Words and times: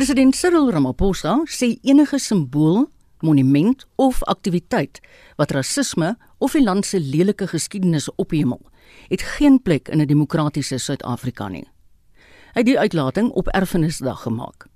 President 0.00 0.32
Cyril 0.32 0.70
Ramaphosa 0.72 1.34
sê 1.44 1.74
enige 1.84 2.16
simbool, 2.18 2.86
monument 3.20 3.82
of 4.00 4.22
aktiwiteit 4.32 4.96
wat 5.36 5.52
rasisme 5.52 6.14
of 6.38 6.54
'n 6.54 6.64
land 6.64 6.86
se 6.86 7.00
lelike 7.00 7.46
geskiedenis 7.46 8.08
ophemel, 8.16 8.60
het 9.08 9.22
geen 9.22 9.62
plek 9.62 9.88
in 9.88 10.00
'n 10.00 10.06
demokratiese 10.06 10.78
Suid-Afrika 10.78 11.48
nie. 11.48 11.68
Hy 12.54 12.60
het 12.60 12.66
die 12.66 12.78
uitlating 12.78 13.30
op 13.30 13.48
Erfenisdag 13.48 14.22
gemaak. 14.22 14.66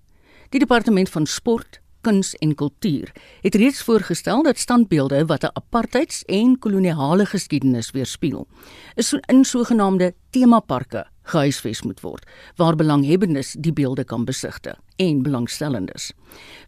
Die 0.51 0.61
departement 0.61 1.09
van 1.09 1.27
sport, 1.27 1.81
kuns 2.03 2.35
en 2.35 2.55
kultuur 2.55 3.13
het 3.41 3.55
reeds 3.55 3.83
voorgestel 3.83 4.43
dat 4.43 4.59
standbeelde 4.59 5.27
wat 5.27 5.43
'n 5.43 5.53
apartheids- 5.53 6.25
en 6.25 6.59
koloniale 6.59 7.27
geskiedenis 7.27 7.91
weerspieël, 7.91 8.47
is 8.95 9.13
in 9.13 9.45
sogenaamde 9.45 10.15
temaparke 10.31 11.07
gehuisves 11.25 11.83
moet 11.83 12.01
word 12.05 12.27
waar 12.61 12.77
belanghebbendes 12.77 13.55
die 13.59 13.73
beelde 13.73 14.05
kan 14.05 14.25
besigtig 14.25 14.77
en 14.97 15.23
belangstellendes. 15.23 16.13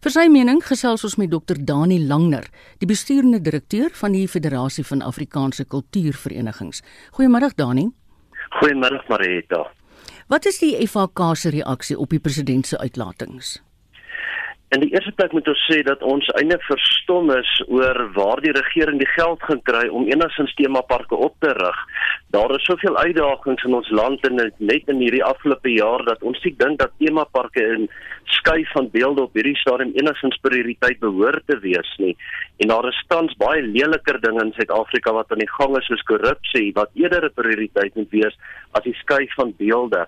Vir 0.03 0.11
sy 0.13 0.27
mening 0.31 0.61
gesels 0.65 1.05
ons 1.07 1.17
met 1.21 1.31
Dr 1.31 1.59
Dani 1.59 1.99
Langner, 2.07 2.47
die 2.81 2.89
bestuurende 2.89 3.41
direkteur 3.41 3.93
van 4.01 4.15
die 4.17 4.27
Federasie 4.27 4.85
van 4.85 5.01
Afrikaanse 5.05 5.65
Kultuurverenigings. 5.65 6.83
Goeiemôre 7.17 7.53
Dani. 7.55 7.89
Goeiemôre 8.59 9.03
Marita. 9.09 9.63
Wat 10.27 10.45
is 10.45 10.59
die 10.59 10.73
FHK 10.87 11.31
se 11.35 11.53
reaksie 11.55 11.97
op 11.97 12.11
die 12.11 12.19
president 12.19 12.67
se 12.67 12.77
uitlatings? 12.77 13.57
In 14.75 14.81
die 14.83 14.89
eerste 14.91 15.13
plek 15.15 15.31
moet 15.31 15.47
ons 15.47 15.61
sê 15.69 15.77
dat 15.87 16.01
ons 16.03 16.25
eintlik 16.35 16.63
verstom 16.67 17.29
is 17.31 17.51
oor 17.71 17.97
waar 18.17 18.41
die 18.43 18.51
regering 18.51 18.97
die 18.99 19.07
geld 19.13 19.39
gaan 19.47 19.61
kry 19.69 19.85
om 19.87 20.09
enigstens 20.09 20.51
temaparke 20.59 21.15
op 21.15 21.37
te 21.39 21.53
rig. 21.55 21.77
Daar 22.35 22.51
is 22.51 22.65
soveel 22.67 22.97
uitdagings 22.97 23.63
in 23.63 23.77
ons 23.77 23.91
land 23.95 24.27
en 24.27 24.35
net 24.41 24.91
in 24.91 24.99
hierdie 24.99 25.23
afgelope 25.23 25.71
jaar 25.71 26.03
dat 26.09 26.25
ons 26.27 26.41
sien 26.43 26.57
dink 26.59 26.81
dat 26.81 26.91
temaparke 26.99 27.63
in 27.77 27.87
skuif 28.39 28.75
van 28.75 28.91
beelde 28.91 29.23
op 29.29 29.39
hierdie 29.39 29.55
stadium 29.61 29.95
enigstens 29.95 30.35
prioriteit 30.43 30.99
behoort 30.99 31.47
te 31.47 31.55
wees 31.63 31.93
nie. 32.03 32.17
En 32.59 32.67
daar 32.75 32.89
is 32.91 33.01
tans 33.07 33.39
baie 33.39 33.63
leliker 33.63 34.19
dinge 34.19 34.49
in 34.49 34.51
Suid-Afrika 34.59 35.15
wat 35.15 35.31
aan 35.31 35.45
die 35.45 35.53
gang 35.55 35.79
is 35.79 35.87
soos 35.87 36.03
korrupsie 36.11 36.73
wat 36.75 36.91
eerder 36.99 37.31
'n 37.31 37.39
prioriteit 37.39 37.95
moet 37.95 38.11
wees 38.11 38.35
as 38.75 38.83
die 38.83 38.97
skuif 38.99 39.31
van 39.39 39.55
beelde 39.55 40.03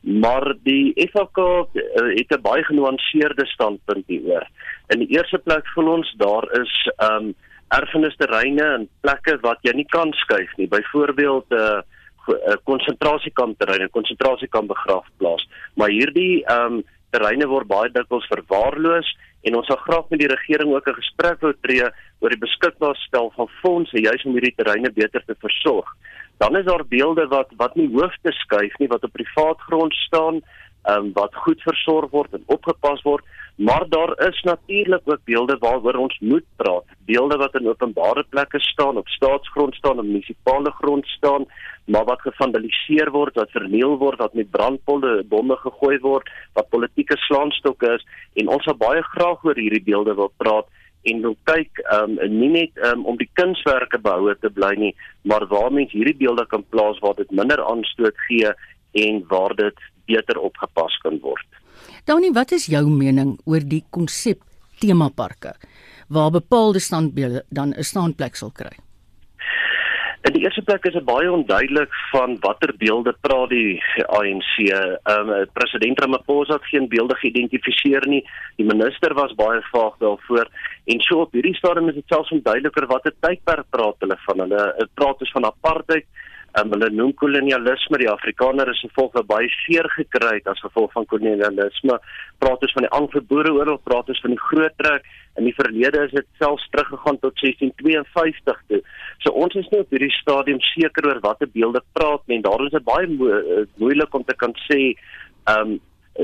maar 0.00 0.54
die 0.62 0.92
FK 0.96 1.38
uh, 1.38 1.64
eh, 1.74 2.16
het 2.16 2.32
'n 2.36 2.42
baie 2.42 2.64
genuanceerde 2.64 3.46
standpunt 3.46 4.06
hieroor. 4.06 4.46
In 4.88 4.98
die 4.98 5.16
eerste 5.16 5.38
plek 5.38 5.66
vir 5.74 5.84
ons 5.84 6.14
daar 6.16 6.60
is 6.60 6.90
um 7.12 7.34
erfenisterreine 7.68 8.62
en 8.62 8.88
plekke 9.00 9.38
wat 9.40 9.58
jy 9.62 9.72
nie 9.72 9.86
kan 9.86 10.12
skuif 10.12 10.56
nie. 10.56 10.68
Byvoorbeeld 10.68 11.50
'n 11.50 11.54
uh, 11.54 11.80
uh, 12.28 12.54
konsentrasiekamp 12.64 13.58
terreine, 13.58 13.88
konsentrasiekamp 13.88 14.68
begraafplaas. 14.68 15.48
Maar 15.74 15.88
hierdie 15.88 16.44
um 16.52 16.82
terreine 17.10 17.46
word 17.48 17.68
baie 17.68 17.90
dikwels 17.92 18.28
verwaarloos 18.32 19.08
en 19.48 19.56
ons 19.56 19.66
sal 19.66 19.80
graag 19.86 20.08
met 20.12 20.20
die 20.20 20.30
regering 20.32 20.72
ook 20.74 20.88
'n 20.88 21.00
gesprek 21.00 21.40
wou 21.40 21.52
tree 21.62 21.88
oor 22.20 22.30
die 22.30 22.44
beskikbaarstel 22.46 23.32
van 23.36 23.48
fondse 23.62 23.98
juis 23.98 24.24
om 24.24 24.32
hierdie 24.32 24.56
terreine 24.56 24.90
beter 24.92 25.22
te 25.26 25.34
versorg. 25.40 25.88
Dan 26.38 26.56
is 26.56 26.64
daar 26.64 26.84
beelde 26.84 27.26
wat 27.28 27.48
wat 27.56 27.76
nie 27.76 27.88
hoef 27.88 28.14
te 28.22 28.32
skuif 28.32 28.78
nie 28.78 28.88
wat 28.88 29.04
op 29.04 29.12
privaat 29.12 29.60
grond 29.60 29.94
staan 29.94 30.40
um, 30.88 31.12
wat 31.12 31.34
goed 31.44 31.62
versorg 31.62 32.10
word 32.10 32.34
en 32.34 32.44
opgepas 32.46 33.02
word 33.02 33.24
maar 33.60 33.84
daar 33.88 34.28
is 34.28 34.42
natuurlik 34.42 35.00
ook 35.04 35.20
beelde 35.24 35.56
waaroor 35.58 35.94
ons 35.94 36.18
moet 36.18 36.44
praat. 36.56 36.84
Beelde 37.04 37.36
wat 37.36 37.54
in 37.54 37.68
openbare 37.68 38.24
plekke 38.28 38.60
staan 38.60 38.96
op 38.96 39.08
staatsgrond 39.08 39.74
staan 39.74 39.98
op 39.98 40.04
munisipale 40.04 40.70
grond 40.70 41.06
staan 41.06 41.44
maar 41.84 42.04
wat 42.04 42.20
gevandaliseer 42.20 43.10
word 43.10 43.34
wat 43.34 43.50
verniel 43.50 43.98
word 43.98 44.18
wat 44.18 44.34
met 44.34 44.50
brandpolle 44.50 45.24
bomme 45.28 45.56
gegooi 45.56 45.98
word 45.98 46.30
wat 46.52 46.68
politieke 46.68 47.16
slaanstokke 47.16 47.92
is. 47.98 48.06
En 48.34 48.48
ons 48.48 48.64
sal 48.64 48.78
baie 48.80 49.02
graag 49.02 49.44
oor 49.44 49.60
hierdie 49.60 49.84
beelde 49.84 50.14
wil 50.14 50.32
praat 50.36 50.66
en 51.02 51.20
wil 51.20 51.36
kyk 51.48 51.84
um 51.96 52.16
nie 52.40 52.50
net 52.56 52.82
um, 52.88 53.04
om 53.08 53.20
die 53.20 53.30
kunswerke 53.34 53.98
behoue 53.98 54.34
te 54.40 54.50
bly 54.52 54.72
nie, 54.76 54.94
maar 55.22 55.46
waar 55.52 55.72
mens 55.72 55.92
hierdie 55.92 56.16
beelde 56.16 56.46
kan 56.46 56.64
plaas 56.72 57.00
waar 57.04 57.16
dit 57.20 57.30
minder 57.30 57.60
aanstoot 57.64 58.16
gee 58.28 58.52
en 59.04 59.24
waar 59.28 59.56
dit 59.56 59.88
beter 60.10 60.42
opgepas 60.50 60.98
kan 61.04 61.18
word. 61.24 61.46
Dani, 62.08 62.32
wat 62.34 62.52
is 62.56 62.68
jou 62.72 62.84
mening 62.90 63.36
oor 63.46 63.64
die 63.64 63.84
konsep 63.94 64.42
temaparke 64.80 65.54
waar 66.10 66.30
bepaalde 66.34 66.80
standbeelde 66.80 67.44
dan 67.48 67.74
'n 67.74 67.84
staanplek 67.84 68.36
sal 68.36 68.50
kry? 68.50 68.74
In 70.28 70.34
die 70.36 70.42
eerste 70.44 70.60
plek 70.62 70.84
is 70.84 70.92
dit 70.92 71.04
baie 71.04 71.30
onduidelik 71.32 71.92
van 72.10 72.34
watter 72.44 72.74
beelde 72.76 73.14
praat 73.24 73.48
die 73.48 73.80
ANC. 74.18 74.50
Ehm 74.58 75.30
um, 75.32 75.46
president 75.56 76.00
Ramaphosa 76.00 76.58
het 76.58 76.68
geen 76.68 76.88
beelde 76.88 77.16
geïdentifiseer 77.22 78.04
nie. 78.08 78.20
Die 78.56 78.66
minister 78.66 79.14
was 79.14 79.32
baie 79.34 79.62
vaag 79.72 79.96
daarvoor 79.98 80.50
en 80.92 81.00
so 81.00 81.20
op 81.24 81.32
hierdie 81.32 81.56
stadium 81.56 81.88
is 81.88 81.94
dit 81.94 82.12
selfs 82.12 82.34
onduideliker 82.36 82.86
watter 82.86 83.14
tydperk 83.20 83.66
praat 83.70 83.96
hulle 84.04 84.18
van. 84.26 84.44
Hulle 84.44 84.88
praat 84.94 85.18
dus 85.18 85.32
van 85.32 85.48
apartheid 85.48 86.06
um, 86.58 86.72
hulle 86.74 86.90
noem 86.90 87.12
kolonialisme 87.14 87.98
die 88.02 88.10
Afrikaner 88.10 88.68
is 88.72 88.82
'n 88.84 88.94
volk 88.96 89.14
wat 89.14 89.26
baie 89.26 89.48
seer 89.48 89.86
gekry 89.96 90.34
het 90.38 90.46
as 90.48 90.60
gevolg 90.60 90.92
van 90.92 91.06
kolonialisme. 91.06 91.98
Praat 92.38 92.62
ons 92.62 92.72
van 92.72 92.86
die 92.86 92.94
Anglo-Boereoorlog, 92.98 93.82
praat 93.84 94.08
ons 94.08 94.20
van 94.20 94.30
die 94.30 94.44
Groot 94.48 94.76
Trek 94.76 95.04
in 95.38 95.44
die 95.44 95.54
verlede 95.54 96.04
is 96.04 96.10
dit 96.10 96.26
selfs 96.38 96.66
teruggegaan 96.70 97.18
tot 97.18 97.36
1652 97.40 98.62
toe. 98.68 98.82
So 99.18 99.32
ons 99.32 99.54
is 99.54 99.68
nie 99.70 99.80
op 99.80 99.90
hierdie 99.90 100.12
stadium 100.18 100.60
seker 100.60 101.06
oor 101.06 101.20
watter 101.20 101.48
beelde 101.52 101.82
praat 101.92 102.26
nie. 102.26 102.40
Daar 102.42 102.64
is 102.66 102.74
dit 102.74 102.84
baie 102.84 103.06
mo 103.06 103.28
eh, 103.28 103.66
moeilik 103.76 104.14
om 104.14 104.24
te 104.24 104.36
kan 104.36 104.54
sê 104.66 104.80
ehm 105.46 105.76
um, 105.76 105.80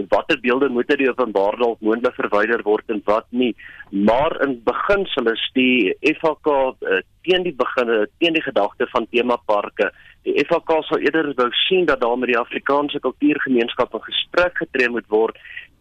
watter 0.08 0.40
beelde 0.40 0.68
moet 0.68 0.90
uit 0.90 0.98
die 0.98 1.10
openbaar 1.10 1.56
dalk 1.56 1.80
moontlik 1.80 2.14
verwyder 2.14 2.62
word 2.62 2.90
en 2.92 3.00
wat 3.04 3.26
nie. 3.30 3.54
Maar 3.90 4.40
in 4.44 4.58
beginsel 4.64 5.30
is 5.32 5.44
die 5.54 5.94
FHK 6.00 6.52
uh, 6.52 7.00
teen 7.22 7.46
die 7.46 7.54
begin 7.54 8.08
teen 8.18 8.36
die 8.36 8.44
gedagte 8.44 8.86
van 8.92 9.06
temaparke 9.10 9.92
die 10.26 10.34
FHK 10.42 10.80
sal 10.88 11.02
eerder 11.04 11.30
wou 11.38 11.48
sien 11.66 11.86
dat 11.86 12.00
daar 12.02 12.18
met 12.18 12.32
die 12.32 12.38
Afrikaanse 12.38 13.00
kultuurgemeenskap 13.04 13.94
in 13.94 14.04
gesprek 14.08 14.58
getree 14.62 14.90
moet 14.90 15.06
word 15.14 15.38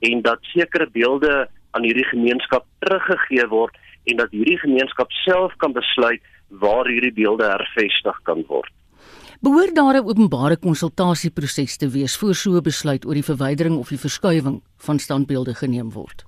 en 0.10 0.22
dat 0.28 0.50
sekere 0.54 0.88
beelde 0.98 1.34
aan 1.74 1.88
hierdie 1.88 2.06
gemeenskap 2.12 2.68
teruggegee 2.86 3.48
word 3.50 3.78
en 4.12 4.22
dat 4.22 4.34
hierdie 4.38 4.60
gemeenskap 4.62 5.12
self 5.24 5.56
kan 5.64 5.74
besluit 5.74 6.22
waar 6.64 6.86
hierdie 6.86 7.14
beelde 7.22 7.50
hervestig 7.50 8.22
kan 8.30 8.46
word 8.52 8.75
Behoort 9.46 9.76
daar 9.76 9.96
'n 9.96 10.08
openbare 10.10 10.58
konsultasieproses 10.58 11.78
te 11.78 11.90
wees 11.90 12.18
voor 12.18 12.36
so 12.36 12.50
'n 12.58 12.62
besluit 12.62 13.06
oor 13.06 13.14
die 13.14 13.30
verwydering 13.32 13.78
of 13.78 13.88
die 13.88 14.04
verskuiwing 14.06 14.58
van 14.78 15.00
standbeelde 15.00 15.54
geneem 15.54 15.92
word? 15.92 16.26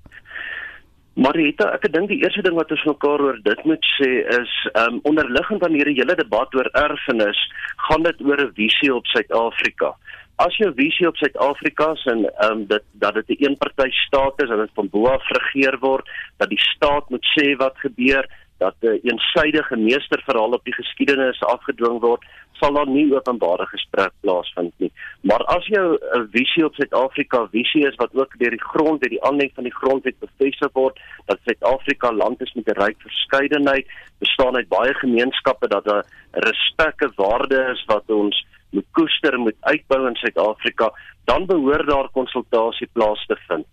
Marita, 1.14 1.66
ek 1.74 1.94
dink 1.94 2.08
die 2.08 2.22
eerste 2.24 2.42
ding 2.42 2.56
wat 2.56 2.72
ons 2.72 2.84
mekaar 2.84 3.20
oor 3.22 3.40
dit 3.44 3.64
moet 3.66 3.86
sê 3.98 4.12
is, 4.42 4.54
um 4.84 5.00
onderliggend 5.04 5.64
aan 5.64 5.74
hierdie 5.74 6.00
hele 6.02 6.16
debat 6.16 6.56
oor 6.56 6.70
erfenis, 6.74 7.40
gaan 7.88 8.04
dit 8.04 8.22
oor 8.22 8.40
'n 8.42 8.54
visie 8.54 8.96
op 8.96 9.06
Suid-Afrika. 9.06 9.96
As 10.36 10.56
jou 10.58 10.74
visie 10.76 11.08
op 11.08 11.16
Suid-Afrika 11.16 11.92
is 11.92 12.06
en 12.06 12.20
um 12.52 12.66
dit 12.68 12.84
dat 12.92 13.14
dit 13.14 13.30
'n 13.30 13.44
eenpartytjie 13.44 14.06
staat 14.08 14.44
is 14.44 14.50
en 14.50 14.58
dit 14.58 14.74
van 14.74 14.90
bo 14.90 15.06
af 15.06 15.30
regeer 15.30 15.78
word, 15.80 16.06
dat 16.38 16.50
die 16.50 16.62
staat 16.76 17.10
moet 17.10 17.26
sê 17.36 17.56
wat 17.58 17.78
gebeur, 17.78 18.26
dat 18.58 18.76
'n 18.82 18.88
een 18.88 19.00
eensydige 19.04 19.76
meesterverhaal 19.76 20.52
op 20.52 20.64
die 20.64 20.74
geskiedenis 20.74 21.42
afgedwing 21.42 22.00
word, 22.00 22.24
sal 22.60 22.74
daar 22.74 22.90
nie 22.90 23.06
openbare 23.14 23.66
gesprek 23.72 24.14
plaasvind 24.22 24.74
nie. 24.84 24.92
Maar 25.22 25.44
as 25.56 25.66
jou 25.66 25.98
'n 25.98 26.28
visie 26.32 26.66
op 26.66 26.76
Suid-Afrika 26.76 27.48
visie 27.52 27.88
is 27.88 27.96
wat 27.96 28.16
ook 28.16 28.38
deur 28.40 28.50
die 28.50 28.68
grond, 28.72 29.02
deur 29.02 29.10
die 29.10 29.24
aanleg 29.24 29.54
van 29.54 29.64
die 29.64 29.78
grondwet 29.80 30.20
bevestig 30.20 30.72
word, 30.74 31.00
dat 31.26 31.40
Suid-Afrika 31.46 32.12
land 32.12 32.42
is 32.42 32.54
met 32.54 32.68
'n 32.68 32.82
ryk 32.82 33.02
verskeidenheid, 33.02 33.88
bestaan 34.20 34.56
uit 34.56 34.70
baie 34.70 34.94
gemeenskappe 34.94 35.68
dat 35.68 35.86
'n 35.86 36.04
respekte 36.32 37.12
waarde 37.16 37.72
is 37.74 37.86
wat 37.86 38.04
ons 38.08 38.46
moet 38.72 38.86
koester, 38.92 39.40
moet 39.40 39.56
uitbou 39.60 40.08
in 40.08 40.16
Suid-Afrika, 40.16 40.92
dan 41.26 41.46
behoort 41.46 41.88
daar 41.88 42.10
konsultasie 42.10 42.90
plaas 42.94 43.26
te 43.26 43.38
vind. 43.48 43.66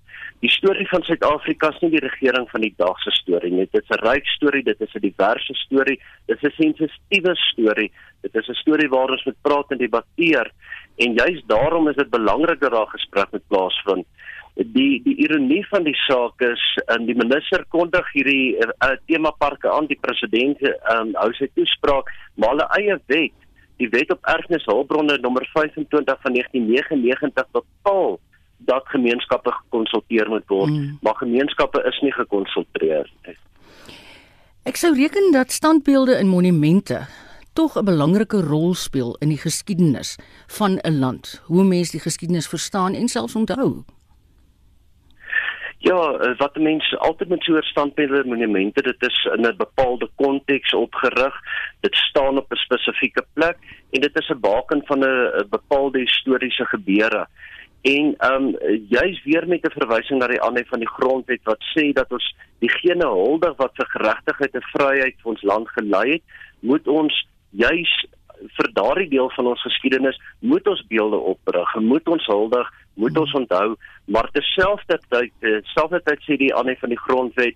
Die 0.44 0.52
storie 0.52 0.84
van 0.90 1.00
Suid-Afrika 1.06 1.70
is 1.72 1.78
nie 1.80 1.94
die 1.94 2.02
regering 2.04 2.44
van 2.50 2.60
die 2.60 2.74
dag 2.76 2.98
se 3.00 3.12
storie 3.16 3.48
nie. 3.52 3.64
Dit 3.72 3.80
is 3.80 3.92
'n 3.96 4.02
ryk 4.04 4.26
storie, 4.28 4.62
dit 4.62 4.80
is 4.80 4.94
'n 4.94 5.00
diverse 5.00 5.54
storie, 5.54 5.98
dit 6.26 6.36
is 6.36 6.44
'n 6.48 6.56
sensitiewe 6.56 7.34
storie. 7.34 7.90
Dit 8.20 8.34
is 8.34 8.48
'n 8.48 8.60
storie 8.60 8.88
waar 8.88 9.10
ons 9.10 9.24
moet 9.24 9.40
praat 9.42 9.70
en 9.70 9.78
debatteer 9.78 10.50
en 10.96 11.14
juist 11.14 11.48
daarom 11.48 11.88
is 11.88 11.96
dit 11.96 12.10
belangrik 12.10 12.60
dat 12.60 12.72
daar 12.72 12.92
gesprek 12.96 13.32
moet 13.32 13.46
plaasvind. 13.48 14.06
Die 14.54 15.02
die 15.02 15.16
ironie 15.16 15.66
van 15.66 15.82
die 15.82 15.96
saak 16.08 16.40
is 16.40 16.64
in 16.96 17.06
die 17.06 17.16
minister 17.16 17.64
kondig 17.68 18.12
hierdie 18.12 18.56
uh, 18.56 18.96
temaparke 19.06 19.70
aan 19.70 19.86
die 19.86 19.98
president 20.00 20.60
um, 20.92 21.14
hou 21.14 21.32
sy 21.32 21.48
toespraak 21.54 22.12
maar 22.34 22.50
hulle 22.50 22.68
eie 22.78 23.00
wet, 23.06 23.38
die 23.76 23.88
wet 23.88 24.12
op 24.12 24.26
erfenishulpbronne 24.26 25.18
nommer 25.20 25.48
25 25.54 26.20
van 26.20 26.32
1999 26.32 27.46
bepaal 27.50 28.20
dat 28.64 28.88
gemeenskappe 28.88 29.52
gekonsulteer 29.52 30.28
moet 30.28 30.46
word, 30.46 30.70
mm. 30.70 30.98
maar 31.02 31.16
gemeenskappe 31.16 31.82
is 31.86 32.00
nie 32.00 32.12
gekonsulteer 32.12 33.10
nie. 33.26 33.36
Ek 34.64 34.76
sou 34.80 34.94
reken 34.96 35.32
dat 35.32 35.52
standbeelde 35.52 36.14
en 36.16 36.26
monumente 36.26 37.06
tog 37.54 37.76
'n 37.78 37.84
belangrike 37.84 38.40
rol 38.40 38.74
speel 38.74 39.16
in 39.20 39.28
die 39.28 39.38
geskiedenis 39.38 40.16
van 40.46 40.78
'n 40.82 40.98
land, 40.98 41.42
hoe 41.46 41.64
mense 41.64 41.90
die 41.90 42.00
geskiedenis 42.00 42.48
verstaan 42.48 42.94
en 42.94 43.08
selfs 43.08 43.36
onthou. 43.36 43.84
Ja, 45.78 46.34
wat 46.36 46.56
mense 46.56 46.98
altyd 46.98 47.28
met 47.28 47.42
soort 47.42 47.64
standbeelde 47.64 48.24
monumente, 48.24 48.82
dit 48.82 49.02
is 49.02 49.28
in 49.36 49.46
'n 49.46 49.56
bepaalde 49.56 50.08
konteks 50.14 50.74
opgerig. 50.74 51.34
Dit 51.80 51.94
staan 51.94 52.38
op 52.38 52.52
'n 52.52 52.56
spesifieke 52.56 53.24
plek 53.32 53.56
en 53.90 54.00
dit 54.00 54.18
is 54.20 54.28
'n 54.28 54.40
baken 54.40 54.82
van 54.84 54.98
'n 54.98 55.46
bepaalde 55.50 55.98
historiese 55.98 56.64
gebeure. 56.64 57.26
En 57.84 58.14
ehm 58.16 58.44
um, 58.44 58.78
juis 58.88 59.22
weer 59.24 59.48
met 59.48 59.64
'n 59.66 59.78
verwysing 59.78 60.18
na 60.18 60.26
die 60.26 60.42
aanhef 60.42 60.68
van 60.68 60.78
die 60.78 60.94
grondwet 60.96 61.42
wat 61.42 61.62
sê 61.76 61.92
dat 61.92 62.12
ons 62.12 62.34
diegene 62.58 63.06
huldig 63.06 63.56
wat 63.56 63.72
vir 63.74 63.86
geregtigheid 63.86 64.54
en 64.54 64.70
vryheid 64.72 65.16
vir 65.22 65.30
ons 65.32 65.42
land 65.42 65.68
gelei 65.68 66.10
het, 66.12 66.22
moet 66.60 66.88
ons 66.88 67.28
juis 67.50 67.92
vir 68.56 68.68
daardie 68.72 69.08
deel 69.08 69.30
van 69.36 69.46
ons 69.46 69.62
geskiedenis 69.62 70.20
moet 70.38 70.66
ons 70.68 70.86
beelde 70.88 71.16
oprig, 71.16 71.74
moet 71.74 72.08
ons 72.08 72.26
huldig, 72.26 72.72
moet 72.94 73.18
ons 73.18 73.32
onthou, 73.32 73.76
maar 74.04 74.30
terselfdertyd 74.32 75.32
terselfdertyd 75.40 76.24
sê 76.26 76.36
die 76.40 76.54
aanhef 76.54 76.80
van 76.80 76.94
die 76.96 77.04
grondwet 77.06 77.54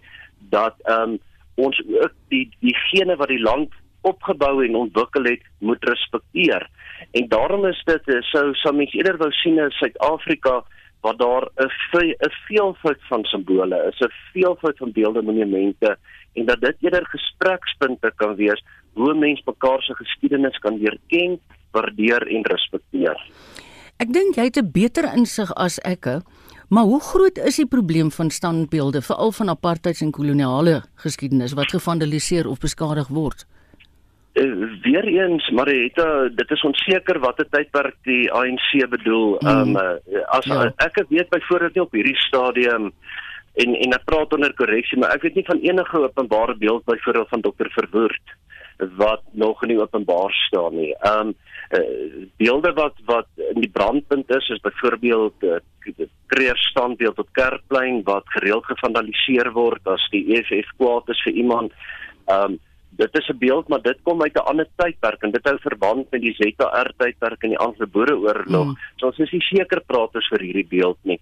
dat 0.51 0.77
ehm 0.85 1.17
um, 1.17 1.19
ons 1.59 1.81
ook 1.89 2.13
die 2.29 2.47
diegene 2.61 3.17
wat 3.17 3.29
die 3.29 3.43
land 3.43 3.73
opgebou 4.07 4.65
en 4.65 4.77
ontwikkel 4.77 5.25
het, 5.25 5.43
moet 5.59 5.85
respekteer. 5.85 6.69
En 7.11 7.29
daarom 7.29 7.67
is 7.67 7.83
dit 7.85 8.09
eh, 8.09 8.21
sou 8.21 8.55
sou 8.55 8.75
mens 8.77 8.93
eerder 8.93 9.17
wou 9.17 9.31
sien 9.33 9.59
in 9.59 9.71
Suid-Afrika 9.71 10.65
waar 11.01 11.17
daar 11.17 11.49
'n 11.57 11.71
'n 11.95 12.33
veelvoud 12.47 13.01
van 13.09 13.25
simbole 13.25 13.79
is, 13.91 14.01
'n 14.01 14.13
veelvoud 14.33 14.77
van 14.77 14.93
beelde 14.93 15.23
monumente 15.23 15.99
en 16.33 16.45
dat 16.45 16.61
dit 16.61 16.77
eerder 16.81 17.07
gesprekspunte 17.07 18.13
kan 18.17 18.35
wees 18.35 18.65
hoe 18.93 19.15
mense 19.15 19.43
mekaar 19.45 19.83
se 19.83 19.95
geskiedenis 19.95 20.59
kan 20.59 20.79
leer 20.79 20.99
ken, 21.07 21.41
waardeer 21.71 22.27
en 22.27 22.43
respekteer. 22.43 23.17
Ek 23.97 24.13
dink 24.13 24.35
jy 24.35 24.45
het 24.45 24.59
'n 24.59 24.71
beter 24.73 25.05
insig 25.15 25.55
as 25.55 25.79
ek, 25.79 26.05
maar 26.69 26.85
hoe 26.85 27.01
groot 27.01 27.39
is 27.39 27.57
die 27.57 27.67
probleem 27.67 28.11
van 28.11 28.31
standbeelde 28.31 29.03
veral 29.03 29.33
van 29.33 29.49
apartheid 29.49 30.01
en 30.01 30.11
koloniale 30.11 30.83
geskiedenis 30.95 31.53
wat 31.53 31.71
gevandaliseer 31.71 32.49
of 32.49 32.59
beskadig 32.59 33.09
word? 33.09 33.47
Uh, 34.41 34.69
weer 34.85 35.07
eens 35.13 35.51
Marietta 35.51 36.29
dit 36.29 36.51
is 36.57 36.65
onseker 36.71 37.21
watter 37.25 37.49
tydperk 37.51 37.97
die 38.09 38.27
ANC 38.33 38.71
bedoel 38.91 39.39
mm. 39.41 39.77
um, 39.77 39.77
as 40.39 40.51
ja. 40.51 40.73
ek 40.87 41.03
weet 41.09 41.31
byvoorbeeld 41.35 41.75
nie 41.75 41.87
op 41.87 41.97
hierdie 41.99 42.21
stadium 42.27 42.93
en 43.59 43.75
en 43.75 43.97
ek 43.99 44.05
praat 44.11 44.35
onder 44.37 44.55
korreksie 44.55 44.99
maar 44.99 45.17
ek 45.17 45.27
weet 45.27 45.41
nie 45.41 45.49
van 45.49 45.65
enige 45.71 46.05
openbare 46.05 46.59
beeld 46.59 46.85
byvoorbeeld 46.91 47.35
van 47.35 47.47
dokter 47.47 47.73
Verwoerd 47.75 48.37
wat 48.79 49.23
nog 49.31 49.63
nie 49.67 49.81
openbaar 49.81 50.33
staan 50.33 50.75
nie. 50.75 50.95
Ehm 50.95 51.27
um, 51.27 51.35
beelde 52.37 52.73
wat 52.73 52.95
wat 53.05 53.27
in 53.55 53.61
die 53.61 53.71
brandpunt 53.71 54.31
is 54.31 54.49
is 54.49 54.61
byvoorbeeld 54.61 55.35
uh, 55.43 55.57
kreer 56.27 56.57
standbeeld 56.57 57.19
op 57.19 57.29
Kerkplein 57.33 58.03
wat 58.05 58.23
gereeld 58.27 58.65
gevandaliseer 58.65 59.53
word 59.53 59.81
as 59.85 60.09
die 60.11 60.25
EFF 60.35 60.71
kwaad 60.77 61.09
is 61.09 61.23
vir 61.23 61.33
iemand. 61.33 61.73
Ehm 62.27 62.53
um, 62.53 62.59
dit 62.99 63.19
is 63.21 63.29
'n 63.29 63.39
beeld 63.39 63.69
maar 63.69 63.83
dit 63.83 63.99
kom 64.03 64.23
uit 64.23 64.35
'n 64.35 64.49
ander 64.51 64.69
tydperk 64.77 65.23
en 65.23 65.31
dit 65.31 65.45
hou 65.49 65.59
verband 65.59 66.11
met 66.11 66.21
die 66.21 66.35
ZR 66.35 66.91
tydperk 66.97 67.43
en 67.43 67.55
die 67.55 67.59
Anglo-Boereoorlog. 67.67 68.67
Mm. 68.67 68.79
So 68.97 69.07
ons 69.07 69.19
is 69.19 69.33
nie 69.33 69.47
seker 69.51 69.81
praat 69.87 70.15
ons 70.15 70.29
vir 70.29 70.41
hierdie 70.41 70.69
beeld 70.69 70.99
nie. 71.03 71.21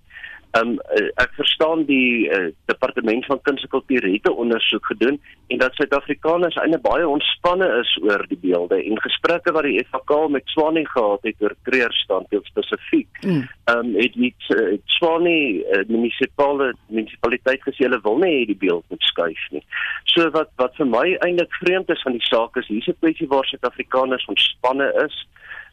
Um 0.56 0.76
ek 1.20 1.32
verstaan 1.37 1.85
die 1.88 2.29
uh, 2.31 2.49
departement 2.70 3.25
van 3.26 3.41
kuns 3.43 3.62
en 3.62 3.69
kultuur 3.69 4.05
het 4.06 4.29
'n 4.29 4.41
ondersoek 4.43 4.87
gedoen 4.87 5.20
en 5.47 5.58
dat 5.58 5.75
Suid-Afrikaners 5.75 6.56
eintlik 6.56 6.82
baie 6.82 7.08
ontspanne 7.08 7.69
is 7.81 7.91
oor 8.03 8.25
die 8.29 8.38
beelde 8.41 8.79
en 8.85 9.00
gesprekke 9.00 9.53
wat 9.53 9.62
die 9.62 9.85
FK 9.91 10.29
met 10.29 10.43
Swanie 10.47 10.87
gehad 10.88 11.23
het 11.23 11.35
oor 11.38 11.55
kreerstandbeeld 11.62 12.47
spesifiek. 12.47 13.08
Mm. 13.20 13.49
Um 13.75 13.94
het 13.94 14.12
die 14.12 14.35
uh, 14.49 14.79
Swanie 14.85 15.64
uh, 15.64 15.82
munisipale 15.88 16.75
munisipaliteit 16.87 17.62
gesê 17.62 17.85
hulle 17.85 18.00
wil 18.03 18.19
nie 18.19 18.35
hê 18.38 18.47
die 18.47 18.61
beeld 18.67 18.85
moet 18.88 19.03
skuif 19.03 19.47
nie. 19.50 19.64
So 20.05 20.31
wat 20.31 20.50
wat 20.56 20.76
vir 20.76 20.87
my 20.87 21.06
eintlik 21.20 21.53
vreemd 21.61 21.91
is 21.91 22.03
van 22.03 22.12
die 22.12 22.26
saak 22.31 22.56
is 22.56 22.69
hier's 22.69 22.88
'n 22.88 23.00
kwessie 23.00 23.29
waar 23.29 23.44
Suid-Afrikaners 23.44 24.26
ontspanne 24.26 24.93
is. 25.06 25.26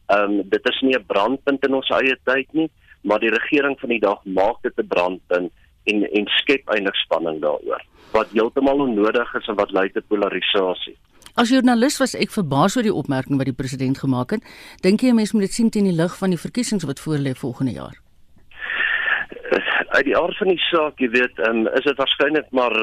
Um 0.07 0.41
dit 0.49 0.69
is 0.69 0.81
nie 0.81 0.95
'n 0.97 1.05
brandpunt 1.05 1.65
in 1.65 1.73
ons 1.73 1.89
eie 1.89 2.17
tyd 2.23 2.47
nie 2.53 2.69
maar 3.03 3.19
die 3.19 3.33
regering 3.33 3.79
van 3.79 3.89
die 3.89 3.99
dag 3.99 4.19
maak 4.25 4.61
dit 4.61 4.77
'n 4.77 4.87
brandpunt 4.87 5.51
en 5.83 6.03
en 6.17 6.27
skep 6.39 6.69
eintlik 6.69 6.95
spanning 6.95 7.41
daaroor 7.41 7.83
wat 8.11 8.29
heeltemal 8.31 8.79
onnodig 8.79 9.33
is 9.35 9.47
en 9.47 9.55
wat 9.55 9.71
lei 9.71 9.89
tot 9.91 10.07
polarisasie. 10.07 10.95
As 11.33 11.49
joernalis 11.49 11.97
was 11.97 12.13
ek 12.13 12.29
verbaas 12.29 12.77
oor 12.77 12.85
die 12.85 12.93
opmerking 12.93 13.37
wat 13.37 13.49
die 13.49 13.57
president 13.57 13.97
gemaak 13.97 14.35
het. 14.37 14.43
Dink 14.81 15.01
jy 15.01 15.09
'n 15.09 15.15
mens 15.15 15.33
moet 15.33 15.49
dit 15.49 15.53
sien 15.53 15.69
teen 15.69 15.89
die 15.89 15.99
lig 16.01 16.17
van 16.17 16.29
die 16.29 16.37
verkiesings 16.37 16.83
wat 16.83 16.99
voorlê 16.99 17.33
volgende 17.33 17.71
jaar? 17.71 18.02
Uit 19.87 20.05
die 20.05 20.15
aard 20.17 20.37
van 20.37 20.47
die 20.47 20.61
saak, 20.69 20.99
jy 20.99 21.09
weet, 21.13 21.39
um, 21.47 21.67
is 21.77 21.85
dit 21.85 21.97
waarskynlik 21.99 22.49
maar 22.51 22.73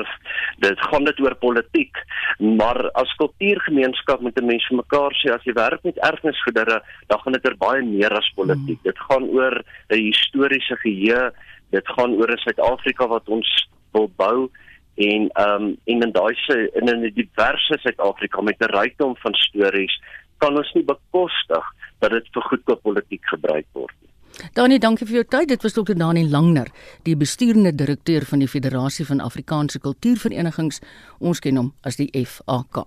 dit 0.64 0.84
gaan 0.90 1.04
dit 1.04 1.20
oor 1.20 1.34
politiek, 1.34 1.96
maar 2.38 2.90
as 3.00 3.14
kultuurgemeenskap 3.22 4.20
moet 4.20 4.38
'n 4.38 4.46
mens 4.46 4.66
vir 4.68 4.76
mekaar 4.76 5.12
sê 5.20 5.32
as 5.34 5.44
jy 5.44 5.52
werk 5.52 5.82
met 5.84 5.98
erfenisgoedere, 5.98 6.82
dan 7.08 7.18
gaan 7.18 7.32
dit 7.32 7.46
er 7.46 7.56
baie 7.56 7.82
meer 7.82 8.12
as 8.16 8.32
politiek. 8.34 8.78
Mm. 8.78 8.88
Dit 8.90 8.98
gaan 8.98 9.24
oor 9.28 9.62
'n 9.90 9.98
historiese 9.98 10.76
geheue, 10.76 11.32
dit 11.70 11.86
gaan 11.96 12.14
oor 12.14 12.30
'n 12.30 12.44
Suid-Afrika 12.44 13.06
wat 13.06 13.28
ons 13.28 13.68
wil 13.92 14.10
bou 14.16 14.50
en 14.96 15.30
ehm 15.32 15.62
um, 15.62 15.76
en 15.84 16.02
in 16.02 16.12
daai 16.12 16.34
se 16.34 16.70
in 16.74 16.88
'n 16.88 17.12
diverse 17.14 17.78
Suid-Afrika 17.78 18.40
met 18.42 18.60
'n 18.60 18.76
rykdom 18.76 19.16
van 19.16 19.34
stories 19.34 20.00
kan 20.38 20.56
ons 20.56 20.72
nie 20.72 20.84
bekostig 20.84 21.64
dat 22.00 22.10
dit 22.10 22.26
vir 22.34 22.42
goedkoop 22.42 22.82
politiek 22.82 23.24
gebruik 23.24 23.66
word 23.72 23.94
nie. 24.00 24.09
Dani, 24.54 24.78
dankie 24.78 25.06
vir 25.06 25.20
jou 25.20 25.26
tyd. 25.28 25.48
Dit 25.48 25.62
was 25.62 25.76
Dr. 25.76 25.94
Dani 25.94 26.24
Langner, 26.28 26.70
die 27.04 27.16
besturende 27.16 27.72
direkteur 27.74 28.24
van 28.26 28.42
die 28.42 28.48
Federasie 28.48 29.06
van 29.06 29.20
Afrikaanse 29.20 29.78
Kultuurverenigings. 29.78 30.80
Ons 31.18 31.40
ken 31.40 31.56
hom 31.60 31.72
as 31.86 32.00
die 32.00 32.10
FAK. 32.14 32.84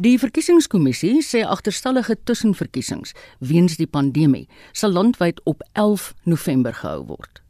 Die 0.00 0.16
verkiesingskommissie 0.16 1.18
sê 1.20 1.42
agterstallige 1.44 2.16
tussenverkiesings 2.24 3.12
weens 3.44 3.76
die 3.76 3.88
pandemie 3.88 4.46
sal 4.72 4.94
landwyd 4.96 5.42
op 5.44 5.60
11 5.74 6.14
November 6.24 6.72
gehou 6.72 7.04
word. 7.10 7.42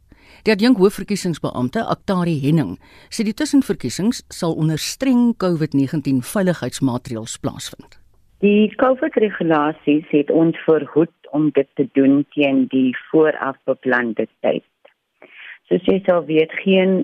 Die 0.43 0.51
adjunk 0.51 0.81
hoofverkiesingsbeampte, 0.81 1.85
Aktari 1.85 2.39
Henning, 2.41 2.75
sê 3.13 3.23
die 3.23 3.35
tussenverkiesings 3.37 4.23
sal 4.33 4.57
onder 4.59 4.81
streng 4.81 5.31
COVID-19 5.39 6.19
veiligheidsmaatreëls 6.25 7.37
plaasvind. 7.39 8.00
Die 8.41 8.71
COVID-regulasies 8.81 10.07
het 10.09 10.31
ons 10.33 10.57
verhoed 10.65 11.27
om 11.29 11.51
dit 11.53 11.67
te 11.77 11.83
doen 11.93 12.23
teen 12.33 12.63
die 12.71 12.89
vooraf 13.11 13.59
beplande 13.69 14.25
tyd. 14.41 14.65
Soos 15.69 15.85
jy 15.85 15.99
sal 16.07 16.23
weet, 16.25 16.49
geen 16.63 17.03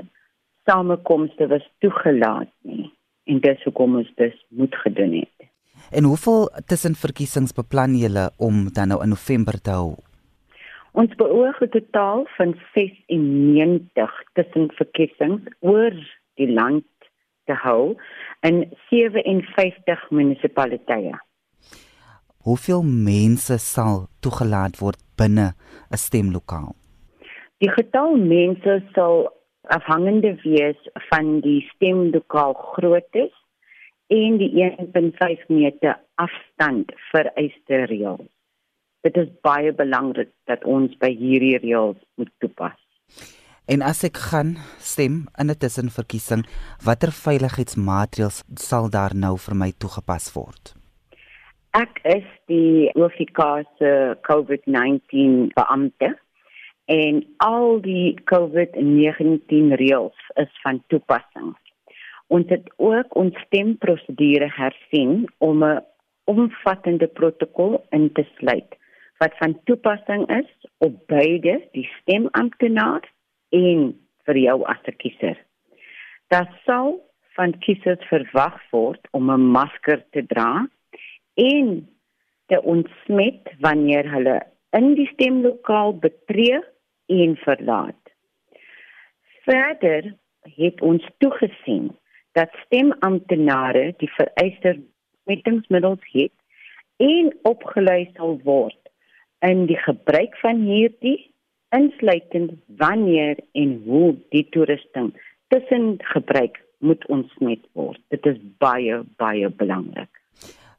samekomste 0.65 1.45
was 1.51 1.67
toegelaat 1.85 2.49
nie 2.65 2.87
en 3.29 3.43
dis 3.43 3.61
hoekom 3.67 3.99
ons 3.99 4.09
dit 4.17 4.33
moet 4.57 4.79
gedoen 4.81 5.13
het. 5.19 5.49
En 5.93 6.09
hoeveel 6.09 6.47
tussenverkiesings 6.71 7.53
beplan 7.53 7.93
julle 8.01 8.31
om 8.41 8.65
dan 8.73 8.89
nou 8.95 8.99
in 9.05 9.13
November 9.13 9.61
te 9.61 9.77
hou? 9.77 9.93
Ons 10.97 11.13
beoog 11.21 11.61
'n 11.61 11.69
totaal 11.69 12.25
van 12.37 12.57
96 12.73 14.17
tussenverkiesings 14.33 15.45
oor 15.59 15.93
die 16.41 16.49
land 16.49 16.89
te 17.45 17.53
hou 17.53 17.95
in 18.41 18.65
57 18.89 20.09
munisipaliteite 20.09 21.26
hoeveel 22.47 22.83
mense 22.83 23.57
sal 23.59 24.05
toegelaat 24.23 24.79
word 24.79 24.99
binne 25.19 25.47
'n 25.91 25.99
stemlokaal? 26.07 26.75
Die 27.59 27.71
getal 27.77 28.15
mense 28.15 28.83
sal 28.95 29.27
afhangende 29.77 30.31
wees 30.43 30.79
van 31.09 31.39
die 31.41 31.61
stemlokaal 31.73 32.53
grootte 32.53 33.25
en 34.07 34.37
die 34.37 34.51
1.5 34.63 35.47
meter 35.47 35.99
afstand 36.15 36.93
vereiste 37.11 37.83
reëls. 37.91 38.29
Dit 39.03 39.17
is 39.17 39.29
baie 39.41 39.73
belangrik 39.73 40.31
dat 40.45 40.63
ons 40.63 40.95
by 41.03 41.11
hierdie 41.11 41.57
reëls 41.57 41.99
moet 42.15 42.31
toepas. 42.39 42.79
En 43.67 43.81
as 43.81 44.03
ek 44.07 44.17
gaan 44.31 44.55
stem 44.79 45.27
in 45.35 45.51
'n 45.51 45.59
tussenverkiesing, 45.59 46.47
watter 46.85 47.11
veiligheidsmaatreëls 47.11 48.43
sal 48.55 48.89
daar 48.89 49.15
nou 49.15 49.35
vir 49.37 49.55
my 49.55 49.71
toegepas 49.71 50.31
word? 50.33 50.76
Ek 51.75 51.99
is 52.03 52.25
die 52.47 52.87
OFK 52.95 53.41
se 53.77 53.91
COVID-19 54.23 55.51
beampte 55.57 56.13
en 56.87 57.19
al 57.43 57.81
die 57.83 58.15
COVID-19 58.31 59.75
reëls 59.81 60.29
is 60.39 60.53
van 60.63 60.79
toepassing. 60.87 61.55
Ons 62.27 62.47
het 62.49 62.71
ook 62.77 63.15
ons 63.15 63.35
stemprosedure 63.47 64.47
hersien 64.55 65.27
om 65.37 65.63
'n 65.63 65.83
omvattende 66.25 67.07
protokol 67.07 67.83
in 67.91 68.11
te 68.13 68.25
sluit 68.37 68.75
wat 69.17 69.37
van 69.37 69.59
toepassing 69.63 70.29
is 70.29 70.49
op 70.77 71.07
beide 71.07 71.67
die 71.71 71.89
stemamptenaar 71.99 73.03
en 73.49 73.93
vir 74.25 74.37
jou 74.37 74.63
as 74.63 74.81
'n 74.87 74.97
kiezer. 74.97 75.37
Daar 76.27 76.49
sal 76.65 77.01
van 77.35 77.59
kiesers 77.59 78.03
verwag 78.07 78.61
word 78.71 79.07
om 79.11 79.31
'n 79.31 79.51
masker 79.51 80.05
te 80.11 80.25
dra 80.25 80.67
en 81.37 81.71
te 82.47 82.61
ontsmet 82.61 83.53
wanneer 83.63 84.09
hulle 84.11 84.37
in 84.77 84.93
die 84.97 85.07
stemlokaal 85.13 85.95
betree 86.03 86.59
en 87.13 87.35
verlaat. 87.43 88.03
Verder 89.47 90.13
het 90.57 90.81
ons 90.81 91.05
toegesien 91.23 91.91
dat 92.37 92.53
stemamptenare 92.65 93.93
die 93.97 94.09
vereiste 94.15 94.77
besmettingsmiddels 95.27 96.03
het 96.11 96.33
en 97.03 97.31
opgelei 97.43 98.09
sal 98.15 98.37
word 98.43 98.79
in 99.45 99.65
die 99.69 99.79
gebruik 99.83 100.37
van 100.41 100.63
hierdie 100.65 101.19
insluitend 101.75 102.53
wanneer 102.79 103.39
en 103.51 103.81
hoe 103.85 104.15
die 104.29 104.45
toerusting 104.49 105.11
tussen 105.47 105.97
gebruik 106.13 106.63
moet 106.79 107.05
ontsmet 107.07 107.65
word. 107.73 107.99
Dit 108.07 108.25
is 108.25 108.37
baie 108.57 109.01
baie 109.17 109.49
belangrik. 109.49 110.16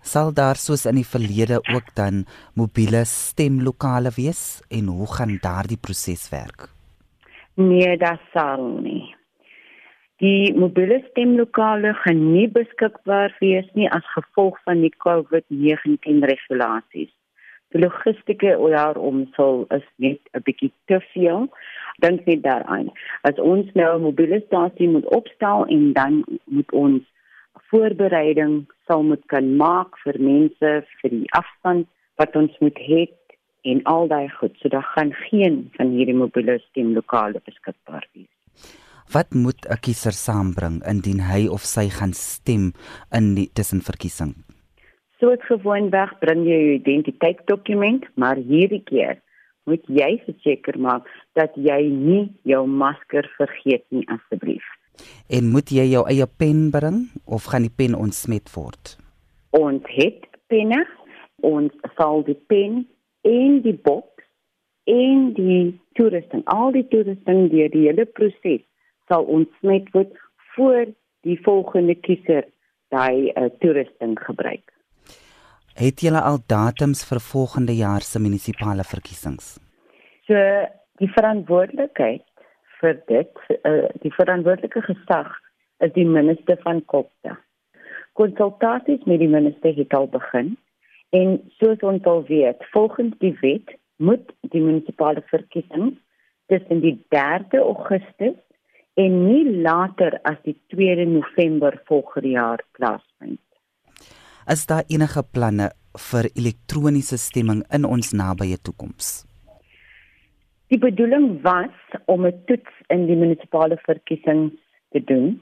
Sal 0.08 0.30
daar 0.32 0.56
soos 0.56 0.86
in 0.88 0.96
die 0.96 1.04
verlede 1.04 1.58
ook 1.74 1.88
dan 1.98 2.22
mobiele 2.56 3.02
stemlokale 3.04 4.08
wees 4.16 4.62
en 4.72 4.86
hoe 4.88 5.08
gaan 5.16 5.34
daardie 5.42 5.76
proses 5.76 6.22
werk? 6.32 6.70
Nee, 7.60 7.96
dit 8.00 8.22
sal 8.32 8.62
nie. 8.80 9.04
Die 10.24 10.54
mobiele 10.56 11.02
stemlokale 11.10 11.92
gaan 12.04 12.22
nie 12.32 12.46
beskikbaar 12.54 13.36
wees 13.42 13.68
nie 13.74 13.90
as 13.98 14.08
gevolg 14.14 14.56
van 14.64 14.80
die 14.86 14.94
COVID-19 15.04 16.24
regulasies. 16.32 17.12
Die 17.68 17.84
logistieke 17.84 18.56
daarom 18.72 19.26
sal 19.36 19.66
is 19.76 19.84
net 19.96 20.20
'n 20.32 20.42
bietjie 20.48 20.72
te 20.86 21.02
veel. 21.12 21.52
Dink 22.00 22.24
net 22.24 22.42
daaraan. 22.42 22.88
As 23.28 23.36
ons 23.36 23.68
nou 23.74 23.98
'n 23.98 24.02
mobiele 24.08 24.40
stasie 24.46 24.88
moet 24.88 25.06
opstel 25.20 25.66
en 25.66 25.92
dan 25.92 26.24
moet 26.44 26.72
ons 26.72 27.04
voorbereiding 27.70 28.66
sal 28.86 29.02
moet 29.02 29.24
kan 29.32 29.56
maak 29.56 29.96
vir 30.04 30.18
mense 30.18 30.72
vir 31.00 31.10
die 31.14 31.28
afstand 31.36 31.88
wat 32.20 32.36
ons 32.36 32.54
moet 32.64 32.78
hê 32.88 33.06
en 33.68 33.82
al 33.84 34.08
daai 34.08 34.28
goed. 34.38 34.56
So 34.58 34.68
daar 34.72 34.86
gaan 34.94 35.12
geen 35.28 35.68
van 35.76 35.92
hierdie 35.96 36.16
mobiele 36.16 36.58
stemlokale 36.68 37.40
beskikbaar 37.44 38.06
wees. 38.12 38.30
Wat 39.12 39.32
moet 39.34 39.64
'n 39.66 39.80
kiezer 39.80 40.12
saambring 40.12 40.82
indien 40.92 41.20
hy 41.20 41.48
of 41.48 41.62
sy 41.64 41.88
gaan 41.88 42.12
stem 42.12 42.72
in 43.18 43.34
die 43.34 43.50
tussenverkiesing? 43.52 44.34
Soos 45.18 45.40
gewoonweg 45.48 46.18
bring 46.20 46.44
jy 46.44 46.58
jou 46.64 46.74
identiteitsdokument, 46.74 48.04
maar 48.14 48.36
hierdie 48.36 48.84
keer 48.84 49.16
moet 49.64 49.84
jy 49.86 50.22
verseker 50.26 50.78
maak 50.78 51.08
dat 51.32 51.56
jy 51.56 51.80
nie 51.88 52.28
jou 52.42 52.66
masker 52.66 53.26
vergeet 53.36 53.84
nie 53.90 54.06
asseblief. 54.08 54.64
En 55.28 55.50
moet 55.52 55.70
jy 55.70 55.84
jou 55.92 56.04
eie 56.08 56.26
pen 56.26 56.68
bring 56.70 57.08
of 57.24 57.50
gaan 57.52 57.66
die 57.66 57.74
pen 57.74 57.94
ontsmet 57.94 58.48
word? 58.54 58.96
Ons 59.56 59.84
het 59.96 60.24
penne, 60.48 60.84
ons 61.44 61.72
sal 61.96 62.24
die 62.26 62.38
pen 62.48 62.82
in 63.28 63.60
die 63.64 63.76
boks 63.76 64.24
en 64.88 65.32
die 65.36 65.76
toerusting, 65.98 66.44
al 66.48 66.72
die 66.72 66.86
toerusting 66.88 67.50
deur 67.52 67.70
die 67.72 67.86
hele 67.88 68.06
proses 68.06 68.64
sal 69.08 69.28
ontsmet 69.28 69.88
word 69.94 70.16
voor 70.54 70.88
die 71.26 71.36
volgende 71.44 71.94
kiezer 71.94 72.48
daai 72.92 73.30
uh, 73.36 73.48
toerusting 73.60 74.16
gebruik. 74.24 74.64
Het 75.78 76.02
julle 76.02 76.20
al 76.24 76.40
datums 76.50 77.04
vir 77.06 77.20
volgende 77.22 77.76
jaar 77.76 78.02
se 78.02 78.18
munisipale 78.18 78.84
verkiesings? 78.84 79.56
So 80.26 80.34
die 80.98 81.10
verantwoordelikheid 81.14 82.24
vir 82.80 82.96
dit 83.10 83.44
uh, 83.58 83.88
die 84.02 84.12
verantwoordelike 84.14 84.82
gesag 84.86 85.30
is 85.84 85.92
die 85.94 86.06
minister 86.06 86.58
van 86.64 86.82
Kopta. 86.90 87.36
Konsultasies 88.18 89.04
met 89.06 89.22
die 89.22 89.30
minister 89.30 89.74
het 89.76 89.94
al 89.94 90.08
begin 90.10 90.56
en 91.14 91.38
soos 91.60 91.82
ons 91.86 92.04
al 92.04 92.24
weet, 92.28 92.64
volgens 92.72 93.14
die 93.22 93.34
wet 93.40 93.76
moet 93.96 94.32
die 94.52 94.62
munisipale 94.62 95.22
verkiesings 95.30 95.96
tussen 96.48 96.82
die 96.82 96.96
3de 97.14 97.62
Augustus 97.62 98.36
en 98.98 99.18
nie 99.28 99.44
later 99.62 100.18
as 100.26 100.38
die 100.46 100.56
2de 100.74 101.06
November 101.06 101.78
volgende 101.86 102.34
jaar 102.34 102.64
plaasvind. 102.78 103.40
Is 104.48 104.66
daar 104.66 104.84
enige 104.88 105.22
planne 105.22 105.70
vir 106.10 106.30
elektroniese 106.34 107.18
stemming 107.18 107.62
in 107.74 107.84
ons 107.84 108.14
nabye 108.16 108.58
toekoms? 108.62 109.27
Die 110.68 110.78
bedoeling 110.78 111.40
was 111.42 111.76
om 112.04 112.26
'n 112.26 112.42
toets 112.46 112.72
in 112.86 113.06
die 113.06 113.16
munisipale 113.16 113.78
verkiesings 113.88 114.52
te 114.92 115.00
doen, 115.04 115.40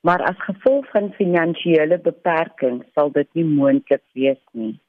maar 0.00 0.22
as 0.22 0.36
gevolg 0.38 0.90
van 0.90 1.12
finansiële 1.12 1.98
beperkings 1.98 2.84
sal 2.94 3.10
dit 3.10 3.28
nie 3.32 3.44
moontlik 3.44 4.04
wees 4.12 4.42
nie. 4.52 4.80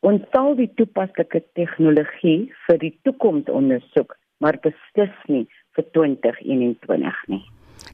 Ons 0.00 0.22
sal 0.32 0.54
die 0.54 0.70
toepaslike 0.74 1.42
tegnologie 1.52 2.52
vir 2.66 2.78
die 2.78 2.98
toekoms 3.02 3.50
ondersoek, 3.50 4.16
maar 4.38 4.58
beslis 4.62 5.18
nie 5.26 5.46
vir 5.74 5.84
2021 5.90 7.26
nie. 7.26 7.44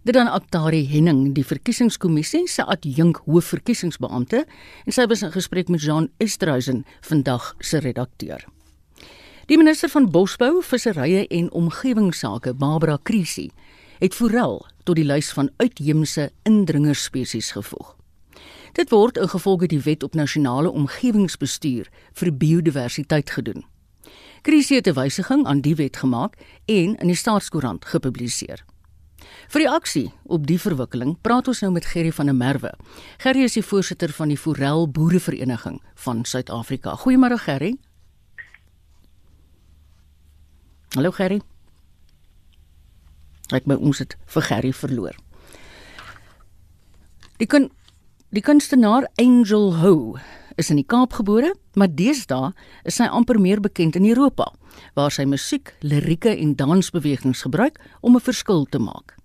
Dit 0.04 0.14
dan 0.14 0.28
Aktari 0.28 0.84
Henning, 0.86 1.34
die 1.34 1.44
verkiesingskommissie 1.44 2.46
se 2.46 2.62
adjunk 2.62 3.16
hoofverkiesingsbeampte, 3.24 4.44
en 4.86 4.92
sy 4.92 5.06
was 5.06 5.22
in 5.22 5.32
gesprek 5.32 5.68
met 5.68 5.80
Jean 5.80 6.10
Esterhuizen, 6.18 6.84
vandag 7.00 7.54
se 7.58 7.78
redakteur. 7.78 8.44
Die 9.50 9.56
minister 9.58 9.88
van 9.90 10.10
Bosbou, 10.10 10.60
Visserye 10.62 11.26
en 11.26 11.48
Omgewingsake, 11.52 12.54
Barbara 12.54 12.98
Krisi, 13.02 13.50
het 13.98 14.14
forel 14.14 14.60
tot 14.86 14.96
die 14.96 15.06
lys 15.06 15.32
van 15.34 15.50
uitheemse 15.56 16.28
indringerspesies 16.46 17.50
gevoeg. 17.56 17.96
Dit 18.78 18.94
word 18.94 19.18
in 19.18 19.28
gevolge 19.28 19.66
die 19.66 19.80
wet 19.82 20.06
op 20.06 20.14
nasionale 20.14 20.70
omgewingsbestuur 20.70 21.90
vir 22.20 22.32
biodiversiteit 22.32 23.34
gedoen. 23.34 23.66
Krisi 24.42 24.74
het 24.74 24.86
'n 24.86 24.94
wysiging 24.94 25.46
aan 25.46 25.60
die 25.60 25.74
wet 25.74 25.96
gemaak 25.96 26.34
en 26.66 26.96
in 26.96 27.06
die 27.06 27.16
staatskoerant 27.16 27.84
gepubliseer. 27.84 28.64
Vir 29.48 29.60
die 29.60 29.70
aksie 29.70 30.12
op 30.24 30.46
die 30.46 30.60
verwikkeling 30.60 31.16
praat 31.20 31.48
ons 31.48 31.60
nou 31.60 31.72
met 31.72 31.84
Gerry 31.84 32.12
van 32.12 32.26
der 32.26 32.34
Merwe. 32.34 32.74
Gerry 33.18 33.42
is 33.42 33.52
die 33.52 33.62
voorsitter 33.62 34.12
van 34.12 34.28
die 34.28 34.38
Forel 34.38 34.88
Boerevereniging 34.88 35.82
van 35.94 36.24
Suid-Afrika. 36.24 36.96
Goeiemôre 36.96 37.38
Gerry. 37.38 37.78
Hallo 40.92 41.08
Gerry. 41.16 41.38
Ek 43.56 43.64
by 43.64 43.78
ons 43.80 44.02
het 44.02 44.12
vir 44.34 44.44
Gerry 44.44 44.72
verloor. 44.76 45.14
Die 47.40 47.48
kun 47.48 47.70
die 48.36 48.42
kunstenaar 48.44 49.06
Angel 49.16 49.70
Ho 49.80 50.18
is 50.60 50.68
in 50.68 50.76
die 50.76 50.84
Kaap 50.84 51.16
gebore, 51.16 51.54
maar 51.80 51.88
deesdae 51.88 52.52
is 52.84 53.00
sy 53.00 53.08
amper 53.08 53.40
meer 53.40 53.64
bekend 53.64 53.96
in 53.96 54.10
Europa, 54.10 54.50
waar 54.92 55.08
sy 55.08 55.24
musiek, 55.24 55.72
lirieke 55.80 56.28
en 56.36 56.52
dansbewegings 56.60 57.46
gebruik 57.48 57.80
om 58.02 58.16
'n 58.16 58.26
verskil 58.28 58.68
te 58.68 58.78
maak. 58.78 59.16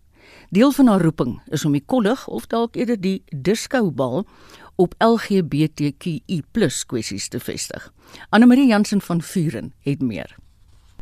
Deel 0.55 0.71
van 0.71 0.87
haar 0.87 1.03
roeping 1.03 1.41
is 1.51 1.65
om 1.65 1.73
die 1.73 1.83
kollig 1.83 2.27
of 2.27 2.47
dalk 2.47 2.75
eerder 2.75 3.01
die 3.01 3.23
disco 3.35 3.91
bal 3.91 4.25
op 4.77 4.95
LGBTQI+ 4.99 6.43
kwessies 6.87 7.27
te 7.27 7.39
vestig. 7.39 7.91
Anne 8.29 8.45
Marie 8.45 8.67
Jansen 8.67 9.01
van 9.01 9.21
Vuren 9.21 9.73
het 9.83 10.01
meer. 10.01 10.46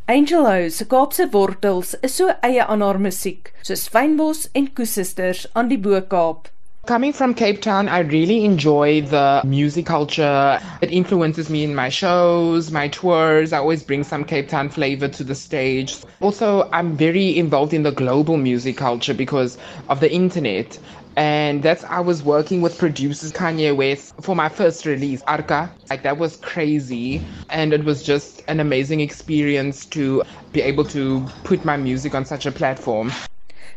Angel 0.07 0.45
House 0.45 0.75
se 0.75 0.85
Kaapse 0.85 1.25
wortels 1.33 1.95
is 2.03 2.13
so 2.13 2.27
eie 2.43 2.61
aan 2.61 2.83
haar 2.85 2.99
musiek, 3.01 3.47
soos 3.65 3.87
Fynbos 3.89 4.43
en 4.53 4.67
Koesisters 4.77 5.47
aan 5.57 5.71
die 5.71 5.79
Bo-Kaap. 5.81 6.51
Coming 6.85 7.11
from 7.11 7.33
Cape 7.33 7.59
Town, 7.59 7.89
I 7.89 8.01
really 8.01 8.45
enjoy 8.45 9.01
the 9.01 9.41
music 9.43 9.87
culture. 9.87 10.59
It 10.83 10.91
influences 10.91 11.49
me 11.49 11.63
in 11.63 11.73
my 11.73 11.89
shows, 11.89 12.69
my 12.69 12.87
tours. 12.87 13.51
I 13.51 13.57
always 13.57 13.81
bring 13.81 14.03
some 14.03 14.23
Cape 14.23 14.47
Town 14.47 14.69
flavor 14.69 15.07
to 15.07 15.23
the 15.23 15.33
stage. 15.33 15.97
Also, 16.21 16.69
I'm 16.71 16.95
very 16.95 17.35
involved 17.39 17.73
in 17.73 17.81
the 17.81 17.91
global 17.91 18.37
music 18.37 18.77
culture 18.77 19.15
because 19.15 19.57
of 19.89 20.01
the 20.01 20.13
internet. 20.13 20.77
And 21.17 21.63
that's 21.63 21.83
I 21.83 21.99
was 21.99 22.23
working 22.23 22.61
with 22.61 22.77
producers 22.77 23.31
Kanye 23.31 23.75
West 23.75 24.15
for 24.21 24.35
my 24.35 24.49
first 24.49 24.85
release 24.85 25.21
Arca. 25.27 25.71
Like 25.89 26.03
that 26.03 26.17
was 26.17 26.37
crazy. 26.37 27.21
And 27.49 27.73
it 27.73 27.83
was 27.85 28.03
just 28.03 28.43
an 28.47 28.59
amazing 28.59 28.99
experience 28.99 29.85
to 29.87 30.23
be 30.51 30.61
able 30.61 30.85
to 30.85 31.25
put 31.43 31.63
my 31.63 31.77
music 31.77 32.15
on 32.15 32.25
such 32.25 32.45
a 32.45 32.51
platform. 32.51 33.11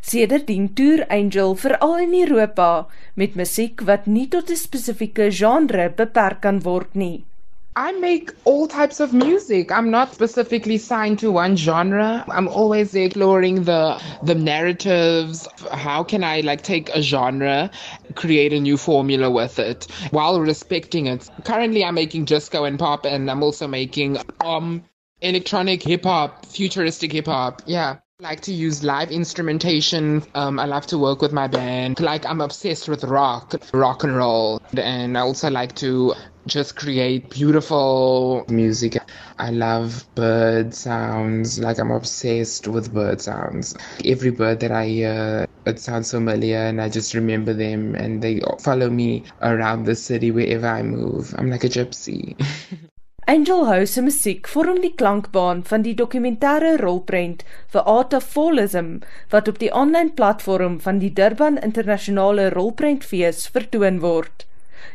Sedertdien 0.03 0.69
toer 0.75 1.07
Angel 1.11 1.57
veral 1.57 1.99
in 2.03 2.15
Europa 2.15 2.87
met 3.15 3.35
musiek 3.35 3.83
wat 3.85 4.07
nie 4.07 4.29
tot 4.29 4.51
'n 4.51 4.57
spesifieke 4.57 5.31
genre 5.31 5.91
beperk 5.91 6.41
kan 6.41 6.63
word 6.63 6.95
nie 6.95 7.25
I 7.79 7.93
make 7.93 8.33
all 8.45 8.67
types 8.67 8.99
of 8.99 9.15
music. 9.15 9.71
I'm 9.71 9.89
not 9.89 10.13
specifically 10.13 10.79
signed 10.79 11.21
to 11.21 11.31
one 11.31 11.55
genre. 11.55 12.25
I'm 12.29 12.49
always 12.49 12.93
exploring 12.93 13.63
the 13.63 14.03
the 14.25 14.35
narratives. 14.35 15.47
How 15.71 16.03
can 16.03 16.25
I 16.25 16.41
like 16.41 16.63
take 16.63 16.89
a 16.89 17.01
genre, 17.01 17.71
create 18.17 18.53
a 18.53 18.59
new 18.59 18.77
formula 18.77 19.31
with 19.31 19.61
it 19.61 19.87
while 20.11 20.41
respecting 20.41 21.07
it? 21.07 21.31
Currently 21.45 21.85
I'm 21.85 21.95
making 21.95 22.25
disco 22.25 22.65
and 22.65 22.81
pop 22.81 23.07
and 23.07 23.31
I'm 23.31 23.45
also 23.45 23.69
making 23.69 24.19
um 24.41 24.83
electronic 25.21 25.85
hip 25.85 26.03
hop, 26.03 26.47
futuristic 26.47 27.13
hip 27.13 27.27
hop. 27.27 27.63
Yeah. 27.65 27.99
Like 28.21 28.41
to 28.41 28.53
use 28.53 28.83
live 28.83 29.13
instrumentation. 29.13 30.25
Um, 30.35 30.59
I 30.59 30.65
love 30.65 30.89
to 30.89 30.99
work 30.99 31.23
with 31.23 31.33
my 31.33 31.47
band. 31.47 32.01
Like 32.01 32.27
I'm 32.27 32.41
obsessed 32.41 32.89
with 32.89 33.05
rock, 33.05 33.55
rock 33.73 34.03
and 34.03 34.17
roll, 34.17 34.61
and 34.77 35.17
I 35.17 35.21
also 35.21 35.49
like 35.49 35.77
to 35.77 36.15
just 36.49 36.77
create 36.77 37.31
beautiful 37.31 38.45
music. 38.49 38.97
I 39.39 39.51
love 39.51 40.07
bird 40.15 40.75
sounds, 40.75 41.59
like 41.59 41.79
I'm 41.79 41.91
obsessed 41.91 42.67
with 42.67 42.93
bird 42.93 43.21
sounds. 43.21 43.77
Every 44.05 44.31
bird 44.31 44.61
that 44.61 44.73
I 44.73 44.87
hear, 44.87 45.47
it 45.67 45.79
sounds 45.79 46.11
familiar 46.11 46.59
and 46.59 46.81
I 46.81 46.89
just 46.89 47.15
remember 47.15 47.53
them 47.53 47.95
and 47.95 48.23
they 48.23 48.41
follow 48.61 48.89
me 48.89 49.25
around 49.43 49.85
the 49.85 49.95
city 49.95 50.31
wherever 50.31 50.67
I 50.67 50.83
move. 50.83 51.35
I'm 51.39 51.51
like 51.51 51.65
a 51.65 51.69
gypsy. 51.69 52.35
Angel 53.29 53.67
House 53.67 53.93
se 53.93 54.01
musiek 54.01 54.47
vorm 54.49 54.79
die 54.81 54.95
klankbaan 54.97 55.59
van 55.71 55.83
die 55.85 55.93
dokumentêre 55.95 56.71
rolprent 56.81 57.43
vir 57.75 57.83
Art 57.95 58.15
of 58.17 58.25
Fallism 58.25 59.03
wat 59.35 59.51
op 59.53 59.59
die 59.61 59.69
aanlyn 59.69 60.15
platform 60.17 60.79
van 60.81 61.03
die 61.03 61.13
Durban 61.13 61.61
Internasionale 61.61 62.49
Rolprentfees 62.55 63.43
vertoon 63.53 64.01
word. 64.01 64.47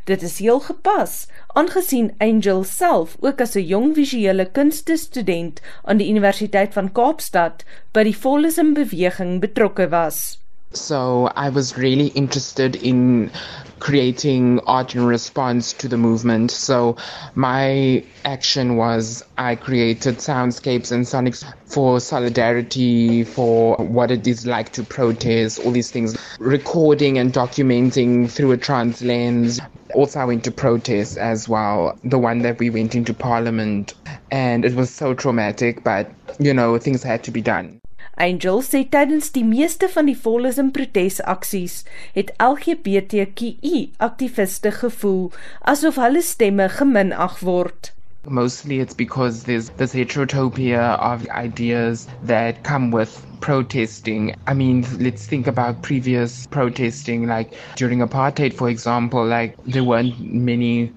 Dit 0.10 0.26
is 0.26 0.40
heel 0.40 0.60
gepas, 0.60 1.28
aangesien 1.54 2.12
Angel 2.18 2.64
self 2.64 3.18
ook 3.20 3.42
as 3.42 3.56
'n 3.56 3.66
jong 3.66 3.96
visuele 3.96 4.46
kunste 4.52 4.98
student 4.98 5.62
aan 5.84 5.98
die 5.98 6.10
Universiteit 6.10 6.74
van 6.74 6.92
Kaapstad 6.92 7.66
by 7.92 8.04
die 8.04 8.16
Fallism 8.16 8.74
beweging 8.74 9.40
betrokke 9.40 9.90
was. 9.90 10.43
So 10.74 11.28
I 11.36 11.50
was 11.50 11.78
really 11.78 12.08
interested 12.08 12.76
in 12.76 13.32
creating 13.80 14.60
art 14.62 14.96
in 14.96 15.06
response 15.06 15.74
to 15.74 15.88
the 15.88 15.98
movement. 15.98 16.52
So 16.52 16.96
my 17.36 18.04
action 18.24 18.78
was 18.78 19.24
I 19.38 19.56
created 19.56 20.18
soundscapes 20.18 20.92
and 20.92 21.06
sonics 21.06 21.44
for 21.66 22.00
solidarity, 22.00 23.24
for 23.24 23.76
what 23.76 24.10
it 24.10 24.26
is 24.26 24.48
like 24.48 24.72
to 24.74 24.84
protest, 24.84 25.60
all 25.60 25.72
these 25.72 25.92
things, 25.92 26.18
recording 26.40 27.18
and 27.18 27.34
documenting 27.34 28.32
through 28.32 28.54
a 28.54 28.58
trans 28.58 29.02
lens. 29.02 29.60
Also, 29.94 30.20
I 30.20 30.26
went 30.26 30.44
to 30.46 30.52
protest 30.52 31.18
as 31.18 31.48
well, 31.48 31.98
the 32.04 32.18
one 32.18 32.40
that 32.40 32.58
we 32.60 32.70
went 32.70 32.96
into 32.96 33.14
parliament, 33.14 33.94
and 34.32 34.66
it 34.66 34.74
was 34.74 34.90
so 34.90 35.14
traumatic, 35.14 35.84
but 35.84 36.10
you 36.40 36.54
know, 36.54 36.80
things 36.80 37.04
had 37.04 37.24
to 37.26 37.32
be 37.32 37.42
done. 37.42 37.83
Angel 38.16 38.62
sê 38.62 38.84
tydens 38.86 39.32
die 39.34 39.44
meeste 39.44 39.88
van 39.90 40.06
die 40.06 40.18
Volism 40.26 40.70
protesaksies 40.76 41.80
het 42.14 42.30
LGBTQI 42.38 43.80
aktiviste 44.08 44.72
gevoel 44.76 45.32
asof 45.74 45.98
hulle 46.02 46.22
stemme 46.22 46.70
geminag 46.70 47.40
word. 47.42 47.90
Mostly 48.30 48.80
it's 48.80 48.94
because 48.94 49.44
there's 49.44 49.70
this 49.82 49.94
heterotopia 49.94 50.98
of 51.00 51.28
ideas 51.30 52.08
that 52.24 52.64
come 52.64 52.92
with 52.92 53.18
protesting. 53.42 54.34
I 54.48 54.54
mean, 54.54 54.86
let's 55.00 55.26
think 55.26 55.48
about 55.48 55.82
previous 55.82 56.48
protesting, 56.48 57.28
like 57.28 57.54
during 57.76 58.00
apartheid, 58.00 58.54
for 58.54 58.70
example, 58.70 59.26
like 59.26 59.58
there 59.66 59.84
weren't 59.84 60.18
many 60.22 60.94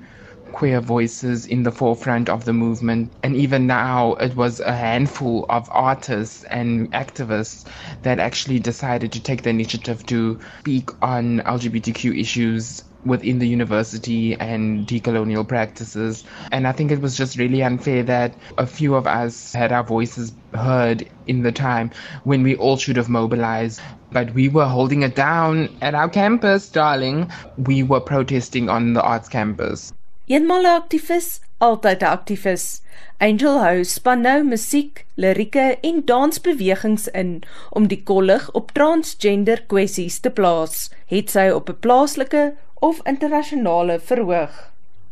queer 0.56 0.80
voices 0.80 1.44
in 1.44 1.64
the 1.64 1.70
forefront 1.70 2.30
of 2.30 2.46
the 2.46 2.52
movement. 2.54 3.12
And 3.22 3.36
even 3.36 3.66
now, 3.66 4.14
it 4.14 4.34
was 4.36 4.58
a 4.58 4.72
handful 4.72 5.44
of 5.50 5.68
artists 5.70 6.44
and 6.44 6.90
activists 6.92 7.66
that 8.00 8.18
actually 8.18 8.58
decided 8.58 9.12
to 9.12 9.20
take 9.20 9.42
the 9.42 9.50
initiative 9.50 10.06
to 10.06 10.40
speak 10.60 10.88
on 11.02 11.40
LGBTQ 11.40 12.18
issues 12.18 12.82
within 13.04 13.38
the 13.38 13.46
university 13.46 14.34
and 14.34 14.86
decolonial 14.86 15.46
practices. 15.46 16.24
And 16.50 16.66
I 16.66 16.72
think 16.72 16.90
it 16.90 17.02
was 17.02 17.18
just 17.18 17.36
really 17.36 17.62
unfair 17.62 18.02
that 18.04 18.34
a 18.56 18.66
few 18.66 18.94
of 18.94 19.06
us 19.06 19.52
had 19.52 19.72
our 19.72 19.84
voices 19.84 20.32
heard 20.54 21.06
in 21.26 21.42
the 21.42 21.52
time 21.52 21.90
when 22.24 22.42
we 22.42 22.56
all 22.56 22.78
should 22.78 22.96
have 22.96 23.10
mobilized. 23.10 23.82
But 24.10 24.32
we 24.32 24.48
were 24.48 24.64
holding 24.64 25.02
it 25.02 25.14
down 25.14 25.68
at 25.82 25.94
our 25.94 26.08
campus, 26.08 26.70
darling. 26.70 27.30
We 27.58 27.82
were 27.82 28.00
protesting 28.00 28.70
on 28.70 28.94
the 28.94 29.02
arts 29.02 29.28
campus. 29.28 29.92
Eenmal 30.28 30.64
'n 30.66 30.74
aktivis, 30.82 31.26
altyd 31.62 32.00
'n 32.02 32.10
aktivis. 32.10 32.82
Angel 33.20 33.60
House 33.62 33.92
span 33.94 34.24
nou 34.26 34.42
musiek, 34.44 35.04
lirieke 35.14 35.66
en 35.88 36.00
dansbewegings 36.04 37.06
in 37.20 37.44
om 37.70 37.86
die 37.86 38.02
kollig 38.02 38.48
op 38.60 38.72
transgender 38.78 39.62
kwessies 39.70 40.18
te 40.18 40.30
plaas, 40.30 40.90
het 41.06 41.30
sy 41.30 41.46
op 41.54 41.70
'n 41.70 41.78
plaaslike 41.86 42.42
of 42.88 43.00
internasionale 43.12 44.00
verhoog. 44.00 44.56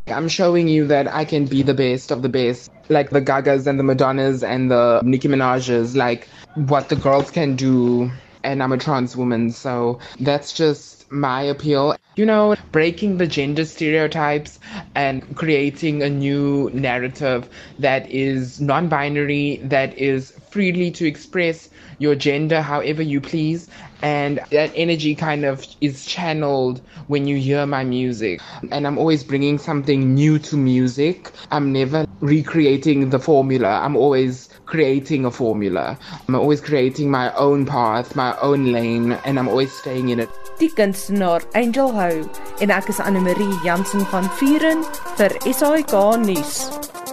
I'm 0.06 0.28
showing 0.28 0.68
you 0.68 0.88
that 0.88 1.06
I 1.06 1.24
can 1.24 1.46
be 1.46 1.62
the 1.62 1.74
best 1.74 2.10
of 2.10 2.22
the 2.22 2.28
best, 2.28 2.70
like 2.88 3.10
the 3.10 3.22
Gagas 3.22 3.68
and 3.68 3.78
the 3.78 3.84
Madonnas 3.84 4.42
and 4.42 4.68
the 4.70 5.00
Nicki 5.04 5.28
Minaj's, 5.28 5.94
like 5.94 6.26
what 6.54 6.88
the 6.88 6.96
girls 6.96 7.30
can 7.30 7.54
do. 7.54 8.10
And 8.42 8.60
I'm 8.62 8.72
a 8.72 8.76
trans 8.76 9.16
woman, 9.16 9.52
so 9.52 9.98
that's 10.20 10.52
just 10.52 10.93
my 11.10 11.42
appeal. 11.42 11.96
You 12.16 12.26
know, 12.26 12.54
breaking 12.72 13.18
the 13.18 13.26
gender 13.26 13.64
stereotypes 13.64 14.58
and 14.94 15.36
creating 15.36 16.02
a 16.02 16.08
new 16.10 16.70
narrative 16.72 17.48
that 17.78 18.08
is 18.10 18.60
non 18.60 18.88
binary, 18.88 19.60
that 19.64 19.96
is 19.98 20.32
freely 20.54 20.88
to 20.88 21.04
express 21.04 21.68
your 21.98 22.14
gender 22.14 22.62
however 22.62 23.02
you 23.02 23.20
please. 23.20 23.68
And 24.02 24.38
that 24.50 24.70
energy 24.76 25.14
kind 25.16 25.44
of 25.44 25.66
is 25.80 26.06
channeled 26.06 26.80
when 27.08 27.26
you 27.26 27.38
hear 27.38 27.66
my 27.66 27.82
music. 27.82 28.40
And 28.70 28.86
I'm 28.86 28.98
always 28.98 29.24
bringing 29.24 29.58
something 29.58 30.14
new 30.14 30.38
to 30.38 30.56
music. 30.56 31.32
I'm 31.50 31.72
never 31.72 32.06
recreating 32.20 33.10
the 33.10 33.18
formula. 33.18 33.80
I'm 33.82 33.96
always 33.96 34.48
creating 34.66 35.24
a 35.24 35.30
formula. 35.30 35.98
I'm 36.28 36.36
always 36.36 36.60
creating 36.60 37.10
my 37.10 37.32
own 37.34 37.66
path, 37.66 38.14
my 38.14 38.36
own 38.38 38.70
lane, 38.72 39.12
and 39.24 39.38
I'm 39.38 39.48
always 39.48 39.72
staying 39.72 40.10
in 40.10 40.20
it. 40.20 40.30
Die 40.60 40.70
kunstenaar 40.78 41.42
Angel 41.54 41.90
Hou 41.90 42.28
en 42.62 42.70
ek 42.70 42.88
is 42.88 43.00
Anne 43.02 43.18
Marie 43.26 43.58
Jansen 43.66 44.06
van 44.12 44.30
Vuren 44.38 44.86
vir 45.18 45.34
SAK 45.50 45.98
nuus. 46.22 47.03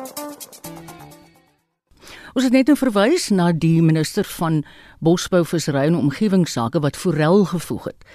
Ons 2.31 2.45
het 2.47 2.53
net 2.55 2.69
nou 2.71 2.77
verwys 2.79 3.25
na 3.35 3.49
die 3.51 3.81
minister 3.83 4.23
van 4.37 4.61
Bosbou, 5.03 5.41
Visserry 5.43 5.89
en 5.89 5.97
Omgewingsake 5.99 6.79
wat 6.79 6.95
forel 6.95 7.43
gevoeg 7.49 7.89
het 7.89 8.05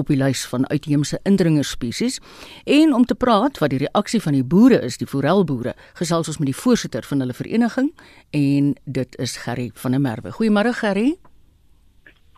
op 0.00 0.08
die 0.12 0.16
lys 0.16 0.44
van 0.48 0.64
uitheemse 0.68 1.18
indringerspesies 1.28 2.16
en 2.64 2.94
om 2.96 3.04
te 3.04 3.14
praat 3.16 3.60
wat 3.60 3.72
die 3.72 3.82
reaksie 3.84 4.20
van 4.20 4.36
die 4.36 4.44
boere 4.44 4.80
is, 4.84 4.96
die 5.00 5.08
forelboere, 5.08 5.74
gesels 5.96 6.28
ons 6.32 6.40
met 6.40 6.50
die 6.50 6.56
voorsitter 6.56 7.04
van 7.04 7.20
hulle 7.24 7.36
vereniging 7.36 7.92
en 8.36 8.74
dit 8.84 9.20
is 9.20 9.36
Gerry 9.44 9.70
van 9.74 9.96
der 9.96 10.04
Merwe. 10.04 10.32
Goeiemôre 10.36 10.72
Gerry. 10.80 11.14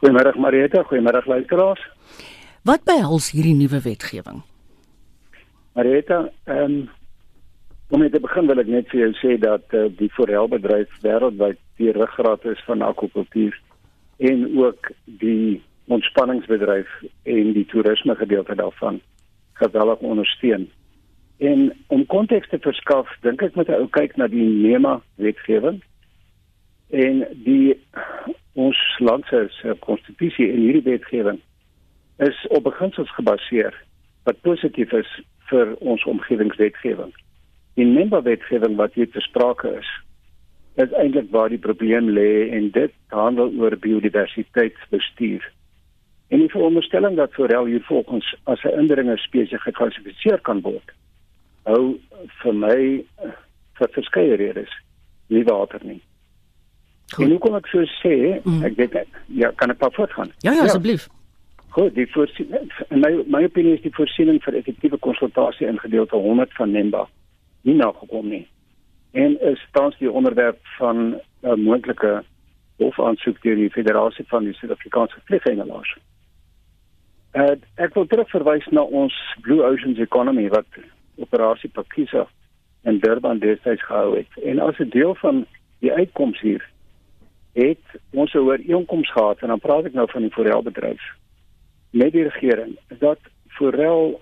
Goeiemôre 0.03 0.35
Marieta, 0.39 0.83
goeiemôre 0.91 1.23
luisteraars. 1.27 1.83
Wat 2.67 2.83
behels 2.87 3.31
hierdie 3.35 3.55
nuwe 3.59 3.83
wetgewing? 3.87 4.43
Marieta, 5.79 6.25
ehm 6.51 6.81
um, 6.83 6.87
om 7.89 8.11
te 8.11 8.21
begin 8.21 8.47
wil 8.47 8.61
ek 8.61 8.69
net 8.69 8.91
vir 8.93 9.01
jou 9.01 9.13
sê 9.21 9.37
dat 9.41 9.75
uh, 9.77 9.87
die 9.97 10.11
forelbedryf 10.13 10.93
wêreldwyd 11.05 11.61
die 11.81 11.93
ruggraat 11.97 12.45
is 12.45 12.61
van 12.67 12.85
akwakultuur 12.85 13.55
en 14.19 14.45
ook 14.59 14.91
die 15.23 15.63
ontspanningsbedryf 15.89 16.89
en 17.23 17.53
die 17.57 17.65
toerisme 17.71 18.15
gedeelte 18.19 18.55
daarvan 18.55 19.01
geweldig 19.53 19.99
ondersteun. 19.99 20.69
En 21.39 21.73
om 21.87 22.07
konteks 22.07 22.49
te 22.49 22.59
verskaf, 22.59 23.11
dink 23.23 23.43
ek 23.43 23.55
moet 23.57 23.71
ou 23.73 23.87
kyk 23.95 24.17
na 24.19 24.27
die 24.29 24.43
NEMA 24.43 24.99
wetgewing 25.23 25.81
en 26.91 27.23
die 27.45 27.79
ons 28.59 28.79
land 28.99 29.25
se 29.31 29.77
konstitusie 29.85 30.49
en 30.51 30.65
hierdie 30.65 30.85
wetgewing 30.91 31.39
is 32.27 32.39
op 32.51 32.67
beginsels 32.67 33.11
gebaseer 33.15 33.77
wat 34.27 34.41
positief 34.43 34.93
is 34.93 35.11
vir 35.49 35.73
ons 35.79 36.05
omgewingswetgewing. 36.11 37.15
Die 37.79 37.87
NEMA 37.87 38.23
wetgewing 38.27 38.75
wat 38.77 38.97
hier 38.99 39.11
te 39.11 39.21
sprake 39.23 39.71
is, 39.79 39.89
is 40.83 40.95
eintlik 40.99 41.31
waar 41.35 41.53
die 41.53 41.61
probleem 41.63 42.09
lê 42.11 42.49
en 42.55 42.71
dit 42.75 42.95
handel 43.15 43.53
oor 43.59 43.77
biodiversiteitsbestuur. 43.79 45.45
En 46.35 46.43
die 46.43 46.51
veronderstelling 46.51 47.17
dat 47.17 47.37
forel 47.39 47.71
hier 47.71 47.85
volgens 47.87 48.35
as 48.45 48.63
'n 48.65 48.79
indringer 48.83 49.19
spesies 49.19 49.63
geklassifiseer 49.63 50.41
kan 50.41 50.61
word, 50.61 50.91
hou 51.63 51.99
vir 52.43 52.55
my 52.55 53.05
vir 53.79 53.89
verskeie 53.95 54.37
redes 54.37 54.73
nie 55.27 55.45
water 55.45 55.81
nie. 55.83 56.01
Goed. 57.15 57.25
En 57.25 57.31
hoe 57.31 57.39
kom 57.39 57.55
ek 57.55 57.67
so 57.67 57.85
sê, 58.03 58.41
mm. 58.45 58.65
ek 58.65 58.77
weet 58.77 58.93
net, 58.93 59.09
ja, 59.27 59.51
kan 59.51 59.71
ek 59.71 59.79
pas 59.79 59.95
voortgaan? 59.95 60.33
Ja, 60.39 60.53
ja, 60.53 60.63
asseblief. 60.63 61.09
Goed, 61.69 61.95
die 61.95 62.07
voorsiening 62.13 62.73
in 62.91 63.01
my 63.01 63.13
my 63.27 63.45
opinie 63.45 63.75
is 63.75 63.83
die 63.87 63.95
voorsiening 63.95 64.43
vir 64.43 64.55
effektiewe 64.55 64.99
konsultasie 64.99 65.67
in 65.67 65.79
gedeelte 65.79 66.17
100 66.17 66.53
van 66.53 66.71
NEMBA 66.71 67.09
nie 67.61 67.75
nagekom 67.75 68.29
nie. 68.29 68.49
En 69.13 69.41
is 69.41 69.67
tans 69.73 69.97
die 69.99 70.11
onderwerp 70.11 70.59
van 70.79 70.97
'n 70.97 71.21
uh, 71.43 71.55
moontlike 71.55 72.23
hofaansoek 72.77 73.43
deur 73.43 73.57
die 73.57 73.71
Federasie 73.71 74.25
van 74.29 74.45
die 74.45 74.55
Suid-Afrikaanse 74.55 75.21
Vlieghengelaars. 75.25 75.97
Uh, 77.33 77.55
ek 77.75 77.95
wil 77.95 78.07
terugverwys 78.07 78.67
na 78.71 78.83
ons 78.83 79.15
Blue 79.41 79.65
Oceans 79.65 79.99
Economy 79.99 80.49
wat 80.49 80.67
operasie 81.17 81.71
Pakisa 81.71 82.27
in 82.85 82.99
Durban 82.99 83.39
destyds 83.39 83.85
gehou 83.85 84.17
het. 84.17 84.43
En 84.45 84.59
as 84.59 84.79
'n 84.79 84.89
deel 84.89 85.15
van 85.15 85.47
die 85.79 85.93
uitkoms 85.93 86.41
hier 86.41 86.71
het 87.53 88.01
ons 88.11 88.33
'n 88.35 88.39
ooreenkoms 88.39 89.13
gehad 89.13 89.39
en 89.39 89.49
dan 89.49 89.59
praat 89.59 89.85
ek 89.85 89.93
nou 89.93 90.11
van 90.11 90.23
die 90.23 90.31
forelbedryf 90.31 91.03
met 91.91 92.13
die 92.13 92.23
regering 92.23 92.79
dat 92.99 93.19
forel 93.47 94.21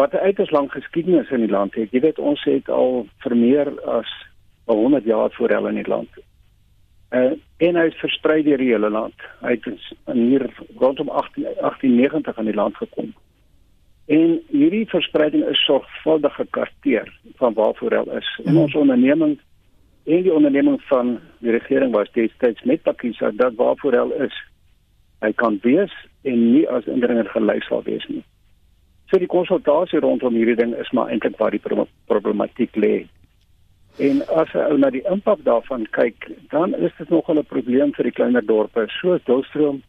wat 0.00 0.12
'n 0.12 0.24
uiters 0.28 0.50
lang 0.50 0.72
geskiedenis 0.72 1.30
in 1.30 1.40
die 1.40 1.54
land 1.56 1.74
het. 1.74 1.90
Jy 1.90 2.00
weet 2.00 2.18
ons 2.18 2.44
het 2.44 2.68
al 2.68 3.06
vir 3.18 3.36
meer 3.36 3.80
as 3.80 4.10
100 4.64 5.04
jaar 5.04 5.30
forel 5.30 5.68
in 5.68 5.74
die 5.74 5.88
land. 5.88 6.08
Uh, 7.10 7.32
en 7.56 7.76
hy 7.76 7.86
is 7.90 7.98
versprei 7.98 8.42
deur 8.42 8.60
die 8.62 8.70
hele 8.70 8.90
land. 8.90 9.14
Hy 9.42 9.56
het 9.58 9.64
hier 10.12 10.46
rondom 10.78 11.08
18, 11.08 11.42
1890 11.42 12.38
aan 12.38 12.44
die 12.44 12.54
land 12.54 12.76
gekom. 12.76 13.14
En 14.06 14.40
hierdie 14.48 14.86
verspreiding 14.88 15.44
is 15.50 15.64
sorgvuldig 15.64 16.34
gekarteer 16.34 17.10
van 17.36 17.54
waar 17.54 17.74
forel 17.74 18.10
is. 18.16 18.40
En 18.44 18.56
ons 18.56 18.74
onderneming 18.74 19.38
en 20.04 20.22
die 20.22 20.34
onderneming 20.34 20.82
van 20.82 21.18
die 21.38 21.50
regering 21.50 21.92
was 21.92 22.12
destyds 22.12 22.62
met 22.62 22.82
Pakisa 22.82 23.30
dat 23.34 23.54
waar 23.54 23.76
forel 23.76 24.12
is. 24.12 24.34
Hy 25.20 25.32
kan 25.32 25.58
wees 25.62 25.92
en 26.22 26.52
nie 26.52 26.68
as 26.68 26.86
indringer 26.86 27.28
gelys 27.34 27.66
sal 27.66 27.82
wees 27.82 28.06
nie. 28.08 28.22
So 29.10 29.18
die 29.18 29.26
konsultasie 29.26 30.00
rondom 30.00 30.36
hierdie 30.38 30.56
ding 30.56 30.74
is 30.78 30.90
maar 30.94 31.10
eintlik 31.10 31.38
waar 31.38 31.50
die 31.50 31.62
problematiek 32.06 32.76
lê. 32.76 33.08
En 33.98 34.22
as 34.38 34.52
jy 34.54 34.76
na 34.78 34.90
die 34.94 35.02
impak 35.10 35.42
daarvan 35.44 35.86
kyk, 35.96 36.28
dan 36.50 36.74
is 36.74 36.92
dit 36.98 37.10
nog 37.10 37.28
'n 37.28 37.42
probleem 37.44 37.92
vir 37.92 38.04
die 38.04 38.16
kleiner 38.18 38.46
dorpe 38.46 38.86
soos 39.00 39.24
Dolstroom, 39.24 39.82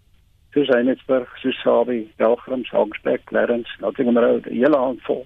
soos 0.54 0.68
Heinsberg, 0.68 1.30
soos 1.38 1.62
Sabie, 1.62 2.10
Belgrim, 2.18 2.64
Hogsback, 2.72 3.26
Clarence, 3.26 3.70
Nottingham, 3.80 4.42
die 4.42 4.60
hele 4.60 4.78
handvol. 4.78 5.26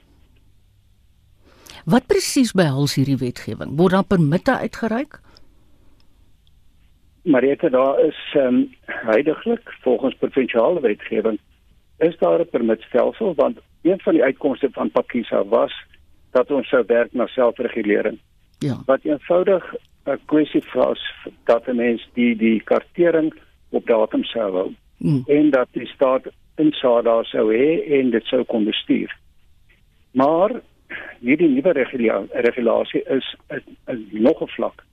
Wat 1.86 2.08
presies 2.08 2.52
behels 2.52 2.96
hierdie 2.96 3.18
wetgewing? 3.18 3.78
Word 3.78 3.92
daar 3.92 4.04
permitte 4.04 4.58
uitgereik? 4.58 5.20
Mariette, 7.24 7.70
daar 7.70 8.00
is 8.00 8.18
ehm 8.34 8.48
um, 8.48 8.76
heidaglik 8.86 9.74
volgens 9.82 10.16
provinsiale 10.16 10.82
wetgewing 10.82 11.40
is 11.98 12.18
daar 12.18 12.40
'n 12.40 12.50
permitstelsel 12.50 13.34
want 13.36 13.60
een 13.86 14.00
van 14.00 14.14
die 14.14 14.24
uitkomste 14.24 14.70
van 14.72 14.92
Pakisa 14.92 15.46
was 15.46 15.74
dat 16.32 16.52
ons 16.52 16.68
sou 16.68 16.84
werk 16.88 17.14
na 17.14 17.28
selfregulering. 17.28 18.20
Ja. 18.60 18.82
Wat 18.86 19.04
eenvoudig 19.04 19.76
'n 20.06 20.20
kwessie 20.26 20.64
was 20.74 21.02
dat 21.44 21.68
'n 21.68 21.76
mens 21.76 22.10
die 22.14 22.36
die 22.36 22.62
kartering 22.64 23.34
op 23.70 23.86
datum 23.86 24.24
sou 24.24 24.52
hou 24.52 24.74
mm. 24.98 25.24
en 25.26 25.50
dat 25.50 25.68
die 25.72 25.88
staat 25.88 26.26
insig 26.56 27.02
daar 27.04 27.26
sou 27.26 27.54
hê 27.54 28.00
en 28.00 28.10
dit 28.10 28.26
sou 28.26 28.44
kon 28.44 28.64
bestuur. 28.64 29.18
Maar 30.12 30.52
hierdie 31.20 31.50
nuwe 31.50 31.72
regula 31.72 32.24
regulasie 32.32 33.04
is 33.04 33.36
'n 33.86 34.08
nog 34.12 34.42
'n 34.42 34.48
vlak 34.48 34.84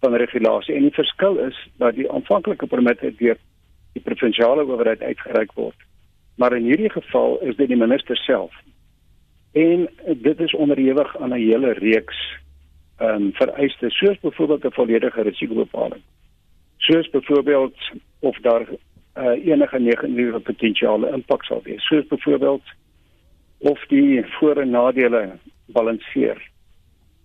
van 0.00 0.14
regulasie 0.14 0.74
en 0.74 0.82
die 0.82 0.98
verskil 1.00 1.38
is 1.38 1.68
dat 1.76 1.94
die 1.94 2.10
aanvanklike 2.10 2.66
permitte 2.66 3.14
deur 3.16 3.36
die 3.92 4.02
provinsiale 4.02 4.62
owerheid 4.62 5.02
uitgereik 5.02 5.52
word 5.52 5.85
maar 6.36 6.56
in 6.56 6.64
hierdie 6.64 6.90
geval 6.90 7.40
is 7.40 7.56
dit 7.56 7.68
die 7.68 7.76
minister 7.76 8.16
self. 8.16 8.52
En 9.52 9.88
dit 10.04 10.40
is 10.40 10.54
onderhewig 10.54 11.18
aan 11.18 11.32
'n 11.34 11.46
hele 11.48 11.72
reeks 11.72 12.18
ehm 12.96 13.22
um, 13.22 13.32
vereistes 13.32 13.96
soos 13.96 14.18
byvoorbeeld 14.20 14.64
'n 14.64 14.72
volledige 14.80 15.22
risikobepaling. 15.22 16.02
Soos 16.76 17.10
byvoorbeeld 17.10 17.76
of 18.18 18.38
daar 18.38 18.66
uh, 19.18 19.46
enige 19.46 19.78
negatiewe 19.78 20.40
potensiale 20.40 21.10
impak 21.10 21.44
sal 21.44 21.60
wees. 21.62 21.86
Soos 21.86 22.06
byvoorbeeld 22.06 22.62
of 23.58 23.86
die 23.86 24.24
voor- 24.26 24.60
en 24.60 24.70
nadele 24.70 25.38
balanseer 25.66 26.50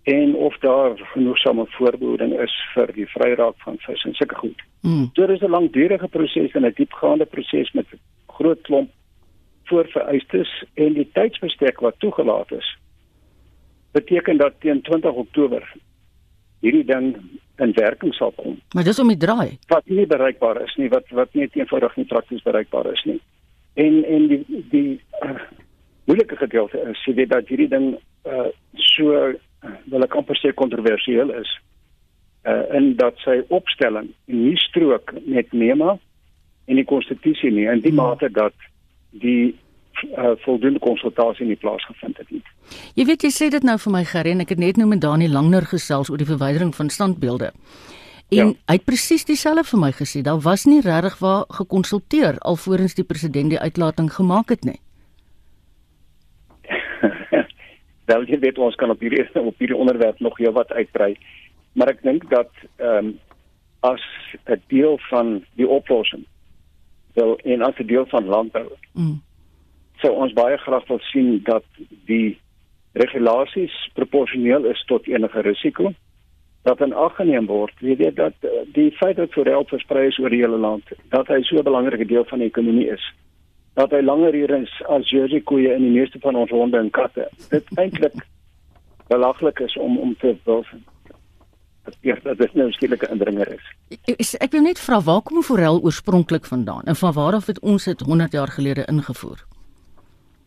en 0.02 0.34
of 0.34 0.58
daar 0.58 0.98
genoegsame 0.98 1.66
voorbehoeding 1.66 2.40
is 2.40 2.54
vir 2.74 2.92
die 2.92 3.06
vryraak 3.06 3.54
van 3.56 3.76
vis 3.78 4.04
en 4.04 4.14
sulke 4.14 4.34
goed. 4.34 4.62
Mm. 4.80 5.10
So 5.12 5.26
dit 5.26 5.36
is 5.36 5.46
'n 5.46 5.50
langdurige 5.50 6.08
proses 6.08 6.52
en 6.52 6.64
'n 6.64 6.72
diepgaande 6.74 7.24
proses 7.24 7.72
met 7.72 7.86
groot 8.26 8.60
klomp 8.60 8.90
voorvereistes 9.72 10.52
en 10.74 10.94
die 10.98 11.08
tydsbestek 11.16 11.80
wat 11.84 11.98
toegelaat 12.04 12.52
is 12.58 12.68
beteken 13.92 14.38
dat 14.40 14.60
teen 14.60 14.80
20 14.82 15.12
Oktober 15.24 15.64
hierdie 16.62 16.84
ding 16.86 17.16
in 17.62 17.72
werking 17.76 18.14
sal 18.14 18.32
kom. 18.36 18.56
Maar 18.74 18.86
dis 18.86 19.00
om 19.02 19.10
die 19.10 19.18
draai. 19.20 19.58
Wat 19.72 19.88
nie 19.90 20.06
bereikbaar 20.08 20.62
is 20.62 20.74
nie, 20.80 20.88
wat 20.92 21.10
wat 21.16 21.34
net 21.38 21.56
eenvoudig 21.58 21.96
nie 21.98 22.08
prakties 22.08 22.44
bereikbaar 22.46 22.88
is 22.92 23.02
nie. 23.08 23.18
En 23.74 24.02
en 24.04 24.28
die 24.30 24.62
die 24.72 25.00
uh, 25.26 25.36
moeilike 26.10 26.38
gedeelte 26.40 26.80
is 26.92 27.02
jy 27.06 27.16
weet 27.20 27.32
dat 27.34 27.50
hierdie 27.50 27.70
ding 27.72 27.92
uh 28.28 28.48
so 28.94 29.12
uh, 29.12 29.34
wel 29.90 30.06
ek 30.06 30.16
amper 30.18 30.38
sê 30.38 30.54
kontroversieel 30.56 31.34
is. 31.40 31.50
Uh 32.48 32.64
en 32.78 32.94
dat 33.00 33.18
sy 33.26 33.40
opstelling 33.48 34.12
nie 34.26 34.56
strook 34.62 35.14
met 35.26 35.52
NEMA 35.52 35.96
en 36.70 36.78
die 36.78 36.88
konstitusie 36.88 37.50
nie 37.50 37.68
in 37.68 37.82
die 37.82 37.92
hmm. 37.92 38.00
mate 38.02 38.30
dat 38.32 38.70
die 39.10 39.52
uh, 40.02 40.32
voldoende 40.44 40.78
konsultasie 40.78 41.46
nie 41.46 41.56
plaasgevind 41.56 42.16
het 42.18 42.30
nie. 42.30 42.42
Jy 42.94 43.04
weet 43.04 43.22
jy 43.22 43.30
sê 43.30 43.48
dit 43.50 43.62
nou 43.62 43.78
vir 43.78 43.92
my 43.92 44.04
Gerrie 44.04 44.34
en 44.36 44.44
ek 44.44 44.54
het 44.54 44.58
net 44.62 44.76
nou 44.76 44.88
met 44.88 45.00
Dani 45.00 45.28
Langner 45.28 45.66
gesels 45.66 46.10
oor 46.10 46.20
die 46.20 46.28
verwydering 46.28 46.74
van 46.74 46.90
standbeelde. 46.90 47.52
En 48.32 48.52
ja. 48.52 48.52
hy 48.70 48.78
het 48.78 48.84
presies 48.88 49.26
dieselfde 49.28 49.64
vir 49.68 49.80
my 49.80 49.90
gesê. 49.92 50.22
Daar 50.24 50.40
was 50.40 50.64
nie 50.64 50.80
regtig 50.80 51.18
waar 51.20 51.44
gekonsulteer 51.52 52.38
alvorens 52.40 52.94
die 52.96 53.04
president 53.04 53.52
die 53.52 53.60
uitlating 53.60 54.08
gemaak 54.12 54.48
het 54.54 54.64
nie. 54.64 54.78
Wel 58.10 58.24
jy 58.30 58.38
weet 58.40 58.58
ons 58.58 58.78
kan 58.80 58.90
op 58.90 59.00
hierdie 59.04 59.26
op 59.36 59.58
hierdie 59.58 59.76
onderwerp 59.76 60.20
nog 60.20 60.38
heel 60.38 60.54
wat 60.56 60.72
uitbrei. 60.72 61.12
Maar 61.72 61.92
ek 61.96 62.02
dink 62.02 62.28
dat 62.30 62.50
ehm 62.78 63.12
um, 63.12 63.18
as 63.82 64.02
'n 64.46 64.62
deel 64.70 64.98
van 65.10 65.44
die 65.58 65.66
oplossing 65.66 66.24
wil 67.14 67.36
en 67.42 67.62
as 67.62 67.76
'n 67.78 67.86
deel 67.86 68.06
van 68.06 68.24
landbou. 68.24 68.68
Mm. 68.92 69.22
Sou 70.00 70.12
ons 70.12 70.32
baie 70.32 70.56
graag 70.58 70.86
wil 70.88 70.98
sien 70.98 71.42
dat 71.44 71.64
die 72.06 72.38
regulasies 72.92 73.74
proporsioneel 73.94 74.64
is 74.64 74.84
tot 74.84 75.06
enige 75.06 75.40
risiko 75.40 75.92
dat 76.62 76.78
dan 76.78 76.92
aggeneem 76.92 77.46
word. 77.46 77.74
Jy 77.78 77.96
weet 77.96 78.16
dat 78.16 78.34
uh, 78.46 78.62
die 78.74 78.90
feit 78.94 79.16
dat 79.16 79.32
forel 79.34 79.64
versprei 79.66 80.06
is 80.08 80.18
oor 80.18 80.30
die 80.30 80.42
hele 80.44 80.58
land, 80.58 80.84
dat 81.10 81.26
hy 81.26 81.42
so 81.42 81.58
'n 81.58 81.66
belangrike 81.66 82.06
deel 82.06 82.24
van 82.24 82.38
die 82.38 82.48
ekonomie 82.48 82.88
is. 82.90 83.02
Dat 83.74 83.90
hy 83.90 84.02
langer 84.02 84.34
hier 84.34 84.50
is 84.50 84.70
as 84.86 85.10
Jersey 85.10 85.40
koeie 85.40 85.74
in 85.74 85.82
die 85.82 85.98
meeste 85.98 86.18
van 86.20 86.36
ons 86.36 86.50
honde 86.50 86.78
en 86.78 86.90
katte. 86.90 87.28
Dit 87.50 87.66
eintlik 87.82 88.14
belaglik 89.08 89.58
is 89.60 89.76
om 89.76 89.98
om 89.98 90.16
te 90.16 90.36
wil 90.44 90.64
Ja, 92.00 92.16
dat 92.22 92.40
is 92.40 92.52
nou 92.52 92.68
'n 92.68 92.72
skielike 92.72 93.08
indringer 93.10 93.48
is. 93.52 93.64
Ek, 94.04 94.42
ek 94.42 94.50
wil 94.52 94.62
net 94.62 94.78
vra 94.80 95.00
waar 95.00 95.22
kom 95.22 95.42
forel 95.42 95.82
oorspronklik 95.82 96.44
vandaan 96.44 96.82
en 96.82 96.96
van 96.96 97.12
waar 97.12 97.34
af 97.34 97.46
het 97.46 97.60
ons 97.60 97.84
dit 97.84 98.00
100 98.00 98.32
jaar 98.32 98.48
gelede 98.48 98.84
ingevoer? 98.84 99.44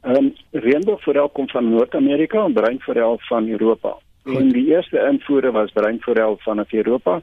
Ehm 0.05 0.15
um, 0.15 0.33
reënboogforel 0.51 1.29
kom 1.29 1.47
van 1.49 1.69
Noord-Amerika 1.69 2.43
en 2.43 2.53
breinforel 2.53 3.17
van 3.19 3.47
Europa. 3.49 3.95
Goed. 4.23 4.37
En 4.37 4.49
die 4.49 4.67
eerste 4.67 5.07
invoere 5.11 5.51
was 5.51 5.71
breinforel 5.71 6.37
van 6.39 6.65
Europa. 6.69 7.21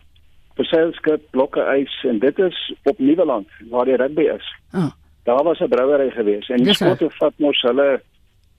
Perseilskip, 0.55 1.23
blokke 1.31 1.61
ys 1.61 2.05
en 2.05 2.19
dit 2.19 2.39
is 2.39 2.75
op 2.83 2.99
Nieuweland 2.99 3.49
waar 3.71 3.85
die 3.85 3.97
rugby 3.97 4.23
is. 4.23 4.55
Ah. 4.71 4.91
Daar 5.23 5.43
was 5.43 5.61
'n 5.61 5.69
brouwery 5.69 6.11
gewees 6.11 6.49
en 6.49 6.63
die 6.63 6.75
skotte 6.75 7.11
vat 7.11 7.33
mos 7.37 7.61
hulle 7.61 8.03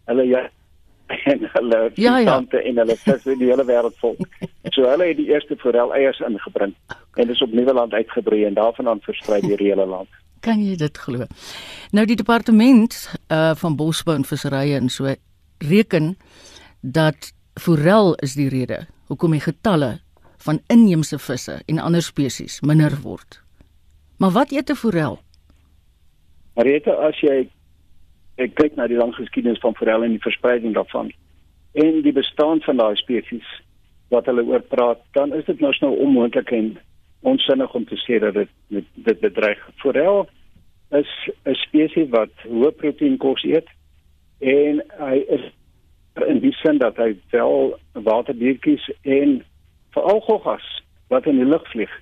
hulle 0.05 0.27
ja 0.27 0.49
en 1.31 1.49
hulle 1.53 1.91
ja, 1.93 2.17
ja. 2.17 2.43
en 2.49 2.77
hulle 2.77 2.95
vis 2.95 3.25
in 3.25 3.37
die 3.37 3.49
hele 3.49 3.65
wêreld 3.65 3.97
vol. 3.99 4.15
So 4.69 4.87
hulle 4.89 5.05
het 5.05 5.17
die 5.17 5.31
eerste 5.33 5.55
forel 5.57 5.93
eiers 5.93 6.19
ingebring 6.19 6.75
en 7.15 7.27
dis 7.27 7.41
op 7.41 7.51
Nieuweland 7.51 7.93
uitgebrei 7.93 8.45
en 8.45 8.53
daarvan 8.53 8.87
aan 8.87 9.01
versprei 9.01 9.41
deur 9.41 9.57
die 9.57 9.67
hele 9.67 9.85
land. 9.85 10.09
Kan 10.43 10.59
jy 10.59 10.75
dit 10.75 10.97
glo? 10.99 11.23
Nou 11.95 12.03
die 12.05 12.19
departement 12.19 12.95
uh 13.31 13.53
van 13.55 13.77
bosbou 13.79 14.15
en 14.19 14.25
visserye 14.27 14.75
en 14.75 14.89
so 14.91 15.13
reken 15.63 16.17
dat 16.81 17.31
forel 17.55 18.15
is 18.25 18.35
die 18.35 18.49
rede 18.51 18.83
hoekom 19.07 19.31
die 19.31 19.43
getalle 19.43 19.99
van 20.43 20.59
inheemse 20.67 21.19
visse 21.19 21.61
en 21.65 21.79
ander 21.79 22.03
spesies 22.03 22.59
minder 22.61 22.97
word. 23.05 23.39
Maar 24.19 24.31
wat 24.31 24.51
eet 24.51 24.69
'n 24.69 24.75
forel? 24.75 25.19
Marita, 26.55 26.91
as 26.91 27.19
jy 27.21 27.49
ek 28.37 28.55
kyk 28.55 28.75
na 28.75 28.87
die 28.87 28.97
lang 28.97 29.15
geskiedenis 29.15 29.61
van 29.61 29.75
forel 29.75 30.03
en 30.03 30.11
die 30.11 30.25
verspreiding 30.27 30.73
daarvan 30.73 31.11
en 31.73 32.01
die 32.01 32.13
bestaan 32.13 32.61
van 32.61 32.77
daai 32.77 32.95
spesies 32.95 33.47
wat 34.09 34.25
hulle 34.25 34.43
oor 34.43 34.61
praat, 34.61 34.99
dan 35.11 35.33
is 35.33 35.45
dit 35.45 35.59
nou 35.59 35.97
onmoontlik 35.97 36.51
en 36.51 36.77
onsinnig 37.23 37.73
om 37.73 37.85
te 37.85 37.97
sê 38.05 38.19
dat 38.19 38.33
dit 38.33 38.85
dit 38.93 39.19
bedreig. 39.19 39.59
Forel 39.81 40.27
is 40.91 41.09
'n 41.45 41.55
spesies 41.65 42.09
wat 42.09 42.33
hoë 42.43 42.71
proteïen 42.81 43.17
kos 43.17 43.43
eet 43.43 43.67
en 44.39 44.83
hy 44.99 45.15
is 45.37 45.43
in 46.27 46.39
die 46.39 46.53
sin 46.61 46.77
dat 46.77 46.97
hy 46.97 47.15
wel 47.31 47.79
waterdiertjies 47.91 48.89
en 49.01 49.43
veral 49.91 50.19
goggas 50.21 50.83
wat 51.07 51.25
in 51.25 51.37
die 51.37 51.49
lug 51.49 51.69
vlieg. 51.71 51.93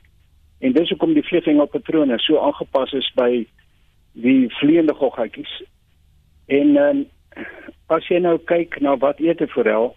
En 0.59 0.71
dis 0.71 0.89
hoekom 0.89 1.13
die 1.13 1.27
vliegengelpatrone 1.29 2.19
so 2.19 2.39
aangepas 2.39 2.93
is 2.93 3.11
by 3.15 3.47
die 4.13 4.49
vleiende 4.49 4.93
goggatjies 4.93 5.61
En 6.51 6.75
um, 6.77 7.03
as 7.91 8.07
jy 8.11 8.19
nou 8.19 8.35
kyk 8.49 8.79
na 8.83 8.97
wat 8.99 9.21
eet 9.23 9.41
'n 9.41 9.53
forel, 9.55 9.93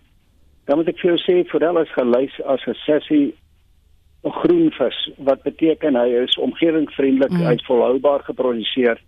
dan 0.67 0.79
moet 0.79 0.89
ek 0.89 1.01
vir 1.01 1.11
jou 1.11 1.21
sê 1.23 1.35
forel 1.51 1.81
is 1.83 1.95
gelys 1.99 2.35
as 2.47 2.63
'n 2.67 2.79
sessie 2.87 3.35
groen 4.25 4.71
vis 4.73 4.99
wat 5.19 5.43
beteken 5.43 5.97
hy 5.97 6.09
is 6.23 6.39
omgewingsvriendelik, 6.39 7.33
mm. 7.33 7.47
hy's 7.47 7.67
volhoubaar 7.67 8.25
geproduseer 8.25 9.01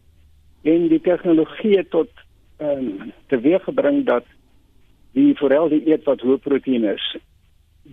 en 0.63 0.89
die 0.89 1.01
tegnologie 1.01 1.83
tot 1.89 2.11
ehm 2.57 2.89
um, 2.89 3.13
teweeggebring 3.29 4.05
dat 4.07 4.25
die 5.13 5.35
forel 5.37 5.69
die 5.69 5.83
eet 5.89 6.05
wat 6.05 6.21
hoë 6.25 6.41
proteïen 6.45 6.85
is 6.89 7.05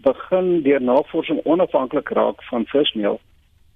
begin 0.03 0.61
deur 0.63 0.81
navorsing 0.81 1.41
onafhanklik 1.43 2.09
raak 2.09 2.43
van 2.49 2.65
vismeel 2.71 3.19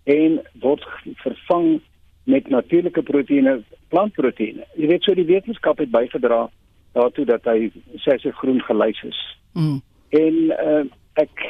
en 0.04 0.40
word 0.64 0.84
vervang 1.24 1.80
met 2.28 2.50
natuurlike 2.50 3.02
proteïene, 3.08 3.62
plantproteïene. 3.88 4.66
Jy 4.76 4.88
weet 4.92 5.04
so 5.04 5.16
die 5.16 5.28
wetenskap 5.28 5.80
het 5.80 5.92
bygedra 5.92 6.48
daartoe 6.98 7.26
dat 7.28 7.46
hy 7.48 7.70
sê 8.04 8.18
sy 8.20 8.32
groen 8.40 8.60
gelys 8.68 9.00
is. 9.08 9.20
Mm. 9.54 9.78
En 10.20 10.36
uh, 10.56 10.82
ek 11.21 11.43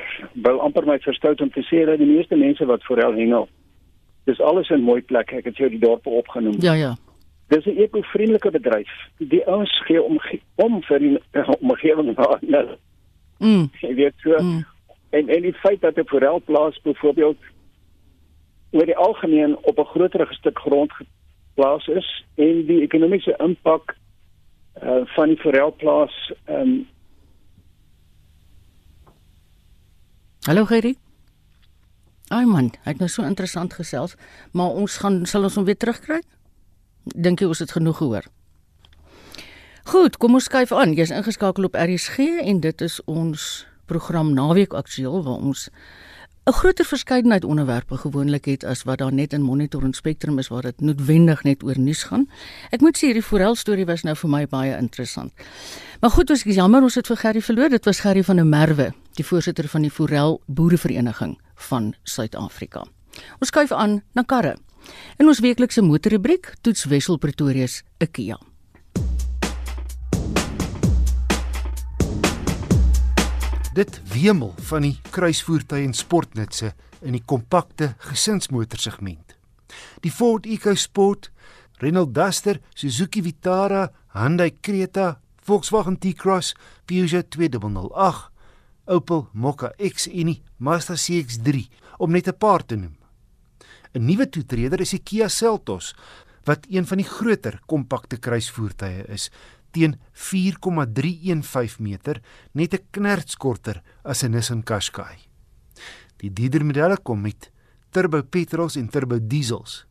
wou 0.45 0.57
amper 0.63 0.85
my 0.87 0.97
verstout 1.03 1.41
om 1.41 1.51
te 1.51 1.63
sê 1.67 1.83
dat 1.85 1.99
die 2.01 2.09
meeste 2.09 2.35
mense 2.35 2.65
wat 2.65 2.85
forel 2.87 3.17
hengel, 3.17 3.47
dis 4.29 4.39
alles 4.41 4.69
in 4.69 4.85
mooi 4.87 5.01
plek. 5.01 5.33
Ek 5.33 5.45
het 5.49 5.59
jou 5.59 5.69
die 5.69 5.81
dorpe 5.83 6.09
opgenoem. 6.09 6.57
Ja 6.63 6.73
ja. 6.73 6.95
Dis 7.47 7.65
'n 7.65 7.79
ekovriendelike 7.79 8.51
bedryf. 8.51 8.91
Die 9.17 9.43
ouens 9.47 9.73
gee 9.85 10.01
om 10.03 10.19
om 10.55 10.81
vir 10.83 10.99
die 10.99 11.17
omgewing 11.63 12.15
nou. 12.41 12.67
Mm. 13.39 13.69
Jy 13.81 13.93
weet 13.95 14.13
so. 14.23 14.35
Mm. 14.39 14.65
En 15.09 15.29
en 15.29 15.41
die 15.41 15.53
feit 15.53 15.81
dat 15.81 15.97
'n 15.97 16.07
forelplaas 16.07 16.81
byvoorbeeld 16.81 17.37
oor 18.71 18.85
die 18.85 18.97
algemeen 18.97 19.57
op 19.61 19.79
'n 19.79 19.91
groter 19.93 20.27
stuk 20.33 20.59
grond 20.59 20.91
geplaas 20.91 21.87
is 21.87 22.25
en 22.35 22.65
die 22.65 22.81
ekonomiese 22.81 23.35
impak 23.37 23.95
uh, 24.83 25.01
van 25.15 25.27
die 25.27 25.39
forelplaas 25.41 26.33
ehm 26.45 26.61
um, 26.61 26.87
Hallo 30.47 30.63
Gerry. 30.65 30.93
Ai 32.31 32.45
man, 32.47 32.69
hy 32.85 32.93
het 32.93 33.01
nou 33.03 33.09
so 33.11 33.25
interessant 33.27 33.73
gesels, 33.75 34.13
maar 34.55 34.77
ons 34.79 34.93
gaan 35.03 35.25
sal 35.27 35.43
ons 35.43 35.57
hom 35.59 35.65
weer 35.67 35.75
terugkry? 35.75 36.21
Dink 37.03 37.43
jy 37.43 37.49
ons 37.51 37.59
het 37.59 37.73
genoeg 37.75 37.97
gehoor? 37.99 38.29
Goed, 39.91 40.15
kom 40.15 40.39
ons 40.39 40.47
skuif 40.47 40.71
aan. 40.71 40.93
Jy's 40.95 41.11
ingeskakel 41.11 41.67
op 41.67 41.75
RSG 41.75 42.29
en 42.47 42.61
dit 42.63 42.85
is 42.87 42.95
ons 43.11 43.49
program 43.91 44.31
Naweek 44.37 44.71
Aktueel 44.79 45.19
waar 45.27 45.43
ons 45.51 45.65
'n 46.47 46.53
groter 46.53 46.85
verskeidenheid 46.85 47.43
onderwerpe 47.43 47.97
gewoonlik 47.97 48.45
het 48.45 48.63
as 48.63 48.83
wat 48.83 48.97
daar 48.97 49.13
net 49.13 49.33
in 49.33 49.41
Monitor 49.41 49.83
en 49.83 49.93
Spectrum 49.93 50.39
is 50.39 50.47
waar 50.47 50.61
dit 50.61 50.79
noodwendig 50.81 51.43
net 51.43 51.63
oor 51.63 51.79
nuus 51.79 52.03
gaan. 52.03 52.29
Ek 52.69 52.79
moet 52.81 52.97
sê 52.97 53.11
hierdie 53.11 53.23
forel 53.23 53.55
storie 53.55 53.85
was 53.85 54.03
nou 54.03 54.15
vir 54.15 54.29
my 54.29 54.45
baie 54.47 54.77
interessant. 54.77 55.33
Maar 55.99 56.09
goed, 56.09 56.29
ons 56.29 56.45
is 56.45 56.55
jammer 56.55 56.81
ons 56.81 56.95
het 56.95 57.07
vir 57.07 57.17
Gerry 57.17 57.41
verloor. 57.41 57.69
Dit 57.69 57.85
was 57.85 57.99
Gerry 57.99 58.23
van 58.23 58.35
der 58.35 58.45
Merwe, 58.45 58.93
die 59.13 59.25
voorsitter 59.25 59.67
van 59.67 59.81
die 59.81 59.91
Forel 59.91 60.41
Boerevereniging 60.45 61.37
van 61.55 61.93
Suid-Afrika. 62.03 62.85
Ons 63.39 63.47
skuif 63.47 63.71
aan 63.71 64.03
na 64.13 64.23
karre. 64.23 64.55
In 65.17 65.27
ons 65.27 65.39
weeklikse 65.39 65.81
motorrubriek 65.81 66.53
toets 66.61 66.85
Wessel 66.85 67.17
Pretoria 67.17 67.67
se 67.67 67.83
Kia. 68.11 68.39
Dit 73.77 73.99
wemel 74.09 74.55
van 74.65 74.81
die 74.87 74.95
kruisvoertuie 75.13 75.83
en 75.85 75.91
sportnutse 75.93 76.71
in 77.05 77.13
die 77.13 77.21
kompakte 77.21 77.91
gesinsmotorsegment. 78.07 79.35
Die 80.01 80.09
Ford 80.09 80.47
EcoSport, 80.49 81.27
Renault 81.83 82.15
Duster, 82.15 82.57
Suzuki 82.73 83.21
Vitara, 83.21 83.83
Hyundai 84.15 84.49
Creta, 84.65 85.19
Volkswagen 85.45 85.99
T-Cross, 86.01 86.55
Peugeot 86.89 87.29
2008, 87.37 88.31
Opel 88.97 89.27
Mokka 89.33 89.69
X 89.77 90.09
en 90.09 90.33
die 90.33 90.41
Mazda 90.57 90.97
CX-3 90.97 91.67
om 92.01 92.11
net 92.11 92.27
'n 92.27 92.37
paar 92.37 92.65
te 92.65 92.75
noem. 92.75 92.97
'n 93.93 94.05
Nuwe 94.05 94.25
toetreder 94.25 94.81
is 94.81 94.89
die 94.89 95.03
Kia 95.03 95.27
Seltos 95.27 95.93
wat 96.45 96.65
een 96.69 96.85
van 96.87 96.97
die 96.97 97.07
groter 97.07 97.59
kompakte 97.67 98.17
kruisvoertuie 98.17 99.05
is 99.07 99.29
teen 99.71 99.99
4,315 100.11 101.83
meter, 101.83 102.21
net 102.53 102.73
'n 102.73 102.85
knerts 102.91 103.35
korter 103.35 103.81
as 104.03 104.23
'n 104.23 104.31
Nissan 104.31 104.63
Qashqai. 104.63 105.17
Die 106.17 106.33
dierder 106.33 106.65
modelle 106.65 106.97
kom 106.97 107.21
met 107.21 107.51
turbo 107.91 108.23
petrols 108.23 108.75
en 108.75 108.89
turbo 108.89 109.19
diesels. 109.21 109.85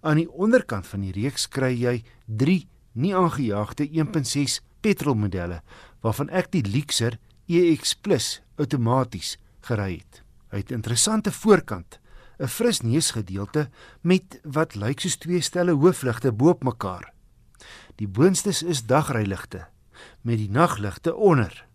Aan 0.00 0.16
die 0.16 0.30
onderkant 0.30 0.86
van 0.86 1.00
die 1.00 1.12
reeks 1.12 1.48
kry 1.48 1.72
jy 1.74 2.02
3 2.26 2.66
nie 2.92 3.14
aangejaagde 3.16 3.88
1.6 3.90 4.60
petrol 4.80 5.14
modelle 5.14 5.62
waarvan 6.00 6.30
ek 6.30 6.50
die 6.50 6.62
Lexer 6.62 7.18
EX 7.46 7.96
outomaties 8.56 9.36
gery 9.68 9.98
het. 10.00 10.22
Hy 10.50 10.58
het 10.58 10.70
'n 10.70 10.74
interessante 10.80 11.32
voorkant, 11.32 11.98
'n 12.38 12.46
fris 12.46 12.80
neusgedeelte 12.80 13.68
met 14.02 14.40
wat 14.44 14.74
lyk 14.74 15.00
soos 15.00 15.16
twee 15.16 15.40
stelle 15.40 15.72
hoofligte 15.72 16.32
bo-op 16.32 16.64
mekaar. 16.64 17.12
Die 17.96 18.08
boonstes 18.08 18.62
is 18.62 18.84
dagryligte 18.84 19.66
met 20.22 20.38
die 20.38 20.50
nagligte 20.50 21.14
onder. 21.14 21.66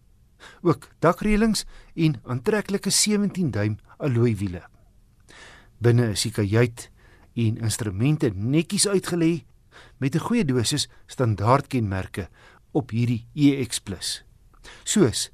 Ook 0.62 0.90
dakreëlings 1.00 1.66
en 1.96 2.20
aantreklike 2.24 2.90
17 2.90 3.52
duim 3.52 3.78
alloy 3.98 4.36
wiele. 4.38 4.62
Binne 5.82 6.12
is 6.14 6.26
die 6.28 6.34
kajuit 6.36 6.90
en 7.34 7.58
instrumente 7.58 8.30
netjies 8.36 8.88
uitgelê 8.88 9.44
met 9.98 10.16
'n 10.16 10.26
goeie 10.28 10.46
dosis 10.46 10.90
standaardkenmerke 11.08 12.30
op 12.72 12.90
hierdie 12.90 13.26
EX+. 13.34 13.82
Soos 14.84 15.32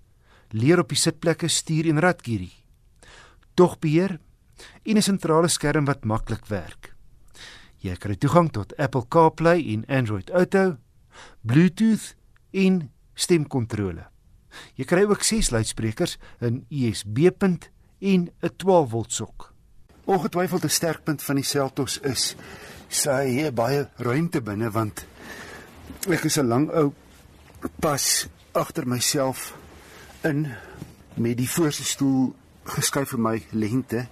leer 0.50 0.80
op 0.80 0.90
die 0.90 0.98
sitplekke 0.98 1.48
stuur 1.48 1.90
en 1.90 2.00
radkierie. 2.00 2.54
Dogbeheer 3.54 4.20
en 4.84 4.98
'n 4.98 5.02
sentrale 5.02 5.48
skerm 5.48 5.86
wat 5.86 6.06
maklik 6.06 6.46
werk. 6.46 6.97
Jy 7.88 7.96
kry 7.96 8.18
toegang 8.20 8.50
tot 8.52 8.74
Apple 8.76 9.06
CarPlay 9.08 9.62
en 9.72 9.86
Android 9.88 10.28
Auto, 10.36 10.76
Bluetooth 11.48 12.16
en 12.52 12.82
stemkontrole. 13.16 14.04
Jy 14.76 14.88
kry 14.90 15.06
ook 15.08 15.24
6 15.24 15.54
luidsprekers 15.56 16.18
in 16.44 16.66
USB-punt 16.68 17.70
en 18.00 18.28
'n 18.42 18.56
12V 18.58 19.04
sok. 19.08 19.54
Ongetwyfeld 20.06 20.64
'n 20.64 20.70
sterkpunt 20.70 21.24
van 21.24 21.36
die 21.36 21.44
Seltos 21.44 22.00
is 22.00 22.36
sy 22.90 23.28
hier 23.28 23.54
baie 23.54 23.88
ruimte 23.98 24.42
binne 24.42 24.70
want 24.72 25.06
ek 26.10 26.26
is 26.26 26.38
'n 26.38 26.48
lang 26.48 26.70
ou 26.72 26.94
pas 27.80 28.28
agter 28.52 28.88
myself 28.88 29.56
in 30.24 30.48
met 31.16 31.38
die 31.38 31.50
voorste 31.50 31.84
stoel 31.84 32.36
geskuif 32.64 33.10
vir 33.10 33.20
my 33.20 33.44
lengte 33.52 34.08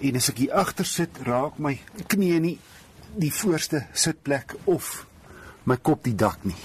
en 0.00 0.16
as 0.16 0.28
ek 0.28 0.38
hier 0.38 0.54
agter 0.54 0.84
sit 0.84 1.18
raak 1.22 1.58
my 1.58 1.80
knie 2.06 2.40
nie 2.40 2.58
die 3.14 3.32
voorste 3.32 3.86
sitplek 3.92 4.54
of 4.64 5.06
my 5.64 5.76
kop 5.76 6.04
die 6.04 6.14
dak 6.14 6.44
nie. 6.48 6.56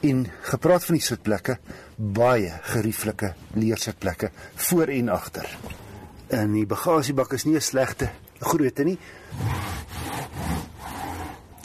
En 0.00 0.26
gepraat 0.46 0.84
van 0.86 0.94
die 0.94 1.04
sitplekke, 1.04 1.58
baie 1.96 2.52
gerieflike 2.70 3.32
leersitplekke 3.58 4.30
voor 4.68 4.92
en 4.94 5.08
agter. 5.08 5.48
En 6.28 6.52
die 6.52 6.66
bagasiebak 6.66 7.32
is 7.32 7.44
nie 7.44 7.56
'n 7.56 7.60
slegte 7.60 8.10
grootte 8.38 8.84
nie. 8.84 8.98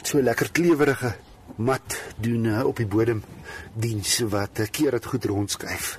So 0.02 0.20
lekker 0.22 0.50
klewerige 0.52 1.14
mat 1.56 2.02
doen 2.16 2.44
uh, 2.44 2.64
op 2.64 2.76
die 2.76 2.86
bodem 2.86 3.22
diens 3.74 4.18
wat 4.18 4.58
'n 4.58 4.62
uh, 4.62 4.70
keer 4.70 4.90
dit 4.90 5.06
goed 5.06 5.24
rondskuif. 5.24 5.98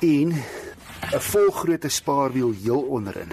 En 0.00 0.28
'n 1.12 1.20
volgrootte 1.20 1.88
spaarwiel 1.88 2.52
heel 2.62 2.82
onderin. 2.82 3.32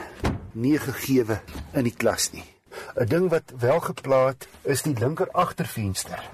Nie 0.51 0.79
gegeewe 0.79 1.41
in 1.73 1.83
die 1.83 1.95
klas 1.97 2.31
nie. 2.31 2.58
'n 2.95 3.05
Ding 3.05 3.29
wat 3.29 3.53
wel 3.57 3.79
geplaat 3.79 4.47
is 4.61 4.81
die 4.81 4.97
linker 4.99 5.31
agtervenster. 5.31 6.29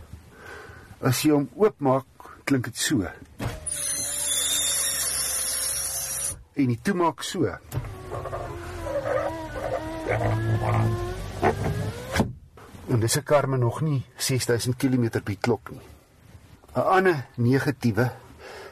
As 1.00 1.22
jy 1.22 1.32
hom 1.32 1.50
oopmaak, 1.56 2.06
klink 2.44 2.64
dit 2.64 2.78
so. 2.78 3.08
En 6.56 6.68
die 6.72 6.80
toemaak 6.82 7.22
so. 7.22 7.58
En 12.88 13.00
dis 13.00 13.18
'n 13.18 13.24
kar 13.24 13.50
met 13.50 13.60
nog 13.60 13.82
nie 13.82 14.06
6000 14.16 14.76
km 14.78 15.22
per 15.24 15.38
klok 15.40 15.70
nie. 15.72 15.88
'n 16.76 16.80
Ander 16.80 17.26
negatiewe 17.36 18.12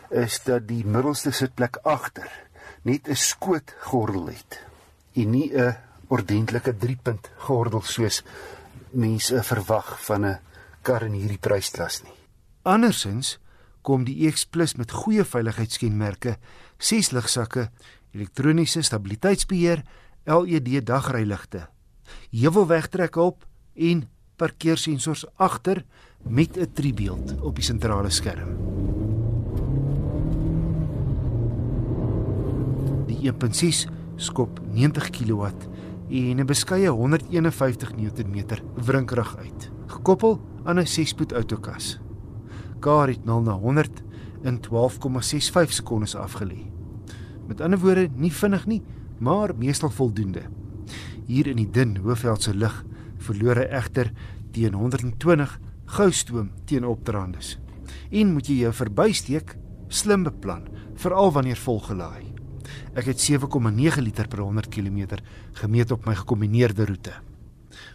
is 0.09 0.43
dat 0.43 0.67
die 0.67 0.85
middelste 0.85 1.31
sitplek 1.31 1.77
agter 1.83 2.31
net 2.81 3.07
'n 3.07 3.15
skoot 3.15 3.75
gordel 3.79 4.27
het 4.27 4.59
en 5.13 5.29
nie 5.29 5.49
'n 5.53 5.75
ordentlike 6.13 6.75
3-punt 6.77 7.29
gordel 7.47 7.81
soos 7.81 8.21
mense 8.93 9.43
verwag 9.43 9.95
van 10.05 10.25
'n 10.25 10.39
kar 10.81 11.03
in 11.03 11.15
hierdie 11.17 11.41
prysklas 11.41 12.03
nie. 12.03 12.13
Andersins 12.63 13.39
kom 13.81 14.03
die 14.03 14.27
EX 14.27 14.45
Plus 14.45 14.75
met 14.75 14.91
goeie 14.91 15.23
veiligheidskenmerke, 15.23 16.37
6 16.77 17.11
ligsakke, 17.11 17.69
elektroniese 18.13 18.81
stabiliteitsbeheer, 18.81 19.83
LED 20.25 20.85
dagryligte, 20.85 21.67
heuwelwegtrekhulp 22.31 23.45
en 23.75 24.07
parkeersensors 24.37 25.25
agter 25.35 25.83
met 26.23 26.57
'n 26.57 26.71
driebeeld 26.73 27.41
op 27.41 27.55
die 27.55 27.63
sentrale 27.63 28.09
skerm. 28.09 28.55
Die 33.07 33.27
1.6 33.27 33.87
skop 34.15 34.59
90 34.71 35.09
kW 35.09 35.47
en 36.09 36.39
'n 36.39 36.45
beskeie 36.45 36.89
151 36.89 37.95
Nm 37.95 38.43
wrinkrug 38.75 39.37
uit, 39.37 39.71
gekoppel 39.87 40.41
aan 40.63 40.79
'n 40.79 40.85
6-spoed 40.85 41.33
outokas. 41.33 41.99
Kar 42.79 43.07
het 43.07 43.25
0 43.25 43.41
na 43.41 43.51
100 43.51 44.03
in 44.43 44.59
12,65 44.59 45.71
sekondes 45.71 46.15
afgelê. 46.15 46.69
Met 47.47 47.61
ander 47.61 47.79
woorde, 47.79 48.09
nie 48.15 48.31
vinnig 48.31 48.65
nie, 48.65 48.81
maar 49.17 49.55
meestal 49.57 49.89
voldoende. 49.89 50.41
Hier 51.25 51.47
in 51.47 51.55
die 51.55 51.69
dun 51.69 51.97
Hoofveldse 51.97 52.55
lug 52.55 52.85
verloor 53.17 53.55
hy 53.55 53.67
egter 53.71 54.11
teen 54.51 54.73
120 54.73 55.59
goustoom 55.85 56.51
teen 56.65 56.85
opdraandes. 56.85 57.59
En 58.11 58.33
moet 58.33 58.47
jy 58.47 58.63
jou 58.63 58.73
verbysteek 58.73 59.57
slim 59.87 60.23
beplan, 60.23 60.67
veral 60.95 61.31
wanneer 61.31 61.57
volgelaai. 61.57 62.32
Ek 62.93 63.05
het 63.05 63.21
7,9 63.21 64.01
liter 64.01 64.27
per 64.27 64.39
100 64.39 64.69
km 64.69 65.19
gemeet 65.53 65.91
op 65.91 66.05
my 66.05 66.15
gekombineerde 66.15 66.85
roete. 66.85 67.13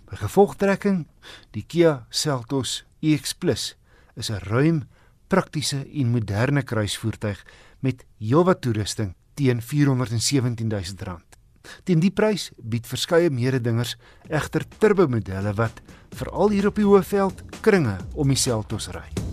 By 0.08 0.16
gevolgtrekking, 0.16 1.06
die 1.54 1.64
Kia 1.66 2.06
Seltos 2.10 2.84
EX+ 3.00 3.34
is 4.16 4.30
'n 4.30 4.42
ruim, 4.50 4.88
praktiese 5.28 5.86
en 5.92 6.10
moderne 6.10 6.62
kruisvoertuig 6.62 7.44
met 7.80 8.04
heelwat 8.18 8.60
toerusting 8.60 9.14
teen 9.34 9.60
R417 9.60 10.66
000. 10.66 11.20
Teen 11.84 12.00
die 12.00 12.10
prys 12.10 12.50
bied 12.58 12.86
verskeie 12.86 13.30
mededingers 13.30 13.96
egter 14.28 14.64
turbo 14.78 15.08
modelle 15.08 15.54
wat 15.54 15.82
veral 16.16 16.50
hier 16.50 16.66
op 16.72 16.80
die 16.80 16.88
Hoëveld 16.88 17.44
kringe 17.60 17.98
om 18.14 18.28
die 18.28 18.40
Seltos 18.40 18.88
ry. 18.88 19.27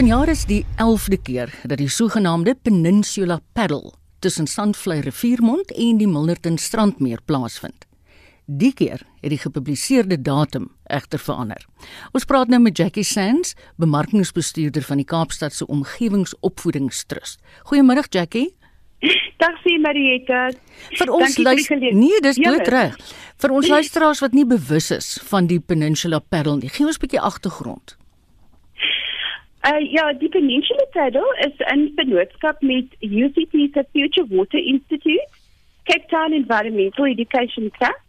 Vanjaar 0.00 0.30
is 0.32 0.46
die 0.48 0.62
11de 0.80 1.16
keer 1.20 1.50
dat 1.68 1.76
die 1.76 1.90
sogenaamde 1.92 2.54
Peninsula 2.62 3.36
Paddle 3.52 3.90
tussen 4.24 4.46
Sandvlei 4.46 5.02
Riviermond 5.04 5.74
en 5.76 5.98
die 6.00 6.06
Milnerton 6.08 6.56
Strandmeer 6.56 7.20
plaasvind. 7.28 7.84
Die 8.46 8.70
keer 8.72 9.04
het 9.20 9.28
die 9.34 9.38
gepubliseerde 9.42 10.16
datum 10.22 10.70
egter 10.88 11.20
verander. 11.20 11.66
Ons 12.16 12.24
praat 12.24 12.48
nou 12.48 12.62
met 12.64 12.80
Jackie 12.80 13.04
Sands, 13.04 13.52
bemarkingsbestuurder 13.76 14.88
van 14.88 15.04
die 15.04 15.08
Kaapstadse 15.12 15.68
Omgewingsopvoedingstrust. 15.68 17.36
Goeiemôre 17.68 18.08
Jackie. 18.08 18.54
Dag 19.36 19.60
sien 19.66 19.84
Marieta. 19.84 20.48
Vir 20.96 21.12
ons 21.12 21.36
luister 21.36 21.76
Nee, 21.76 22.24
dis 22.24 22.40
doodreg. 22.40 22.96
Vir 23.36 23.52
ons 23.52 23.68
luisteraars 23.68 24.24
wat 24.24 24.32
nie 24.32 24.48
bewus 24.48 24.94
is 24.96 25.18
van 25.28 25.52
die 25.52 25.60
Peninsula 25.60 26.24
Paddle 26.24 26.56
nie, 26.56 26.72
gee 26.72 26.88
ons 26.88 26.96
'n 26.96 27.04
bietjie 27.04 27.20
agtergrond. 27.20 27.99
Uh, 29.60 29.92
ja, 29.92 30.12
die 30.12 30.28
Peninsula 30.28 30.86
Paddle 30.92 31.36
is 31.46 31.56
'n 31.72 31.92
vennootskap 31.96 32.60
met 32.62 32.86
UCT 33.00 33.52
se 33.72 33.84
Future 33.92 34.26
Water 34.28 34.58
Institute, 34.58 35.28
Cape 35.84 36.06
Town 36.06 36.32
Environmental 36.32 37.04
Education 37.06 37.70
Trust, 37.70 38.00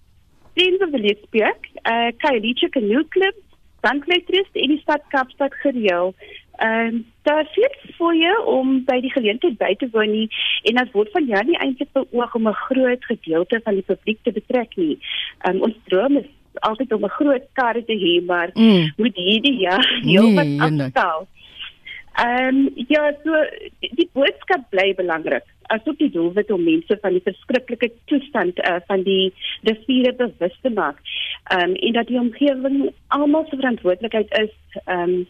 Friends 0.54 0.84
of 0.84 0.92
the 0.92 0.98
Lisbjerg, 0.98 1.60
uh, 1.84 2.12
Kailicha 2.18 2.70
Canoe 2.70 3.08
Club, 3.08 3.36
Sandklei 3.82 4.24
Trust 4.28 4.54
en 4.54 4.68
die 4.68 4.80
stad 4.80 5.02
Kaapstad 5.10 5.54
gereël. 5.64 6.14
Ehm 6.56 6.96
uh, 6.96 7.00
daar 7.22 7.42
is 7.42 7.54
veel 7.54 7.94
vir 7.98 8.16
jou 8.16 8.46
om 8.46 8.84
by 8.86 9.00
die 9.02 9.12
geleentheid 9.12 9.58
by 9.58 9.76
te 9.76 9.88
woon 9.92 10.12
nie 10.12 10.30
en 10.70 10.76
dit 10.80 10.92
word 10.92 11.12
van 11.12 11.26
jaar 11.26 11.46
nie 11.46 11.58
eintlik 11.58 11.92
beoog 11.94 12.36
om 12.36 12.48
'n 12.48 12.62
groot 12.68 13.06
gedeelte 13.06 13.60
van 13.64 13.74
die 13.74 13.88
publiek 13.92 14.20
te 14.24 14.32
betrek 14.32 14.76
nie. 14.76 14.98
Ehm 15.42 15.56
um, 15.56 15.62
ons 15.62 15.76
droom 15.90 16.18
is 16.18 16.30
altyd 16.60 16.94
om 16.94 17.04
'n 17.04 17.18
groot 17.20 17.46
kar 17.54 17.74
te 17.74 17.98
hê, 18.06 18.26
maar 18.26 18.50
mm. 18.54 18.94
moet 18.98 19.16
hierdie 19.16 19.58
jaar 19.58 19.88
heel 20.12 20.34
wat 20.34 20.46
nee, 20.46 20.62
afstel. 20.62 21.28
Ehm 22.19 22.58
um, 22.58 22.86
ja, 22.88 23.13
so 23.24 23.32
die 23.80 24.10
boodskap 24.13 24.69
bly 24.69 24.93
belangrik. 24.95 25.45
Asook 25.71 25.97
die 25.97 26.12
doelwit 26.12 26.52
om 26.52 26.63
mense 26.63 26.97
van 27.02 27.15
die 27.15 27.24
verskriklike 27.24 27.91
toestand 28.12 28.60
uh, 28.67 28.82
van 28.88 29.06
die 29.08 29.34
riviere 29.63 30.13
bewus 30.19 30.58
te 30.62 30.69
maak. 30.69 31.00
Ehm 31.50 31.69
um, 31.69 31.76
en 31.76 31.93
dat 32.00 32.08
die 32.08 32.19
omgewing 32.19 32.89
almal 33.08 33.47
se 33.50 33.56
verantwoordelikheid 33.56 34.36
is. 34.41 34.58
Ehm 34.86 35.00
um, 35.10 35.28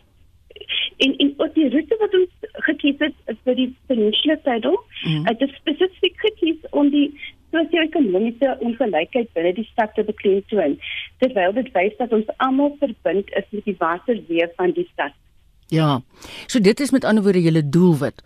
in 0.98 1.18
in 1.18 1.34
op 1.38 1.54
die 1.54 1.70
route 1.70 1.96
wat 2.00 2.14
ons 2.14 2.50
gekies 2.66 2.98
het 3.00 3.38
vir 3.44 3.56
die 3.56 3.70
Peninsula 3.88 4.40
Saddle, 4.44 4.82
mm. 5.06 5.24
uh, 5.30 5.38
dit 5.38 5.54
spesifiek 5.62 6.18
gekies 6.26 6.66
om 6.72 6.90
die 6.90 7.08
sosio-ekonomiese 7.52 8.58
ongelykheid 8.60 9.34
binne 9.38 9.54
die 9.54 9.70
stad 9.72 9.94
te 9.96 10.04
beklemtoon. 10.08 10.78
Terwyl 11.24 11.54
dit 11.58 11.72
wys 11.78 11.98
dat 12.00 12.14
ons 12.16 12.30
almal 12.38 12.76
verbind 12.80 13.34
is 13.38 13.50
met 13.50 13.68
die 13.70 13.78
waterweë 13.80 14.54
van 14.58 14.74
die 14.78 14.88
stad. 14.94 15.14
Ja. 15.72 16.02
So 16.52 16.60
dit 16.60 16.80
is 16.80 16.92
met 16.92 17.06
ander 17.08 17.24
woorde 17.24 17.42
julle 17.42 17.64
doelwit 17.64 18.20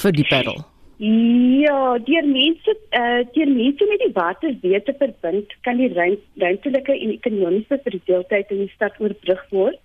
vir 0.00 0.12
die 0.12 0.26
paddle. 0.28 0.60
Ja, 1.02 1.78
deur 2.06 2.26
mense 2.28 2.74
eh 2.90 3.00
uh, 3.02 3.22
deur 3.34 3.48
mense 3.48 3.86
met 3.90 4.02
die 4.04 4.12
water 4.14 4.52
weer 4.62 4.82
te 4.84 4.94
verbind, 4.98 5.54
kan 5.66 5.80
die 5.80 5.88
ruimtelike 5.94 6.92
en 6.98 7.14
ekonomiese 7.16 7.80
verdeeldheid 7.86 8.52
in 8.54 8.62
die 8.66 8.74
stad 8.74 9.00
oorbrug 9.00 9.42
word. 9.50 9.80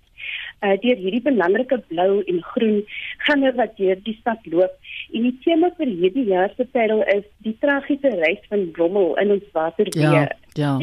Eh 0.60 0.68
uh, 0.68 0.76
deur 0.84 1.00
hierdie 1.00 1.24
belangrike 1.24 1.80
blou 1.88 2.22
en 2.22 2.42
groen 2.52 2.78
gange 3.26 3.54
wat 3.56 3.76
deur 3.80 3.98
die 4.04 4.16
stad 4.20 4.46
loop. 4.52 4.76
En 5.12 5.24
die 5.30 5.36
tema 5.44 5.72
vir 5.80 5.90
hierdie 6.02 6.28
jaar 6.28 6.52
se 6.56 6.68
paddle 6.76 7.04
is 7.16 7.24
die 7.48 7.56
tragiese 7.64 8.12
reis 8.20 8.44
van 8.52 8.68
rommel 8.76 9.16
in 9.24 9.38
ons 9.38 9.54
waterweë. 9.56 10.12
Ja, 10.12 10.28
ja 10.52 10.76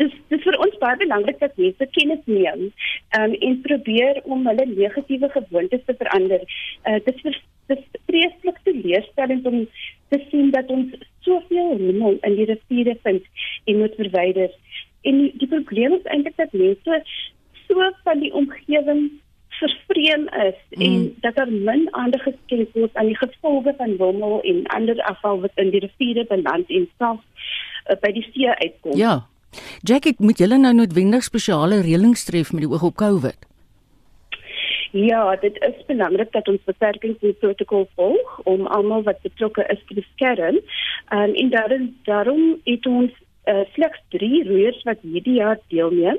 dis 0.00 0.14
dis 0.32 0.42
vir 0.44 0.58
ons 0.64 0.78
baie 0.82 0.98
belangrik 1.02 1.38
dat 1.42 1.58
mense 1.60 1.88
kennis 1.98 2.22
neem 2.30 2.64
um, 3.18 3.34
en 3.48 3.60
probeer 3.66 4.20
om 4.24 4.46
hulle 4.48 4.66
negatiewe 4.72 5.30
gewoontes 5.34 5.84
te 5.86 5.96
verander. 6.00 6.42
Uh, 6.84 6.98
dis 7.08 7.20
vir 7.24 7.38
dis 7.66 7.82
vreeslik 8.06 8.58
te 8.62 8.72
leerstellend 8.74 9.46
om 9.50 9.62
te 10.14 10.20
sien 10.30 10.52
dat 10.54 10.68
ons 10.70 10.92
soveel 11.26 11.72
rommel 11.80 12.18
in 12.28 12.36
die 12.38 12.48
riviere 12.52 12.94
vind 13.02 13.24
en 13.64 13.80
moet 13.82 13.96
verwyder. 13.98 14.52
En 15.02 15.18
die, 15.22 15.32
die 15.40 15.50
probleem 15.50 15.96
is 15.98 16.10
eintlik 16.14 16.36
dat 16.38 16.54
mense 16.54 17.00
so 17.66 17.88
van 18.06 18.22
die 18.22 18.32
omgewing 18.34 19.08
vervreem 19.58 20.28
is 20.28 20.58
mm. 20.70 20.82
en 20.86 21.16
dat 21.24 21.36
daar 21.36 21.50
min 21.50 21.88
aandag 21.94 22.22
geskenk 22.22 22.74
word 22.74 22.94
aan 22.94 23.10
die 23.10 23.18
gevolge 23.18 23.74
van 23.78 23.96
rommel 23.98 24.42
en 24.42 24.66
ander 24.66 25.02
afval 25.02 25.40
wat 25.40 25.62
in 25.62 25.70
die 25.74 25.80
riviere 25.80 26.26
beland 26.28 26.70
en 26.70 26.88
self 26.98 27.22
uh, 27.88 27.96
by 28.02 28.12
die 28.12 28.26
see 28.30 28.52
uitkom. 28.60 28.98
Ja. 29.00 29.24
Jackie, 29.82 30.14
moet 30.18 30.38
julle 30.38 30.58
nou 30.58 30.74
noodwendig 30.74 31.24
spesiale 31.24 31.80
reëlings 31.80 32.24
tref 32.24 32.52
met 32.52 32.64
die 32.64 32.70
oog 32.70 32.82
op 32.82 32.96
COVID? 32.96 33.46
Ja, 34.96 35.36
dit 35.36 35.56
is 35.60 35.84
belangrik 35.86 36.32
dat 36.32 36.48
ons 36.48 36.64
beperkingsprotokol 36.64 37.88
volg 37.94 38.38
om 38.44 38.66
almal 38.66 39.02
wat 39.02 39.20
betrokke 39.22 39.66
is 39.68 39.82
te 39.88 39.94
beskerm. 39.94 40.60
Um, 41.12 41.34
en 41.34 41.50
daarom 41.50 41.96
daarom 42.04 42.60
het 42.64 42.86
ons 42.86 43.12
uh, 43.44 43.60
slegs 43.72 44.00
3 44.08 44.44
roeiers 44.48 44.82
wat 44.82 45.02
hierdie 45.02 45.38
jaar 45.42 45.58
deelneem. 45.68 46.18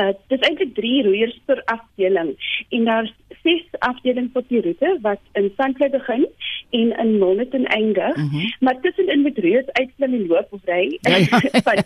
Uh 0.00 0.12
dit 0.28 0.40
is 0.40 0.48
eintlik 0.48 0.74
3 0.74 1.02
roeiers 1.02 1.40
per 1.44 1.62
afdeling 1.64 2.36
en 2.70 2.84
daar's 2.84 3.12
6 3.42 3.64
afdelings 3.78 4.32
op 4.32 4.48
die 4.48 4.62
roete 4.62 4.98
wat 5.02 5.20
in 5.32 5.52
Sandklei 5.56 5.90
begin 5.90 6.26
en 6.70 6.92
in 6.98 7.18
Monmouth 7.18 7.54
eindig. 7.54 8.16
Mm 8.16 8.28
-hmm. 8.28 8.54
Maar 8.60 8.80
tussenin 8.80 9.22
met 9.22 9.38
roeiers 9.38 9.72
uitklim 9.72 10.14
en 10.14 10.26
loop 10.26 10.46
of 10.50 10.60
ry 10.64 10.98
ja, 11.00 11.16
ja. 11.16 11.40
van 11.68 11.82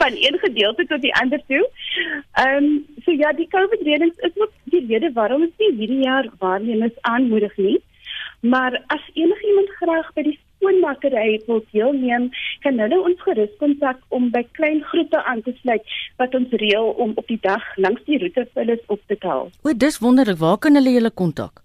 van 0.00 0.12
een 0.12 0.38
gedeelte 0.38 0.86
tot 0.86 1.00
die 1.00 1.14
ander 1.14 1.40
toe. 1.46 1.70
Ehm 2.32 2.64
um, 2.64 2.86
so 3.04 3.10
ja, 3.12 3.32
die 3.32 3.48
COVID 3.48 3.80
reëlings 3.82 4.16
is 4.16 4.34
ook 4.34 4.52
die 4.64 4.86
rede 4.86 5.12
waarom 5.12 5.42
ons 5.42 5.56
nie 5.58 5.76
hierdie 5.76 6.02
jaar 6.02 6.28
waarnemers 6.38 7.00
aanmoedig 7.00 7.56
nie. 7.56 7.80
Maar 8.40 8.82
as 8.86 9.10
enigiemand 9.14 9.68
graag 9.68 10.12
by 10.12 10.22
die 10.22 10.38
skoonmakery 10.60 11.40
wil 11.46 11.62
deelneem, 11.72 12.28
kan 12.64 12.78
hulle 12.78 12.98
ons 13.00 13.20
gerus 13.24 13.52
kontak 13.58 14.00
om 14.08 14.28
by 14.30 14.42
klein 14.58 14.82
groepe 14.92 15.22
aan 15.24 15.42
te 15.42 15.54
sluit 15.60 15.96
wat 16.20 16.34
ons 16.36 16.52
reël 16.62 16.92
om 17.00 17.14
op 17.16 17.26
die 17.28 17.40
dag 17.42 17.64
langs 17.76 18.04
die 18.06 18.20
roete 18.20 18.46
vir 18.52 18.62
hulle 18.64 18.76
op 18.92 19.00
te 19.08 19.16
tel. 19.24 19.48
O, 19.64 19.72
dis 19.72 19.98
wonderlik. 20.04 20.38
Waar 20.40 20.58
kan 20.58 20.76
hulle 20.78 20.92
julle 20.92 21.10
kontak? 21.10 21.64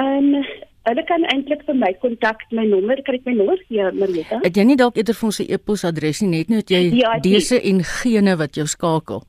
Ehm 0.00 0.34
um, 0.40 0.48
hulle 0.88 1.02
kan 1.04 1.24
eintlik 1.28 1.66
vir 1.68 1.76
my 1.76 1.90
kontak. 2.00 2.46
My 2.56 2.64
nommer, 2.64 3.02
kan 3.04 3.18
ek 3.18 3.26
my 3.28 3.34
nommer 3.36 3.60
gee, 3.68 3.90
Marita? 3.92 4.38
Het 4.40 4.56
jy 4.56 4.64
nie 4.70 4.78
dalk 4.80 4.96
eerder 4.96 5.16
vir 5.18 5.28
ons 5.28 5.40
'n 5.40 5.52
e-posadres 5.52 6.22
nie, 6.22 6.30
net 6.30 6.48
net 6.48 6.70
jy 6.70 6.82
ja, 6.96 7.18
die, 7.20 7.34
dese 7.34 7.60
en 7.60 7.84
gene 7.84 8.36
wat 8.36 8.56
jou 8.56 8.66
skakel? 8.66 9.24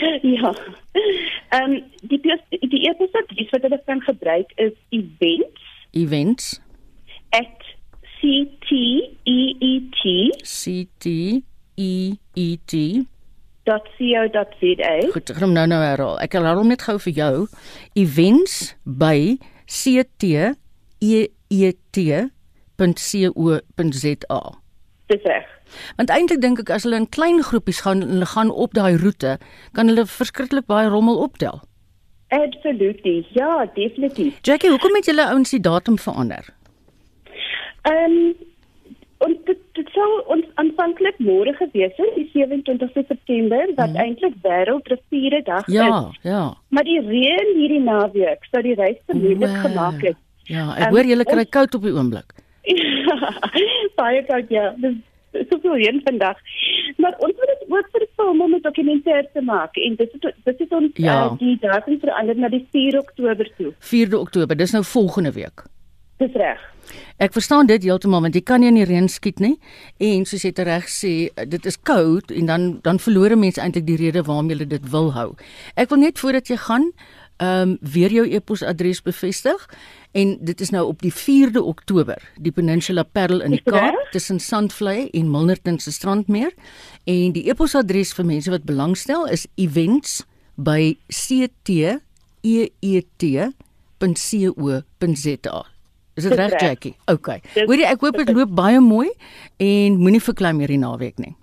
Ja. 0.22 0.52
Ehm 1.56 1.72
um, 1.72 1.82
die 2.08 2.20
die 2.20 2.82
e-posadres 2.88 3.50
wat 3.52 3.62
hulle 3.62 3.80
kan 3.86 4.00
gebruik 4.00 4.52
is 4.56 4.76
events 4.90 5.64
events 5.92 6.60
C 8.20 8.44
T 8.68 8.76
E 9.24 9.38
E 9.60 9.72
T 9.96 10.30
C 10.44 10.88
T 10.98 11.42
E 11.76 11.92
E 12.34 12.56
T 12.66 13.06
.co.za. 13.64 14.94
Goed, 15.12 15.30
ek 15.30 15.36
gaan 15.38 15.52
nou 15.54 15.66
nou 15.70 15.80
herhaal. 15.82 16.16
Ek 16.24 16.34
herhaal 16.34 16.58
hom 16.60 16.70
net 16.72 16.82
gou 16.86 16.96
vir 17.06 17.14
jou. 17.14 17.46
Events 17.98 18.74
by 18.84 19.38
C 19.70 20.02
T 20.18 20.32
E 21.00 21.28
E 21.50 21.72
T.co.za. 21.92 22.90
Dis 25.10 25.24
reg. 25.26 25.46
Want 25.98 26.10
eintlik 26.10 26.40
dink 26.42 26.60
ek 26.62 26.70
as 26.74 26.84
hulle 26.86 26.98
in 26.98 27.08
klein 27.14 27.42
groepies 27.46 27.80
gaan 27.86 28.02
hulle 28.02 28.28
gaan 28.32 28.50
op 28.50 28.74
daai 28.74 28.96
roete, 28.98 29.38
kan 29.74 29.90
hulle 29.90 30.06
verskriklik 30.06 30.66
baie 30.70 30.88
rommel 30.90 31.18
optel. 31.22 31.62
Absolutely. 32.30 33.26
Ja, 33.34 33.66
definitief. 33.74 34.38
Jackie, 34.46 34.70
hoekom 34.70 34.94
het 34.98 35.06
julle 35.10 35.26
ouens 35.32 35.50
die 35.50 35.62
datum 35.62 35.98
verander? 35.98 36.46
Ehm 37.82 38.16
um, 38.16 38.48
en 39.20 39.34
dit 39.44 39.58
dit 39.76 39.88
sou 39.92 40.08
ons 40.32 40.44
aanvanklik 40.62 41.18
môre 41.20 41.52
gewees 41.58 41.92
het, 41.96 42.14
die 42.16 42.28
27 42.32 42.92
September, 43.08 43.66
wat 43.76 43.92
mm. 43.92 44.00
eintlik 44.04 44.36
wêreldriviere 44.44 45.42
dag 45.44 45.68
ja, 45.68 45.88
is. 45.88 46.20
Ja, 46.22 46.30
ja. 46.30 46.44
Maar 46.68 46.86
die 46.88 47.00
reën 47.04 47.52
hierdie 47.58 47.82
naweek 47.84 48.46
sou 48.48 48.62
die 48.64 48.76
reis 48.78 48.96
te 49.06 49.16
moeilik 49.16 49.56
gemaak 49.64 50.00
het. 50.08 50.20
Ja, 50.48 50.70
ek 50.76 50.88
um, 50.88 50.96
hoor 50.96 51.10
julle 51.12 51.26
kry 51.28 51.44
koud 51.44 51.76
op 51.76 51.84
die 51.84 51.92
oomblik. 51.94 52.32
baie 54.00 54.22
koud 54.28 54.52
ja. 54.52 54.70
Dis 54.80 54.96
soveel 55.50 55.76
reën 55.82 56.00
vandag. 56.04 56.40
Maar 56.96 57.18
ons 57.18 57.36
moet 57.36 57.52
dit 57.52 57.66
ook 57.68 57.90
vir 57.92 58.06
film 58.16 58.40
om 58.46 58.54
'n 58.54 58.62
dokumentêr 58.64 59.28
te 59.32 59.42
maak 59.42 59.76
en 59.76 59.94
dit 59.96 60.16
is 60.16 60.32
dit 60.44 60.60
is 60.60 60.72
ons 60.78 60.90
ja. 60.94 61.18
uh, 61.24 61.38
die 61.38 61.58
datum 61.60 62.00
verander 62.00 62.36
na 62.36 62.48
die 62.48 62.66
4 62.72 62.98
Oktober 62.98 63.52
toe. 63.56 63.74
4de 63.92 64.18
Oktober, 64.18 64.56
dis 64.56 64.72
nou 64.72 64.84
volgende 64.84 65.32
week. 65.32 65.64
Dis 66.20 66.34
reg. 66.36 66.60
Ek 67.16 67.32
verstaan 67.32 67.68
dit 67.68 67.82
heeltemal 67.84 68.20
want 68.24 68.34
jy 68.36 68.42
kan 68.44 68.60
nie 68.60 68.68
in 68.68 68.76
die 68.76 68.84
reën 68.88 69.08
skiet 69.08 69.40
nie. 69.40 69.54
En 70.04 70.26
soos 70.28 70.44
jy 70.44 70.52
reg 70.66 70.88
sê 70.92 71.12
dit 71.48 71.66
is 71.68 71.78
koud 71.88 72.30
en 72.34 72.46
dan 72.50 72.80
dan 72.84 73.00
verloor 73.00 73.36
mense 73.40 73.60
eintlik 73.60 73.86
die 73.88 73.96
rede 74.00 74.22
waarom 74.26 74.50
jy 74.52 74.66
dit 74.68 74.90
wil 74.92 75.12
hou. 75.16 75.30
Ek 75.80 75.88
wil 75.92 76.00
net 76.04 76.18
voordat 76.20 76.48
jy 76.52 76.58
gaan 76.60 76.92
ehm 77.40 77.70
um, 77.72 77.78
weer 77.80 78.12
jou 78.12 78.26
e-posadres 78.28 79.00
bevestig. 79.00 79.68
En 80.12 80.36
dit 80.44 80.60
is 80.60 80.70
nou 80.70 80.86
op 80.90 81.00
die 81.00 81.12
4de 81.14 81.62
Oktober 81.64 82.20
die 82.36 82.52
Peninsula 82.52 83.02
Parel 83.02 83.40
in 83.40 83.50
die 83.56 83.62
Kaap 83.64 83.96
tussen 84.12 84.40
Sandvlei 84.40 85.08
en 85.08 85.30
Milnerton 85.30 85.78
se 85.78 85.92
strandmeer. 85.92 86.52
En 87.04 87.32
die 87.32 87.48
e-posadres 87.48 88.12
vir 88.12 88.24
mense 88.28 88.50
wat 88.50 88.68
belangstel 88.68 89.26
is 89.32 89.46
events 89.56 90.24
by 90.56 90.98
cteet.co.za 91.08 92.00
Is 96.14 96.26
dit 96.26 96.34
reg 96.38 96.56
Jackie? 96.60 96.94
OK. 97.10 97.36
Hoorie, 97.66 97.86
ek 97.86 98.00
hoop 98.04 98.18
dit 98.20 98.32
loop 98.34 98.50
baie 98.54 98.80
mooi 98.82 99.08
en 99.62 100.00
moenie 100.00 100.22
verklei 100.22 100.52
meer 100.56 100.72
die 100.72 100.80
naweek 100.80 101.20
nie. 101.22 101.36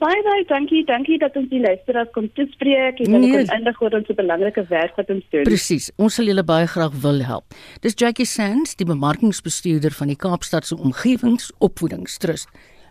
Baie 0.00 0.20
baie 0.24 0.44
dankie, 0.48 0.80
dankie 0.88 1.18
dat 1.20 1.34
ons 1.36 1.48
die 1.50 1.60
luisteraars 1.60 2.08
kon 2.14 2.30
toespreek 2.32 3.02
en 3.04 3.10
nee. 3.20 3.32
kon 3.34 3.50
eindig 3.52 3.80
oor 3.84 3.96
ons 3.98 4.08
belangrike 4.16 4.64
werk 4.70 4.96
wat 4.96 5.10
ons 5.12 5.26
doen. 5.28 5.44
Presies. 5.44 5.90
Ons 6.00 6.16
sal 6.16 6.30
julle 6.30 6.44
baie 6.48 6.68
graag 6.72 6.96
wil 7.02 7.20
help. 7.28 7.56
Dis 7.84 7.98
Jackie 8.00 8.28
Sands, 8.28 8.78
die 8.80 8.88
bemarkingsbestuurder 8.88 9.92
van 9.98 10.08
die 10.08 10.16
Kaapstad 10.16 10.64
se 10.68 10.78
omgewingsopvoedingstrust. 10.80 12.48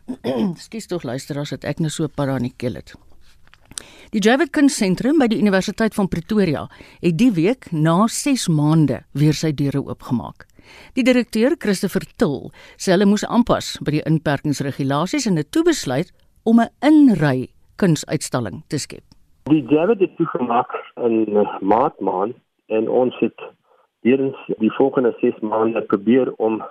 Skus 0.65 0.89
tog 0.91 1.05
luisteraars 1.09 1.55
dat 1.57 1.65
ek 1.71 1.81
nou 1.81 1.89
so 1.93 2.05
paranikkel 2.13 2.77
het. 2.77 2.93
Die 4.13 4.21
Javid 4.21 4.53
Kunstsentrum 4.53 5.17
by 5.21 5.29
die 5.33 5.41
Universiteit 5.41 5.97
van 5.97 6.09
Pretoria 6.13 6.67
het 7.01 7.17
die 7.17 7.31
week 7.33 7.71
na 7.73 8.03
6 8.05 8.47
maande 8.53 9.03
weer 9.17 9.37
sy 9.37 9.49
deure 9.53 9.81
oopgemaak. 9.81 10.48
Die 10.95 11.03
direkteur, 11.03 11.55
Christopher 11.59 12.05
Til, 12.17 12.51
sê 12.77 12.93
hulle 12.93 13.07
moes 13.09 13.25
aanpas 13.27 13.77
by 13.85 13.97
die 13.97 14.05
inperkingsregulasies 14.09 15.27
en 15.29 15.37
het 15.41 15.51
toe 15.51 15.63
besluit 15.63 16.11
om 16.45 16.59
'n 16.59 16.69
inry 16.81 17.49
kunsuitstalling 17.77 18.63
te 18.67 18.77
skep. 18.77 19.03
Die 19.49 19.65
Javid 19.69 19.99
het 19.99 20.15
toegemaak 20.17 20.71
in 20.95 21.47
Maart 21.61 21.99
maand 21.99 22.35
en 22.67 22.89
ons 22.89 23.15
het 23.19 23.39
hierins 24.01 24.37
die 24.59 24.71
volgende 24.77 25.15
6 25.21 25.39
maande 25.41 25.81
probeer 25.81 26.33
om 26.37 26.61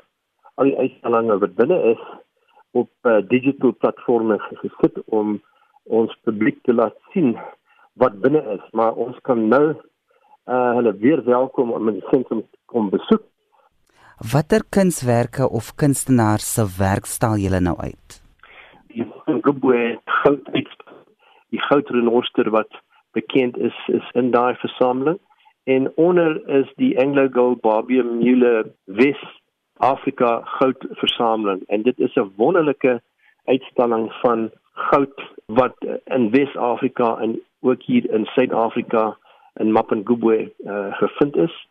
al 0.55 0.71
die 0.71 0.79
uitstallings 0.79 1.41
wat 1.43 1.55
binne 1.55 1.79
is 1.93 2.03
op 2.71 2.91
uh, 3.03 3.19
digital 3.29 3.75
platforms 3.83 4.45
gesit 4.63 5.01
om 5.07 5.39
ons 5.85 6.15
publiek 6.29 6.59
te 6.63 6.75
laat 6.75 6.97
sien 7.13 7.37
wat 7.99 8.21
binne 8.23 8.43
is, 8.55 8.65
maar 8.73 8.95
ons 8.95 9.17
kan 9.27 9.49
nou 9.49 9.65
uh, 9.73 10.73
hulle 10.79 10.95
weer 11.03 11.25
welkom 11.25 11.73
om 11.73 11.89
in 11.91 11.99
die 12.01 12.09
sentrum 12.13 12.45
kom 12.73 12.91
besoek 12.95 13.25
Watter 14.19 14.65
kunswerke 14.69 15.49
of 15.49 15.75
kunstenaars 15.77 16.55
se 16.55 16.65
werk 16.79 17.07
stal 17.07 17.37
julle 17.39 17.61
nou 17.63 17.77
uit? 17.79 18.17
Die 18.91 19.07
Gubwe 19.47 20.01
goud 20.23 20.49
die 21.55 21.61
goudrenoster 21.69 22.51
wat 22.51 22.81
bekend 23.15 23.57
is 23.57 23.79
is 23.87 24.09
in 24.19 24.33
daai 24.35 24.57
versameling 24.59 25.21
en 25.71 25.87
onder 25.97 26.35
is 26.59 26.67
die 26.83 26.99
Anglo 26.99 27.29
Gold 27.33 27.61
Barbie 27.61 28.03
Mule 28.03 28.73
Wes 28.85 29.23
Afrika 29.77 30.43
goudversameling 30.59 31.63
en 31.69 31.83
dit 31.83 31.99
is 31.99 32.17
'n 32.17 32.33
wonderlike 32.37 33.01
uitstalling 33.45 34.13
van 34.21 34.51
goud 34.73 35.15
wat 35.47 35.77
in 36.05 36.31
Wes-Afrika 36.31 37.17
en 37.19 37.41
ook 37.61 37.83
hier 37.83 38.11
in 38.11 38.27
Suid-Afrika 38.35 39.17
in 39.55 39.73
Mapungubwe 39.73 40.53
uh, 40.65 40.93
gevind 40.99 41.37
is. 41.37 41.68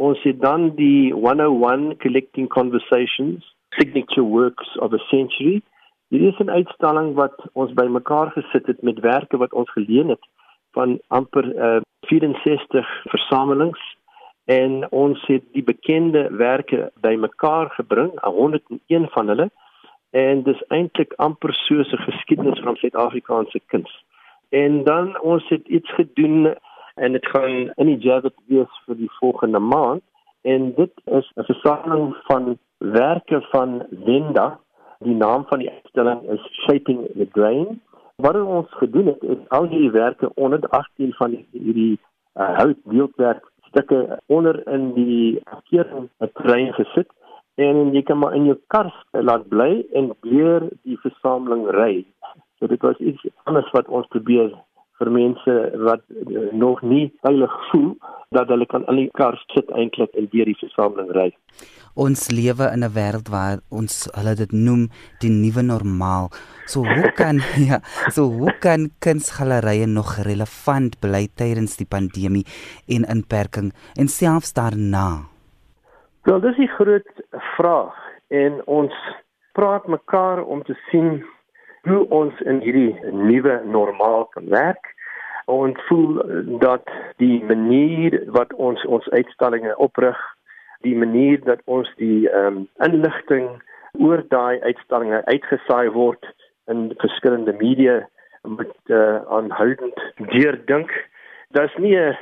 Ons 0.00 0.22
het 0.22 0.38
dan 0.40 0.70
die 0.76 1.12
101 1.12 1.96
Collecting 2.00 2.48
Conversations 2.48 3.56
Signature 3.76 4.22
Works 4.24 4.78
of 4.78 4.92
a 4.92 4.98
Century. 4.98 5.60
Dit 6.08 6.20
is 6.20 6.38
'n 6.38 6.50
uitstalling 6.50 7.14
wat 7.14 7.36
ons 7.52 7.72
bymekaar 7.72 8.30
gesit 8.30 8.66
het 8.66 8.82
met 8.82 8.98
werke 8.98 9.36
wat 9.36 9.52
ons 9.52 9.70
geleen 9.70 10.08
het 10.08 10.24
van 10.72 11.00
amper 11.06 11.44
uh, 11.44 11.76
eh, 11.76 11.82
64 12.00 13.02
versamelings 13.04 13.96
en 14.44 14.90
ons 14.90 15.26
het 15.26 15.44
die 15.52 15.62
bekende 15.62 16.30
werke 16.30 16.90
bymekaar 17.00 17.70
gebring, 17.70 18.10
101 18.20 19.08
van 19.08 19.28
hulle 19.28 19.50
en 20.10 20.42
dis 20.42 20.62
eintlik 20.68 21.12
amper 21.16 21.54
soos 21.54 21.92
'n 21.92 22.04
geskiedenis 22.08 22.60
van 22.60 22.76
Suid-Afrikaanse 22.76 23.60
kuns. 23.66 24.04
En 24.48 24.84
dan 24.84 25.20
ons 25.20 25.48
het 25.48 25.68
iets 25.68 25.94
gedoen 25.94 26.54
en 27.00 27.12
dit 27.12 27.26
gaan 27.26 27.70
in 27.80 27.88
die 27.88 27.98
Javid 28.04 28.34
wees 28.52 28.80
vir 28.86 28.96
die 29.00 29.10
volgende 29.18 29.58
maand 29.58 30.02
en 30.52 30.72
dit 30.76 30.92
is 31.18 31.30
'n 31.36 31.48
versameling 31.52 32.16
van 32.28 32.58
werke 32.78 33.40
van 33.52 33.86
Wenda. 33.90 34.58
Die 34.98 35.14
naam 35.14 35.44
van 35.48 35.58
die 35.58 35.70
uitstalling 35.70 36.22
is 36.22 36.42
Shaping 36.64 37.06
the 37.16 37.28
Grain. 37.32 37.80
Wat 38.16 38.36
ons 38.36 38.68
gedoen 38.70 39.06
het 39.06 39.22
is 39.22 39.48
al 39.48 39.66
hierdie 39.68 39.90
werke 39.90 40.34
onder 40.34 40.68
18 40.68 41.12
van 41.12 41.36
hierdie 41.50 41.98
uh, 42.34 42.56
houtbeeldwerk 42.58 43.50
stukke 43.68 44.18
onder 44.26 44.68
in 44.68 44.92
die 44.94 45.42
kering 45.70 46.08
'n 46.18 46.30
trein 46.32 46.72
gesit 46.72 47.08
en 47.54 47.92
jy 47.94 48.02
kan 48.02 48.18
maar 48.18 48.34
in 48.34 48.44
jou 48.44 48.58
kar 48.66 48.92
laat 49.10 49.48
bly 49.48 49.84
en 49.92 50.12
weer 50.20 50.68
die 50.82 50.98
versameling 50.98 51.68
ry. 51.68 52.04
So 52.58 52.66
dit 52.66 52.82
was 52.82 52.96
iets 52.96 53.26
anders 53.44 53.70
wat 53.70 53.88
ons 53.88 54.06
probeer 54.06 54.52
vir 55.00 55.10
mense 55.14 55.56
wat 55.86 56.02
uh, 56.12 56.48
nog 56.52 56.82
nie 56.84 57.08
veilig 57.24 57.52
voel 57.70 57.94
dat 58.36 58.50
hulle 58.52 58.66
kan 58.70 58.84
in 58.92 59.00
die 59.00 59.10
kar 59.18 59.38
sit 59.54 59.70
eintlik 59.74 60.12
en 60.14 60.28
deur 60.32 60.46
die 60.46 60.58
versameling 60.60 61.10
ry. 61.16 61.28
Ons 61.98 62.28
lewe 62.30 62.68
in 62.74 62.84
'n 62.86 62.94
wêreld 62.94 63.30
waar 63.32 63.58
ons 63.70 63.94
hulle 64.14 64.34
dit 64.38 64.52
noem 64.52 64.86
die 65.24 65.32
nuwe 65.32 65.62
normaal. 65.62 66.30
So 66.66 66.84
hoe 66.84 67.10
kan 67.20 67.42
ja, 67.70 67.80
so 68.14 68.28
hoe 68.30 68.52
kan 68.60 68.90
kunsgalerye 69.00 69.86
nog 69.86 70.14
relevant 70.28 71.00
bly 71.00 71.26
tydens 71.34 71.76
die 71.76 71.90
pandemie 71.96 72.46
en 72.86 73.08
inperking 73.16 73.72
en 73.96 74.08
selfs 74.08 74.52
daarna? 74.52 75.26
Wel, 76.22 76.40
dis 76.40 76.58
'n 76.58 76.74
groot 76.78 77.10
vraag 77.56 77.96
en 78.28 78.62
ons 78.66 78.94
praat 79.52 79.86
mekaar 79.86 80.44
om 80.44 80.62
te 80.62 80.76
sien 80.90 81.24
hoe 81.82 82.08
ons 82.08 82.40
in 82.40 82.60
hierdie 82.60 82.96
nuwe 83.12 83.60
normaal 83.64 84.24
kan 84.34 84.48
werk. 84.48 84.94
Ons 85.50 85.80
voel 85.88 86.20
dat 86.60 86.86
die 87.16 87.44
manier 87.44 88.20
wat 88.36 88.52
ons 88.54 88.84
ons 88.86 89.08
uitstallinge 89.10 89.76
oprig, 89.76 90.18
die 90.86 90.96
manier 90.96 91.40
dat 91.44 91.60
ons 91.64 91.90
die 91.96 92.28
ehm 92.28 92.62
um, 92.62 92.68
inligting 92.86 93.48
oor 93.98 94.22
daai 94.28 94.60
uitstallinge 94.60 95.24
uitgesaai 95.26 95.90
word 95.90 96.26
in 96.70 96.92
verskillende 97.02 97.52
media 97.58 98.08
met 98.42 98.76
uh, 98.86 99.20
aanhoudend 99.28 99.98
deurdink. 100.30 100.92
Dis 101.56 101.74
nie 101.76 101.96
'n 101.96 102.16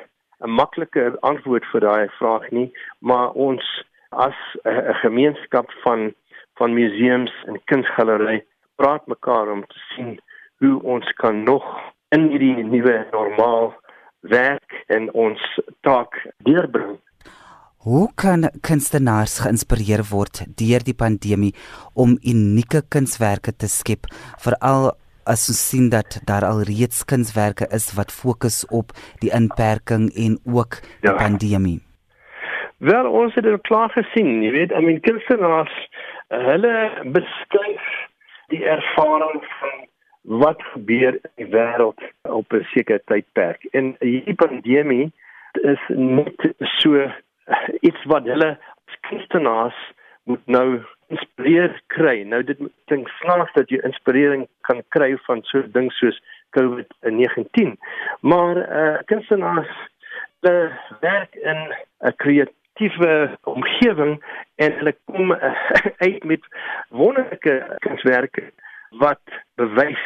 maklike 0.51 1.17
antwoord 1.21 1.65
vir 1.73 1.81
daai 1.81 2.09
vraag 2.19 2.51
nie, 2.51 2.73
maar 2.99 3.31
ons 3.31 3.65
as 4.11 4.39
'n 4.65 4.95
gemeenskap 5.05 5.71
van 5.85 6.15
van 6.59 6.75
museums 6.75 7.33
en 7.47 7.61
kunsgalery 7.65 8.45
praat 8.79 9.07
mekaar 9.11 9.51
om 9.53 9.65
te 9.67 9.83
sien 9.93 10.15
hoe 10.63 10.77
ons 10.83 11.11
kan 11.19 11.43
nog 11.45 11.67
in 12.15 12.31
hierdie 12.33 12.65
nuwe 12.65 12.97
normaal 13.13 13.75
werk 14.21 14.83
en 14.95 15.11
ons 15.15 15.43
taak 15.87 16.17
deurbring. 16.47 16.97
Hoe 17.87 18.09
kan 18.19 18.49
kunstenaars 18.67 19.39
geïnspireer 19.45 20.03
word 20.11 20.43
deur 20.59 20.83
die 20.85 20.97
pandemie 20.99 21.53
om 21.95 22.17
unieke 22.27 22.83
kunswerke 22.91 23.55
te 23.55 23.71
skep, 23.71 24.11
veral 24.43 24.91
as 25.29 25.47
ons 25.53 25.61
sien 25.71 25.87
dat 25.93 26.19
daar 26.27 26.47
al 26.49 26.65
reeds 26.67 27.05
kunswerke 27.07 27.69
is 27.79 27.93
wat 27.97 28.15
fokus 28.15 28.65
op 28.75 28.95
die 29.23 29.31
inperking 29.35 30.09
en 30.17 30.39
ook 30.49 30.81
die 31.05 31.13
ja. 31.13 31.17
pandemie? 31.21 31.79
Wel, 32.79 33.07
ons 33.11 33.35
het 33.35 33.45
dit 33.45 33.63
klaar 33.67 33.91
gesien, 33.91 34.43
jy 34.43 34.53
weet, 34.55 34.73
I 34.73 34.83
mean 34.85 35.01
kunstenaars 35.03 35.75
hulle 36.29 36.75
beskryf 37.15 37.87
die 38.53 38.65
ervaring 38.65 39.45
van 39.61 39.87
wat 40.29 40.63
gebeur 40.73 41.15
in 41.15 41.31
die 41.45 41.51
wêreld 41.53 42.01
op 42.23 42.53
'n 42.53 42.67
sekere 42.75 43.01
tydperk. 43.05 43.65
En 43.73 43.97
hierdie 44.01 44.35
pandemie 44.35 45.13
is 45.53 45.83
net 45.89 46.55
so 46.61 47.11
iets 47.81 48.05
wat 48.05 48.25
hulle 48.25 48.59
kunstenaars 49.09 49.79
moet 50.25 50.47
nou 50.47 50.81
inspireer 51.09 51.83
kry. 51.87 52.23
Nou 52.23 52.43
dit 52.45 52.59
klink 52.85 53.09
snaaks 53.09 53.53
dat 53.53 53.71
jy 53.73 53.81
inspirering 53.83 54.47
kan 54.61 54.83
kry 54.89 55.17
van 55.17 55.43
so 55.43 55.63
ding 55.73 55.93
soos 55.93 56.21
COVID-19. 56.57 57.77
Maar 58.21 58.57
eh 58.57 58.93
uh, 58.93 58.99
kunstenaars 59.05 59.73
uh, 60.41 60.73
werk 61.01 61.35
in 61.35 61.75
'n 62.01 62.17
kreatiewe 62.17 62.57
omgewing 63.43 64.25
en 64.57 64.73
hulle 64.73 64.95
kom 65.05 65.33
uh, 65.33 65.55
uit 66.07 66.25
met 66.25 66.41
wonderlike 66.89 67.77
kunswerke 67.79 68.53
wat 68.91 69.23
bewys 69.55 70.05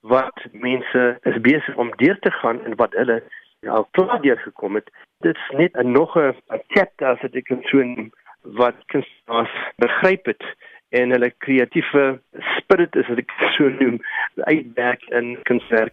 wat 0.00 0.46
mense 0.52 1.18
is 1.22 1.40
besig 1.40 1.76
om 1.76 1.90
deur 1.96 2.18
te 2.18 2.30
gaan 2.30 2.64
en 2.64 2.76
wat 2.76 2.94
hulle 2.94 3.22
al 3.66 3.88
klaar 3.90 4.20
deur 4.22 4.38
gekom 4.38 4.74
het. 4.74 4.90
Dit 5.20 5.36
is 5.36 5.56
net 5.58 5.76
'n 5.76 5.90
nog 5.92 6.16
'n 6.16 6.34
chapter 6.68 7.06
as 7.06 7.30
dit 7.30 7.44
kan 7.44 7.62
so 7.62 7.82
wat 8.42 8.76
kunstenaars 8.86 9.54
begryp 9.76 10.26
het 10.26 10.44
en 10.88 11.10
hulle 11.10 11.30
kreatiewe 11.38 12.20
spirit 12.56 12.96
is 12.96 13.08
wat 13.08 13.18
ek 13.18 13.32
so 13.56 13.68
noem 13.68 14.00
uitwerk 14.34 15.02
in 15.10 15.38
kunswerk. 15.42 15.92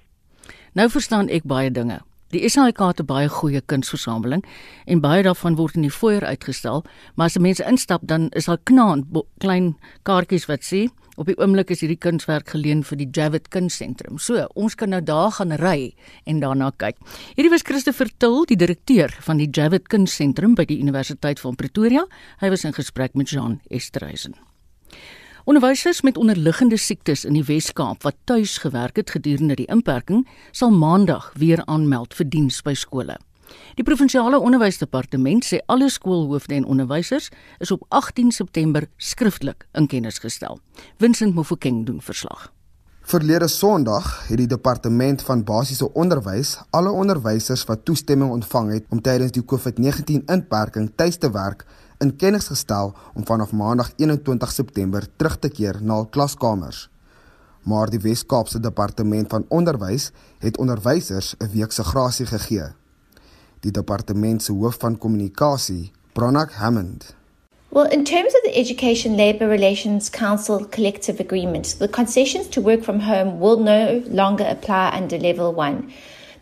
Nou 0.74 0.89
verstaan 0.89 1.30
ek 1.30 1.43
baie 1.43 1.72
dinge. 1.72 2.12
Die 2.34 2.50
SAIK 2.50 2.80
het 2.82 3.00
'n 3.00 3.06
baie 3.06 3.30
goeie 3.30 3.62
kunsversameling 3.62 4.44
en 4.86 5.02
baie 5.02 5.24
daarvan 5.24 5.56
word 5.56 5.76
in 5.76 5.82
die 5.82 5.92
foyer 5.92 6.26
uitgestel, 6.26 6.84
maar 7.16 7.26
as 7.26 7.38
mense 7.38 7.64
instap 7.64 8.02
dan 8.04 8.30
is 8.30 8.46
daar 8.46 8.58
knaand 8.64 9.06
klein 9.38 9.78
kaartjies 10.04 10.48
wat 10.48 10.64
sê 10.64 10.90
Op 11.16 11.26
die 11.26 11.38
oomblik 11.38 11.70
is 11.70 11.82
hierdie 11.82 12.00
kunswerk 12.00 12.50
geleen 12.50 12.84
vir 12.84 12.98
die 12.98 13.08
Javid 13.12 13.50
Kunstsentrum. 13.50 14.18
So, 14.18 14.48
ons 14.56 14.76
kan 14.76 14.90
nou 14.90 15.02
daar 15.02 15.32
gaan 15.32 15.52
ry 15.52 15.94
en 16.26 16.40
daarna 16.40 16.72
kyk. 16.72 16.98
Hierdie 17.36 17.52
was 17.52 17.62
Christopher 17.62 18.10
Til, 18.18 18.46
die 18.46 18.58
direkteur 18.58 19.14
van 19.22 19.38
die 19.38 19.48
Javid 19.48 19.88
Kunstsentrum 19.88 20.56
by 20.56 20.66
die 20.66 20.80
Universiteit 20.80 21.40
van 21.40 21.56
Pretoria. 21.56 22.08
Hy 22.40 22.50
was 22.50 22.64
in 22.64 22.74
gesprek 22.74 23.14
met 23.14 23.30
Jean 23.30 23.62
Esterhuizen. 23.70 24.34
Onderwysers 25.46 26.02
met 26.02 26.18
onderliggende 26.18 26.78
siektes 26.78 27.26
in 27.26 27.36
die 27.36 27.44
Wes-Kaap 27.44 28.04
wat 28.04 28.16
tuis 28.24 28.58
gewerk 28.64 28.96
het 28.96 29.10
gedurende 29.12 29.58
die 29.60 29.66
inperking, 29.68 30.22
sal 30.56 30.72
maandag 30.72 31.34
weer 31.36 31.66
aanmeld 31.66 32.16
vir 32.16 32.30
diens 32.32 32.62
by 32.64 32.72
skole. 32.80 33.18
Die 33.76 33.84
provinsiale 33.84 34.39
onderwysdepartement 34.39 35.44
sê 35.44 35.60
alle 35.68 35.89
skoolhoofde 35.91 36.56
en 36.56 36.64
onderwysers 36.66 37.28
is 37.60 37.76
op 37.76 37.84
18 37.89 38.32
September 38.32 38.88
skriftelik 38.98 39.68
in 39.76 39.91
kennis 39.91 40.24
gestel. 40.24 40.62
Vincent 41.04 41.36
Mofokeng 41.36 41.86
doen 41.86 42.00
verslag. 42.02 42.48
Verlede 43.04 43.48
Sondag 43.52 44.28
het 44.30 44.39
die 44.39 44.48
departement 44.48 45.22
van 45.28 45.44
basiese 45.44 45.89
onderwys 45.91 46.56
alle 46.72 46.91
onderwysers 46.91 47.66
wat 47.68 47.84
toestemming 47.84 48.32
ontvang 48.32 48.72
het 48.78 48.86
om 48.89 49.02
tydens 49.04 49.36
die 49.36 49.44
COVID-19 49.44 50.24
inperking 50.32 50.88
tuis 50.96 51.20
te 51.20 51.32
werk 51.32 51.66
in 52.04 52.16
kennis 52.20 52.51
gestel 52.51 52.93
om 53.16 53.26
vanaf 53.26 53.56
Maandag 53.56 53.93
21 53.95 54.51
September 54.51 55.08
terug 55.16 55.39
te 55.39 55.49
keer 55.49 55.80
na 55.82 56.04
hul 56.04 56.12
klaskamers. 56.12 56.89
Maar 57.64 57.89
die 57.89 58.04
Wes-Kaapse 58.04 58.60
departement 58.60 59.30
van 59.32 59.45
onderwys 59.49 60.12
het 60.43 60.58
onderwysers 60.58 61.36
'n 61.39 61.51
week 61.56 61.72
se 61.72 61.84
grasie 61.84 62.26
gegee 62.26 62.74
die 63.64 63.72
departement 63.72 64.43
se 64.43 64.51
hoof 64.51 64.80
van 64.80 64.97
kommunikasie, 64.97 65.91
Pranak 66.14 66.51
Hammond. 66.60 67.16
Well, 67.70 67.89
in 67.89 68.04
terms 68.04 68.36
of 68.36 68.41
the 68.43 68.51
Education 68.54 69.16
Labour 69.16 69.47
Relations 69.47 70.10
Council 70.10 70.68
collective 70.70 71.20
agreement, 71.20 71.80
the 71.80 71.88
concessions 71.88 72.47
to 72.49 72.62
work 72.62 72.84
from 72.84 72.99
home 72.99 73.39
will 73.39 73.60
no 73.60 74.04
longer 74.10 74.45
apply 74.45 74.91
under 74.93 75.18
level 75.18 75.54
1. 75.54 75.89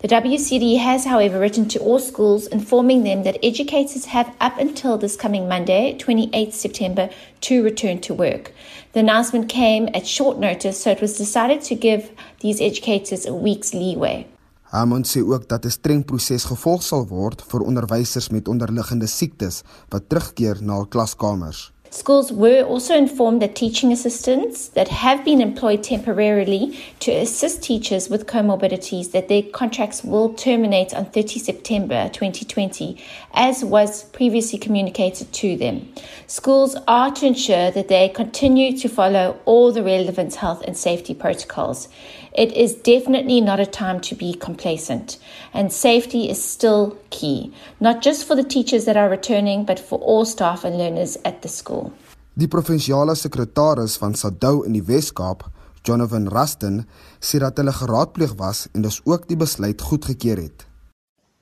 The 0.02 0.08
WCD 0.08 0.80
has, 0.80 1.06
however, 1.06 1.40
written 1.40 1.68
to 1.68 1.80
all 1.80 2.00
schools 2.00 2.48
informing 2.48 3.04
them 3.04 3.22
that 3.22 3.38
educators 3.44 4.06
have 4.06 4.34
up 4.42 4.58
until 4.58 4.98
this 4.98 5.16
coming 5.16 5.48
Monday, 5.48 5.96
28 5.96 6.56
September, 6.56 7.08
to 7.42 7.64
return 7.64 8.02
to 8.02 8.16
work. 8.16 8.52
The 8.94 9.02
announcement 9.02 9.48
came 9.48 9.90
at 9.94 10.08
short 10.08 10.40
notice, 10.40 10.82
so 10.82 10.90
it 10.90 11.02
was 11.02 11.16
decided 11.16 11.62
to 11.62 11.76
give 11.76 12.10
these 12.40 12.60
educators 12.60 13.28
a 13.28 13.34
week's 13.36 13.76
leeway. 13.76 14.26
Hammond 14.72 15.06
sê 15.06 15.22
ook 15.22 15.48
dat 15.48 15.66
'n 15.66 15.70
streng 15.70 16.06
proses 16.06 16.44
gevolg 16.46 16.82
sal 16.82 17.06
word 17.08 17.42
vir 17.42 17.62
onderwysers 17.62 18.30
met 18.30 18.48
onderliggende 18.48 19.08
siektes 19.08 19.62
wat 19.90 20.10
terugkeer 20.10 20.58
na 20.62 20.74
hul 20.74 20.88
klaskamers. 20.88 21.72
Schools 21.94 22.32
were 22.32 22.64
also 22.64 22.96
informed 22.96 23.42
that 23.42 23.54
teaching 23.54 23.92
assistants 23.92 24.70
that 24.70 24.88
have 24.88 25.26
been 25.26 25.42
employed 25.42 25.84
temporarily 25.84 26.80
to 27.02 27.12
assist 27.12 27.62
teachers 27.64 28.10
with 28.10 28.28
comorbidities 28.28 29.12
that 29.12 29.28
their 29.28 29.44
contracts 29.44 30.02
will 30.02 30.34
terminate 30.34 30.94
on 30.94 31.04
30 31.04 31.38
September 31.40 32.10
2020 32.14 32.98
as 33.34 33.66
was 33.66 34.06
previously 34.06 34.58
communicated 34.58 35.34
to 35.34 35.58
them. 35.58 35.92
Schools 36.28 36.78
are 36.88 37.12
to 37.12 37.28
ensure 37.28 37.72
that 37.72 37.90
they 37.90 38.08
continue 38.08 38.78
to 38.78 38.88
follow 38.88 39.38
all 39.44 39.74
the 39.74 39.84
relevant 39.84 40.36
health 40.36 40.64
and 40.66 40.78
safety 40.78 41.14
protocols. 41.14 41.90
It 42.34 42.54
is 42.54 42.76
definitely 42.76 43.42
not 43.42 43.60
a 43.60 43.66
time 43.66 44.00
to 44.02 44.16
be 44.16 44.34
complacent, 44.34 45.18
and 45.54 45.72
safety 45.72 46.30
is 46.30 46.42
still 46.42 46.98
key, 47.10 47.52
not 47.82 48.02
just 48.02 48.26
for 48.26 48.36
the 48.36 48.44
teachers 48.44 48.86
that 48.86 48.96
are 48.96 49.10
returning, 49.10 49.66
but 49.66 49.78
for 49.80 50.00
all 50.00 50.24
staff 50.24 50.64
and 50.64 50.78
learners 50.78 51.18
at 51.26 51.42
the 51.42 51.50
school. 51.50 51.92
Die 52.34 52.48
provinsiale 52.48 53.18
sekretaris 53.20 53.98
van 54.00 54.16
SADU 54.16 54.64
in 54.64 54.78
die 54.78 54.86
Wes-Kaap, 54.88 55.44
Jonathan 55.84 56.30
Rusten, 56.32 56.86
sê 57.20 57.42
dat 57.44 57.60
hulle 57.60 57.74
geraadpleeg 57.76 58.38
was 58.40 58.70
en 58.72 58.86
dus 58.88 59.02
ook 59.04 59.28
die 59.28 59.36
besluit 59.36 59.82
goedgekeur 59.84 60.40
het. 60.40 60.64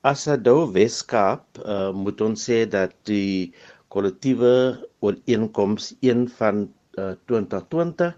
As 0.02 0.24
SADU 0.26 0.72
Wes-Kaap 0.74 1.60
uh, 1.62 1.92
moet 1.94 2.18
ons 2.26 2.48
sê 2.50 2.64
dat 2.66 2.96
die 3.06 3.52
kollektiewe 3.94 4.80
ooreenkoms 5.06 5.92
een 6.02 6.26
van 6.40 6.64
uh, 6.98 7.14
2020 7.30 8.16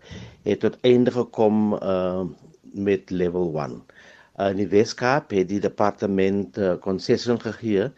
het 0.49 0.65
tot 0.65 0.81
einde 0.81 1.13
gekom 1.13 1.77
uh, 1.77 2.25
met 2.75 3.11
level 3.11 3.53
1. 3.59 3.79
Uh, 4.37 4.49
in 4.51 4.57
die 4.63 4.69
Weskaap 4.69 5.31
het 5.37 5.49
die 5.49 5.61
departement 5.61 6.59
konsessie 6.81 7.33
uh, 7.33 7.41
gegee 7.41 7.91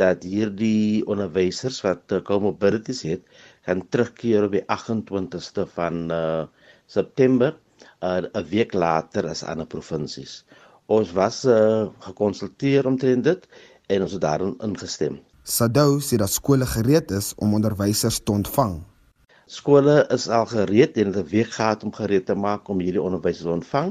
dat 0.00 0.24
hierdie 0.24 1.02
onderwysers 1.10 1.80
wat 1.84 2.12
uh, 2.14 2.22
comorbidities 2.24 3.02
het, 3.08 3.24
kan 3.66 3.82
terugkeer 3.92 4.46
op 4.46 4.56
die 4.56 4.64
28ste 4.64 5.66
van 5.74 6.06
uh, 6.14 6.44
September, 6.86 7.56
uh, 8.02 8.22
'n 8.32 8.46
week 8.50 8.72
later 8.74 9.28
as 9.28 9.42
ander 9.42 9.66
provinsies. 9.66 10.44
Ons 10.86 11.12
was 11.12 11.44
uh, 11.44 11.86
gekonsulteer 12.06 12.86
omtrent 12.86 13.24
dit 13.24 13.46
en 13.86 14.02
ons 14.02 14.12
het 14.12 14.24
daarin 14.24 14.56
ingestem. 14.64 15.20
Sadou 15.44 16.00
sê 16.00 16.16
dat 16.16 16.30
skole 16.30 16.66
gereed 16.66 17.10
is 17.10 17.32
om 17.36 17.54
onderwysers 17.54 18.20
te 18.22 18.32
ontvang. 18.32 18.80
Skole 19.50 20.06
is 20.14 20.28
al 20.28 20.44
gereed 20.46 20.98
en 21.02 21.08
'n 21.10 21.26
week 21.30 21.50
gehad 21.58 21.82
om 21.84 21.92
gereed 21.92 22.26
te 22.26 22.34
maak 22.34 22.68
om 22.68 22.78
hierdie 22.78 23.02
onderwysers 23.02 23.46
te 23.48 23.54
ontvang. 23.58 23.88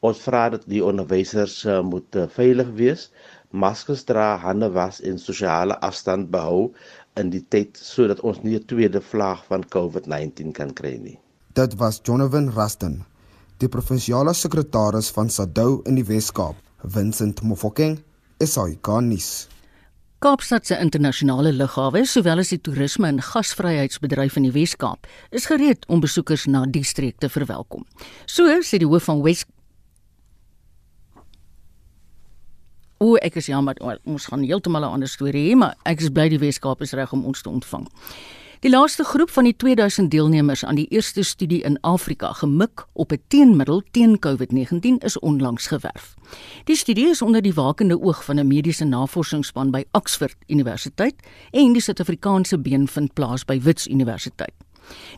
Ons 0.00 0.22
vra 0.24 0.48
dat 0.54 0.62
die 0.72 0.84
onderwysers 0.84 1.56
uh, 1.64 1.82
moet 1.84 2.16
uh, 2.16 2.24
veilig 2.36 2.70
wees, 2.78 3.10
maskers 3.50 4.04
dra, 4.08 4.36
hande 4.36 4.70
was 4.72 5.00
en 5.00 5.18
sosiale 5.18 5.76
afstand 5.88 6.30
behou 6.30 6.72
in 7.20 7.30
die 7.30 7.42
tyd 7.54 7.76
sodat 7.76 8.20
ons 8.20 8.40
nie 8.42 8.56
'n 8.56 8.64
tweede 8.64 9.00
vlaag 9.00 9.44
van 9.50 9.68
COVID-19 9.76 10.52
kan 10.52 10.72
kry 10.72 10.96
nie. 10.96 11.18
Dit 11.52 11.76
was 11.76 12.00
Jonathan 12.02 12.48
Rusten, 12.56 13.04
die 13.58 13.68
provinsiale 13.68 14.32
sekretaris 14.34 15.10
van 15.10 15.28
SADU 15.28 15.82
in 15.84 15.94
die 15.94 16.04
Wes-Kaap, 16.04 16.56
Vincent 16.82 17.42
Mofokeng, 17.42 17.98
SAICanis. 18.38 19.48
Kaapstad 20.26 20.66
se 20.66 20.74
internasionale 20.82 21.52
lughawe, 21.54 22.00
sowel 22.02 22.40
as 22.42 22.48
die 22.50 22.58
toerisme 22.58 23.06
en 23.06 23.20
gasvryheidsbedryf 23.22 24.34
in 24.40 24.48
die 24.48 24.50
Wes-Kaap, 24.56 25.06
is 25.30 25.44
gereed 25.46 25.84
om 25.86 26.00
besoekers 26.02 26.48
na 26.50 26.64
die 26.66 26.82
streek 26.82 27.20
te 27.22 27.28
verwelkom. 27.30 27.84
So 28.26 28.50
sê 28.66 28.80
die 28.82 28.88
hoof 28.90 29.06
van 29.06 29.22
Wes 29.22 29.44
O, 32.98 33.14
ek 33.22 33.38
is 33.38 33.52
jammer, 33.52 33.78
ons 34.02 34.26
gaan 34.26 34.42
heeltemal 34.42 34.82
'n 34.88 34.98
ander 34.98 35.08
storie 35.08 35.52
hê, 35.52 35.54
maar 35.54 35.76
ek 35.84 36.00
is 36.00 36.10
bly 36.10 36.28
die 36.28 36.42
Wes-Kaap 36.42 36.82
is 36.82 36.96
reg 36.98 37.12
om 37.12 37.24
ons 37.24 37.42
te 37.42 37.48
ontvang. 37.48 37.86
Die 38.66 38.74
laaste 38.74 39.04
groep 39.04 39.30
van 39.30 39.46
die 39.46 39.54
2000 39.54 40.10
deelnemers 40.10 40.64
aan 40.64 40.74
die 40.74 40.88
eerste 40.90 41.22
studie 41.22 41.60
in 41.62 41.76
Afrika 41.86 42.32
gemik 42.32 42.86
op 42.92 43.12
'n 43.12 43.22
teenmiddel 43.28 43.82
teen 43.90 44.18
COVID-19 44.18 44.98
is 44.98 45.18
onlangs 45.18 45.66
gewerf. 45.66 46.14
Die 46.64 46.76
studie 46.76 47.06
is 47.08 47.22
onder 47.22 47.42
die 47.42 47.54
wakende 47.54 48.00
oog 48.00 48.24
van 48.24 48.38
'n 48.38 48.46
mediese 48.46 48.84
navorsingsspan 48.84 49.70
by 49.70 49.84
Oxford 49.92 50.36
Universiteit 50.46 51.14
en 51.50 51.72
die 51.72 51.82
Suid-Afrikaanse 51.82 52.58
been 52.58 52.88
vind 52.88 53.12
plaas 53.12 53.44
by 53.44 53.60
Wits 53.60 53.86
Universiteit. 53.86 54.54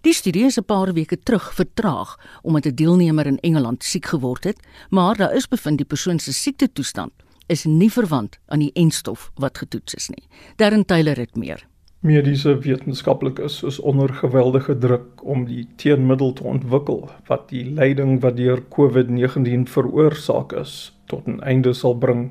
Die 0.00 0.14
studie 0.14 0.44
is 0.44 0.58
'n 0.58 0.64
paar 0.64 0.92
weke 0.92 1.18
terug 1.22 1.54
vertraag 1.54 2.18
omdat 2.42 2.66
'n 2.66 2.74
deelnemer 2.74 3.26
in 3.26 3.40
Engeland 3.40 3.84
siek 3.84 4.06
geword 4.06 4.44
het, 4.44 4.60
maar 4.90 5.16
daar 5.16 5.34
is 5.34 5.48
bevind 5.48 5.76
die 5.76 5.86
persoon 5.86 6.18
se 6.18 6.32
siektetoestand 6.32 7.12
is 7.46 7.64
nie 7.64 7.92
verwant 7.92 8.38
aan 8.46 8.58
die 8.58 8.72
enstof 8.72 9.30
wat 9.34 9.58
getoets 9.58 9.94
is 9.94 10.08
nie. 10.08 10.28
Darren 10.56 10.84
Taylor 10.84 11.16
het 11.16 11.36
meer 11.36 11.66
mediese 12.00 12.58
wetenskaplikes 12.58 13.62
is 13.62 13.78
onder 13.80 14.12
geweldige 14.14 14.78
druk 14.78 15.22
om 15.22 15.44
die 15.44 15.68
teenmiddel 15.76 16.32
te 16.32 16.44
ontwikkel 16.44 17.08
wat 17.26 17.48
die 17.48 17.64
lyding 17.64 18.20
wat 18.22 18.36
deur 18.36 18.62
COVID-19 18.70 19.66
veroorsaak 19.66 20.52
is 20.52 20.92
tot 21.06 21.26
'n 21.26 21.40
einde 21.40 21.74
sal 21.74 21.98
bring 21.98 22.30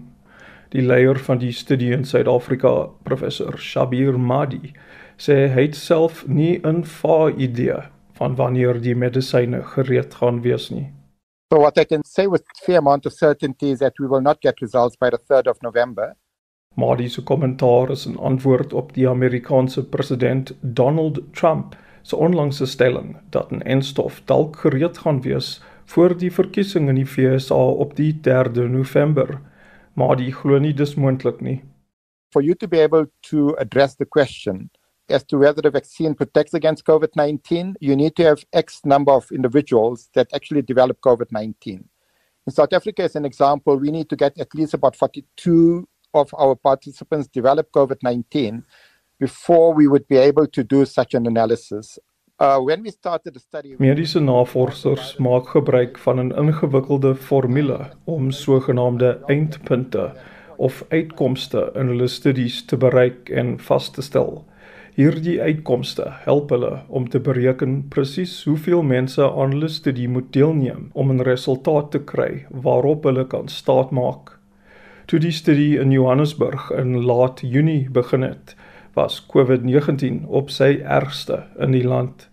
Die 0.75 0.83
leier 0.83 1.15
van 1.23 1.39
die 1.39 1.53
studie 1.55 1.93
in 1.95 2.03
Suid-Afrika, 2.03 2.89
professor 3.07 3.55
Shabir 3.55 4.17
Madi, 4.19 4.73
sê 5.15 5.45
hy 5.53 5.69
het 5.69 5.77
self 5.79 6.25
nie 6.27 6.59
'n 6.59 6.83
idee 7.37 7.79
van 8.19 8.35
wanneer 8.35 8.81
die 8.81 8.95
medisyne 8.95 9.63
gereed 9.63 10.13
gaan 10.13 10.41
wees 10.41 10.69
nie. 10.69 10.91
So 11.53 11.59
what 11.59 11.77
I 11.77 11.85
can 11.85 12.03
say 12.03 12.27
with 12.27 12.43
fair 12.65 12.79
amount 12.79 13.05
of 13.05 13.13
certainty 13.13 13.71
is 13.71 13.79
that 13.79 13.97
we 13.99 14.07
will 14.07 14.21
not 14.21 14.41
get 14.41 14.59
results 14.59 14.97
by 14.97 15.09
the 15.09 15.17
3rd 15.17 15.47
of 15.47 15.61
November. 15.61 16.15
Madi 16.77 17.09
se 17.09 17.23
kommentaar 17.23 17.89
is 17.89 18.05
'n 18.05 18.17
antwoord 18.17 18.73
op 18.73 18.93
die 18.93 19.09
Amerikaanse 19.09 19.83
president 19.83 20.51
Donald 20.61 21.19
Trump 21.31 21.75
se 22.01 22.15
onlangse 22.15 22.65
stelling 22.65 23.17
dat 23.29 23.51
'n 23.51 23.61
enstof 23.61 24.21
dalk 24.25 24.55
gereed 24.55 24.97
gaan 24.97 25.21
wees 25.21 25.61
voor 25.85 26.17
die 26.17 26.31
verkiesing 26.31 26.89
in 26.89 26.95
die 26.95 27.05
VSA 27.05 27.55
op 27.55 27.95
die 27.95 28.19
3de 28.21 28.67
November. 28.67 29.41
Madi 29.93 30.31
glo 30.31 30.59
nie 30.59 30.73
dis 30.73 30.95
moontlik 30.95 31.41
nie. 31.41 31.63
For 32.29 32.43
you 32.43 32.55
to 32.55 32.67
be 32.67 32.81
able 32.83 33.09
to 33.19 33.55
address 33.55 33.95
the 33.95 34.05
question 34.05 34.69
as 35.09 35.23
to 35.23 35.37
whether 35.37 35.61
the 35.61 35.71
vaccine 35.71 36.13
protects 36.13 36.53
against 36.53 36.83
COVID 36.83 37.15
19, 37.15 37.75
you 37.79 37.95
need 37.95 38.15
to 38.15 38.23
have 38.23 38.45
X 38.51 38.79
number 38.83 39.13
of 39.13 39.31
individuals 39.31 40.09
that 40.11 40.33
actually 40.33 40.61
develop 40.61 40.97
COVID 40.99 41.31
19. 41.31 41.89
In 42.45 42.53
South 42.53 42.73
Africa, 42.73 43.03
as 43.03 43.15
an 43.15 43.25
example, 43.25 43.79
we 43.79 43.91
need 43.91 44.09
to 44.09 44.15
get 44.15 44.39
at 44.39 44.53
least 44.53 44.73
about 44.73 44.95
42 44.95 45.87
of 46.11 46.33
our 46.33 46.55
participants 46.55 47.27
develop 47.27 47.71
COVID 47.71 48.01
19 48.01 48.63
before 49.19 49.73
we 49.73 49.87
would 49.87 50.07
be 50.07 50.17
able 50.17 50.47
to 50.47 50.63
do 50.63 50.85
such 50.85 51.13
an 51.13 51.27
analysis. 51.27 51.99
Uh, 52.39 52.59
when 52.59 52.83
we 52.83 52.91
started 52.91 53.33
the 53.33 53.39
study, 53.39 53.75
mediese 53.79 54.19
navorsers 54.19 55.15
maak 55.17 55.47
gebruik 55.47 55.97
van 55.97 56.19
'n 56.19 56.31
ingewikkelde 56.37 57.15
formule 57.15 57.79
om 58.05 58.31
sogenaamde 58.31 59.19
eindpunte 59.27 60.13
of 60.57 60.83
uitkomste 60.89 61.71
in 61.75 61.87
hulle 61.87 62.07
studies 62.07 62.65
te 62.65 62.77
bereik 62.77 63.29
en 63.29 63.59
vas 63.59 63.89
te 63.89 64.01
stel. 64.01 64.45
Hierdie 64.97 65.41
uitkomste 65.41 66.07
help 66.25 66.49
hulle 66.49 66.71
om 66.87 67.09
te 67.09 67.19
bereken 67.19 67.87
presies 67.89 68.43
hoeveel 68.43 68.81
mense 68.81 69.21
aan 69.21 69.51
hulle 69.53 69.69
studie 69.69 70.07
moet 70.09 70.31
deelneem 70.33 70.89
om 70.93 71.11
'n 71.11 71.21
resultaat 71.21 71.91
te 71.91 71.99
kry 71.99 72.45
waarop 72.49 73.03
hulle 73.03 73.25
kan 73.27 73.47
staatmaak. 73.47 74.36
Toe 75.07 75.21
die 75.23 75.31
studie 75.31 75.77
in 75.79 75.93
Johannesburg 75.95 76.65
in 76.75 76.89
laat 77.07 77.39
Junie 77.39 77.85
begin 77.95 78.25
het, 78.27 78.57
was 78.91 79.21
COVID-19 79.31 80.25
op 80.27 80.49
sy 80.51 80.81
ergste 80.83 81.45
in 81.63 81.71
die 81.71 81.85
land. 81.87 82.25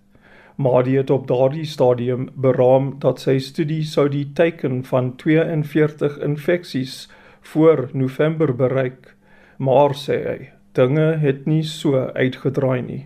Maar 0.58 0.82
dit 0.82 1.10
op 1.14 1.28
daardie 1.30 1.68
stadium 1.70 2.24
beraam 2.34 2.96
dat 2.98 3.22
sy 3.22 3.36
studie 3.38 3.84
sou 3.86 4.08
die 4.10 4.24
teiken 4.34 4.82
van 4.90 5.12
42 5.22 6.18
infeksies 6.18 6.96
voor 7.52 7.84
November 7.92 8.50
bereik, 8.58 9.12
maar 9.62 9.94
sê 9.94 10.18
hy, 10.26 10.38
dinge 10.74 11.12
het 11.22 11.46
nie 11.46 11.62
so 11.62 12.08
uitgedraai 12.18 12.82
nie. 12.82 13.02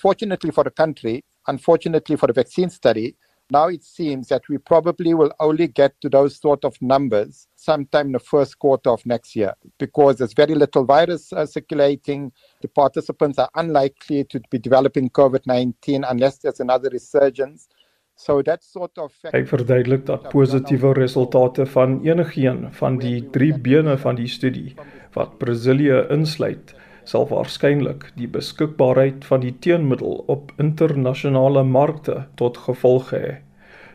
Fortunately 0.00 0.56
for 0.56 0.64
the 0.64 0.72
country, 0.72 1.20
unfortunately 1.52 2.16
for 2.16 2.32
the 2.32 2.40
vaccine 2.40 2.72
study, 2.72 3.12
now 3.50 3.68
it 3.68 3.84
seems 3.84 4.28
that 4.28 4.48
we 4.48 4.58
probably 4.58 5.14
will 5.14 5.32
only 5.38 5.68
get 5.68 6.00
to 6.00 6.08
those 6.08 6.40
sort 6.40 6.64
of 6.64 6.80
numbers 6.80 7.46
sometime 7.54 8.06
in 8.06 8.12
the 8.12 8.18
first 8.18 8.58
quarter 8.58 8.90
of 8.90 9.04
next 9.06 9.36
year 9.36 9.54
because 9.78 10.16
there's 10.16 10.32
very 10.32 10.54
little 10.54 10.84
virus 10.84 11.32
uh, 11.32 11.46
circulating. 11.46 12.32
The 12.60 12.68
participants 12.68 13.38
are 13.38 13.50
unlikely 13.54 14.24
to 14.24 14.40
be 14.50 14.58
developing 14.58 15.10
COVID 15.10 15.46
19 15.46 16.04
unless 16.04 16.38
there's 16.38 16.60
another 16.60 16.88
resurgence. 16.90 17.68
So 18.16 18.42
that 18.42 18.64
sort 18.64 18.96
of 18.98 19.12
Hy 19.32 19.44
verduidelik 19.44 20.06
dat 20.08 20.30
positiewe 20.32 20.94
resultate 20.96 21.66
van 21.66 22.00
enigeen 22.06 22.72
van 22.72 22.96
die 22.98 23.20
drie 23.30 23.52
bene 23.52 23.98
van 24.00 24.16
die 24.16 24.28
studie 24.28 24.72
wat 25.12 25.36
Brasilië 25.38 26.06
insluit 26.10 26.72
sal 27.06 27.28
waarskynlik 27.30 28.08
die 28.18 28.28
beskikbaarheid 28.36 29.24
van 29.28 29.40
die 29.44 29.54
teenmiddel 29.62 30.24
op 30.32 30.52
internasionale 30.62 31.62
markte 31.64 32.16
tot 32.40 32.58
gevolg 32.66 33.12
hê. 33.14 33.36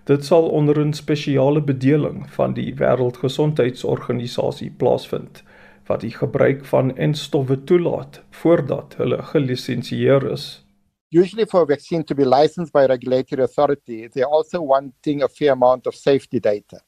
Dit 0.10 0.26
sal 0.26 0.50
onder 0.50 0.80
'n 0.80 0.94
spesiale 0.94 1.62
bedeling 1.62 2.30
van 2.38 2.54
die 2.54 2.74
Wêreldgesondheidsorganisasie 2.76 4.72
plaasvind 4.78 5.44
wat 5.88 6.02
die 6.02 6.14
gebruik 6.16 6.66
van 6.66 6.98
enstowwe 6.98 7.64
toelaat 7.64 8.22
voordat 8.30 8.96
hulle 8.98 9.22
gelisensieer 9.24 10.32
is. 10.32 10.66
Usually 11.14 11.46
for 11.46 11.62
a 11.62 11.66
vaccine 11.66 12.04
to 12.04 12.16
be 12.16 12.26
licensed 12.26 12.72
by 12.72 12.84
a 12.84 12.88
regulatory 12.88 13.44
authority, 13.44 14.08
they 14.08 14.24
also 14.24 14.62
wanting 14.62 15.24
a 15.24 15.28
fair 15.28 15.52
amount 15.52 15.88
of 15.88 15.96
safety 15.96 16.40
data. 16.40 16.80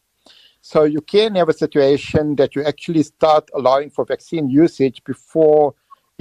So 0.61 0.85
you 0.85 1.01
can 1.01 1.35
have 1.35 1.49
a 1.49 1.53
situation 1.53 2.35
that 2.35 2.55
you 2.55 2.63
actually 2.63 3.03
start 3.03 3.49
allowing 3.53 3.89
for 3.91 4.05
vaccine 4.05 4.49
usage 4.49 5.03
before 5.03 5.73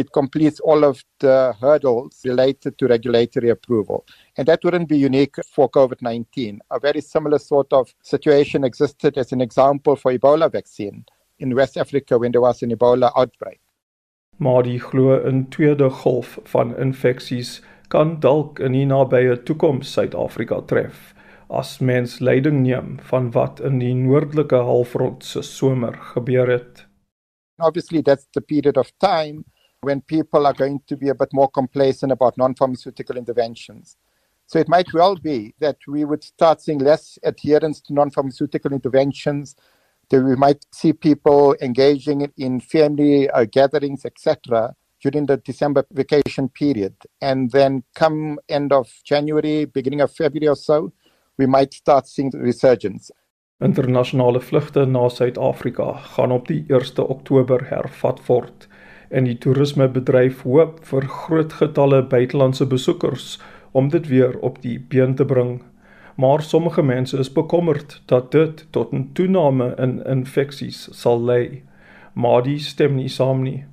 it 0.03 0.13
completes 0.13 0.61
all 0.61 0.85
of 0.91 1.05
the 1.21 1.55
hurdles 1.61 2.21
related 2.25 2.77
to 2.79 2.89
regulatory 2.95 3.51
approval. 3.51 4.05
And 4.37 4.47
that 4.49 4.65
wouldn't 4.65 4.89
be 4.89 4.99
unique 4.99 5.37
for 5.55 5.71
COVID 5.71 6.03
19. 6.03 6.61
A 6.71 6.81
very 6.81 7.01
similar 7.01 7.39
sort 7.39 7.73
of 7.73 7.95
situation 8.03 8.65
existed 8.65 9.17
as 9.17 9.33
an 9.33 9.41
example 9.41 9.97
for 9.97 10.13
Ebola 10.13 10.51
vaccine 10.51 11.05
in 11.39 11.55
West 11.55 11.77
Africa 11.77 12.19
when 12.19 12.33
there 12.33 12.41
was 12.41 12.63
an 12.63 12.71
Ebola 12.71 13.13
outbreak. 13.17 13.61
Maar 14.37 14.63
die 14.63 14.79
glo 14.81 15.21
in 15.29 15.49
tweede 15.49 15.91
golf 15.91 16.39
van 16.45 16.77
infeksies 16.77 17.61
kan 17.89 18.17
dalk 18.21 18.59
in 18.59 18.73
die 18.73 18.87
nabye 18.89 19.37
toekoms 19.47 19.93
Suid-Afrika 19.93 20.63
tref 20.67 21.13
as 21.53 21.77
mens 21.85 22.19
leiding 22.25 22.63
neem 22.65 22.97
van 23.11 23.31
wat 23.37 23.61
in 23.61 23.79
die 23.83 23.95
noordelike 23.95 24.63
halfrond 24.69 25.25
se 25.25 25.43
somer 25.45 25.99
gebeur 26.15 26.49
het. 26.49 26.87
Obviously 27.61 28.03
that's 28.03 28.27
the 28.33 28.41
period 28.41 28.81
of 28.81 28.91
time 28.99 29.45
when 29.83 30.01
people 30.01 30.47
are 30.47 30.53
going 30.53 30.81
to 30.87 30.97
be 30.97 31.09
a 31.09 31.15
bit 31.15 31.31
more 31.33 31.49
complacent 31.49 32.13
about 32.13 32.39
non 32.39 32.55
pharmaceutical 32.55 33.17
interventions. 33.17 33.97
So 34.47 34.59
it 34.59 34.69
might 34.69 34.93
well 34.93 35.17
be 35.17 35.55
that 35.59 35.77
we 35.89 36.05
would 36.05 36.23
start 36.23 36.61
seeing 36.61 36.79
less 36.79 37.19
adherence 37.25 37.81
to 37.83 37.93
non 37.93 38.11
pharmaceutical 38.11 38.73
interventions, 38.73 39.57
that 40.09 40.23
we 40.23 40.37
might 40.37 40.65
see 40.73 40.93
people 40.93 41.57
engaging 41.61 42.31
in 42.37 42.61
family 42.61 43.29
uh, 43.31 43.45
gatherings, 43.45 44.05
etc., 44.05 44.75
during 45.03 45.27
the 45.27 45.37
December 45.39 45.85
vacation 45.93 46.49
period. 46.49 46.95
And 47.21 47.51
then 47.51 47.83
come 47.95 48.39
end 48.49 48.73
of 48.73 48.89
January, 49.05 49.65
beginning 49.65 50.01
of 50.01 50.13
February 50.13 50.49
or 50.49 50.57
so, 50.57 50.93
we 51.39 51.47
might 51.47 51.75
start 51.75 52.07
seeing 52.07 52.31
the 52.31 52.39
resurgence. 52.39 53.11
Internasionale 53.63 54.41
vlugte 54.41 54.87
na 54.87 55.09
Suid-Afrika 55.09 55.93
gaan 55.93 56.31
op 56.31 56.47
die 56.47 56.65
1 56.69 56.99
Oktober 56.99 57.67
hervat 57.71 58.27
word 58.27 58.67
en 59.13 59.29
die 59.29 59.37
toerismebedryf 59.37 60.43
hoop 60.49 60.81
vir 60.89 61.07
groot 61.09 61.53
getalle 61.61 62.01
buitelandse 62.15 62.67
besoekers 62.67 63.37
om 63.73 63.91
dit 63.93 64.09
weer 64.09 64.39
op 64.41 64.61
die 64.63 64.79
been 64.81 65.15
te 65.17 65.27
bring. 65.29 65.61
Maar 66.17 66.43
sommige 66.43 66.83
mense 66.83 67.19
is 67.19 67.33
bekommerd 67.33 68.01
dat 68.07 68.31
dit 68.33 68.67
tot 68.71 68.93
'n 68.93 69.11
toename 69.13 69.75
in 69.79 70.01
infeksies 70.05 70.89
sal 70.93 71.21
lei. 71.21 71.63
Maar 72.15 72.43
die 72.43 72.59
stem 72.59 72.95
nie 72.95 73.09
saam 73.09 73.43
nie. 73.43 73.65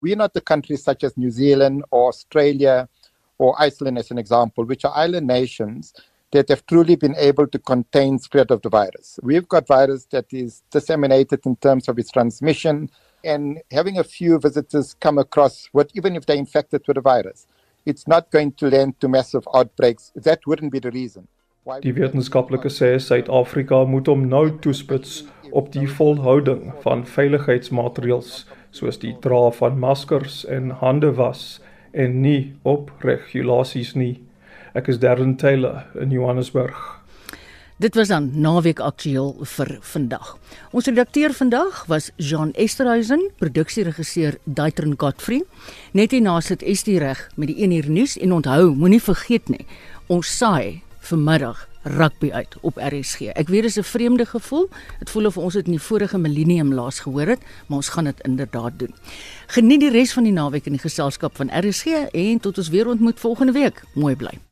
We 0.00 0.10
are 0.10 0.16
not 0.16 0.32
the 0.32 0.40
countries 0.40 0.82
such 0.82 1.04
as 1.04 1.16
New 1.16 1.30
Zealand 1.30 1.84
or 1.90 2.06
Australia 2.06 2.88
or 3.36 3.56
Iceland 3.66 3.98
as 3.98 4.10
an 4.10 4.18
example, 4.18 4.64
which 4.64 4.84
are 4.84 5.04
island 5.06 5.26
nations 5.26 5.92
that 6.30 6.48
have 6.48 6.62
truly 6.66 6.96
been 6.96 7.16
able 7.16 7.46
to 7.46 7.58
contain 7.58 8.18
spread 8.18 8.50
of 8.50 8.60
the 8.60 8.68
virus. 8.68 9.18
We've 9.22 9.48
got 9.48 9.66
virus 9.66 10.06
that 10.10 10.32
is 10.32 10.62
disseminated 10.70 11.46
in 11.46 11.56
terms 11.56 11.88
of 11.88 11.98
its 11.98 12.10
transmission, 12.10 12.90
and 13.24 13.58
having 13.70 13.98
a 13.98 14.04
few 14.04 14.38
visitors 14.38 14.94
come 15.00 15.18
across 15.18 15.68
what 15.72 15.90
even 15.94 16.16
if 16.16 16.26
they're 16.26 16.36
infected 16.36 16.82
with 16.86 16.96
the 16.96 17.00
virus 17.00 17.46
it's 17.86 18.06
not 18.06 18.30
going 18.30 18.52
to 18.52 18.68
lend 18.68 18.98
to 19.00 19.08
massive 19.08 19.46
outbreaks 19.54 20.12
that 20.14 20.46
wouldn't 20.46 20.72
be 20.72 20.78
the 20.78 20.90
reason 20.90 21.26
Die 21.82 21.92
wetenskaplike 21.92 22.70
sê 22.72 22.94
Suid-Afrika 22.96 23.82
moet 23.84 24.06
hom 24.08 24.22
nou 24.30 24.46
toespits 24.64 25.18
op 25.52 25.68
die 25.74 25.84
volhouding 25.98 26.70
van 26.80 27.02
veiligheidsmaatreëls 27.04 28.30
soos 28.78 29.00
die 29.02 29.12
dra 29.20 29.42
van 29.58 29.76
maskers 29.82 30.46
en 30.48 30.70
hande 30.80 31.12
was 31.18 31.58
en 31.92 32.22
nie 32.22 32.54
op 32.64 32.92
regulasies 33.04 33.92
nie. 33.96 34.14
Ek 34.72 34.88
is 34.88 35.00
Darren 35.04 35.36
Taylor 35.36 35.84
in 36.00 36.10
Johannesburg. 36.14 36.97
Dit 37.78 37.94
was 37.94 38.08
dan 38.08 38.30
naweek 38.34 38.80
aktueel 38.82 39.36
vir 39.46 39.68
vandag. 39.80 40.32
Ons 40.74 40.88
redakteur 40.90 41.30
vandag 41.30 41.84
was 41.86 42.08
Jean 42.16 42.50
Esterhuizen, 42.58 43.30
produksieregisseur 43.38 44.34
Daitron 44.44 44.96
Godfrey. 44.98 45.44
Net 45.94 46.10
hierna 46.10 46.40
sit 46.42 46.64
Estie 46.66 46.98
reg 46.98 47.20
met 47.36 47.52
die 47.52 47.62
1 47.62 47.76
uur 47.76 47.90
nuus 47.90 48.16
en 48.18 48.34
onthou, 48.34 48.74
moenie 48.74 48.98
vergeet 49.02 49.46
nie, 49.54 49.62
ons 50.10 50.26
saai 50.40 50.82
vanmiddag 51.06 51.68
rugby 51.86 52.32
uit 52.34 52.58
op 52.66 52.82
RSG. 52.82 53.30
Ek 53.38 53.46
weet 53.46 53.70
dit 53.70 53.70
is 53.70 53.78
'n 53.78 53.86
vreemde 53.86 54.26
gevoel. 54.26 54.68
Dit 54.98 55.10
voel 55.10 55.26
of 55.26 55.38
ons 55.38 55.54
dit 55.54 55.66
in 55.66 55.78
die 55.78 55.86
vorige 55.86 56.18
millennium 56.18 56.74
laas 56.74 56.98
gehoor 57.00 57.26
het, 57.26 57.40
maar 57.66 57.76
ons 57.78 57.88
gaan 57.88 58.04
dit 58.04 58.20
inderdaad 58.26 58.78
doen. 58.78 58.94
Geniet 59.46 59.80
die 59.80 59.90
res 59.90 60.12
van 60.12 60.24
die 60.24 60.32
naweek 60.32 60.66
in 60.66 60.72
die 60.72 60.82
geselskap 60.82 61.36
van 61.36 61.50
RSG 61.50 61.86
en 62.12 62.40
tot 62.40 62.58
ons 62.58 62.68
weer 62.68 62.88
ontmoet 62.88 63.20
volgende 63.20 63.52
week. 63.52 63.82
Mooi 63.94 64.16
bly. 64.16 64.47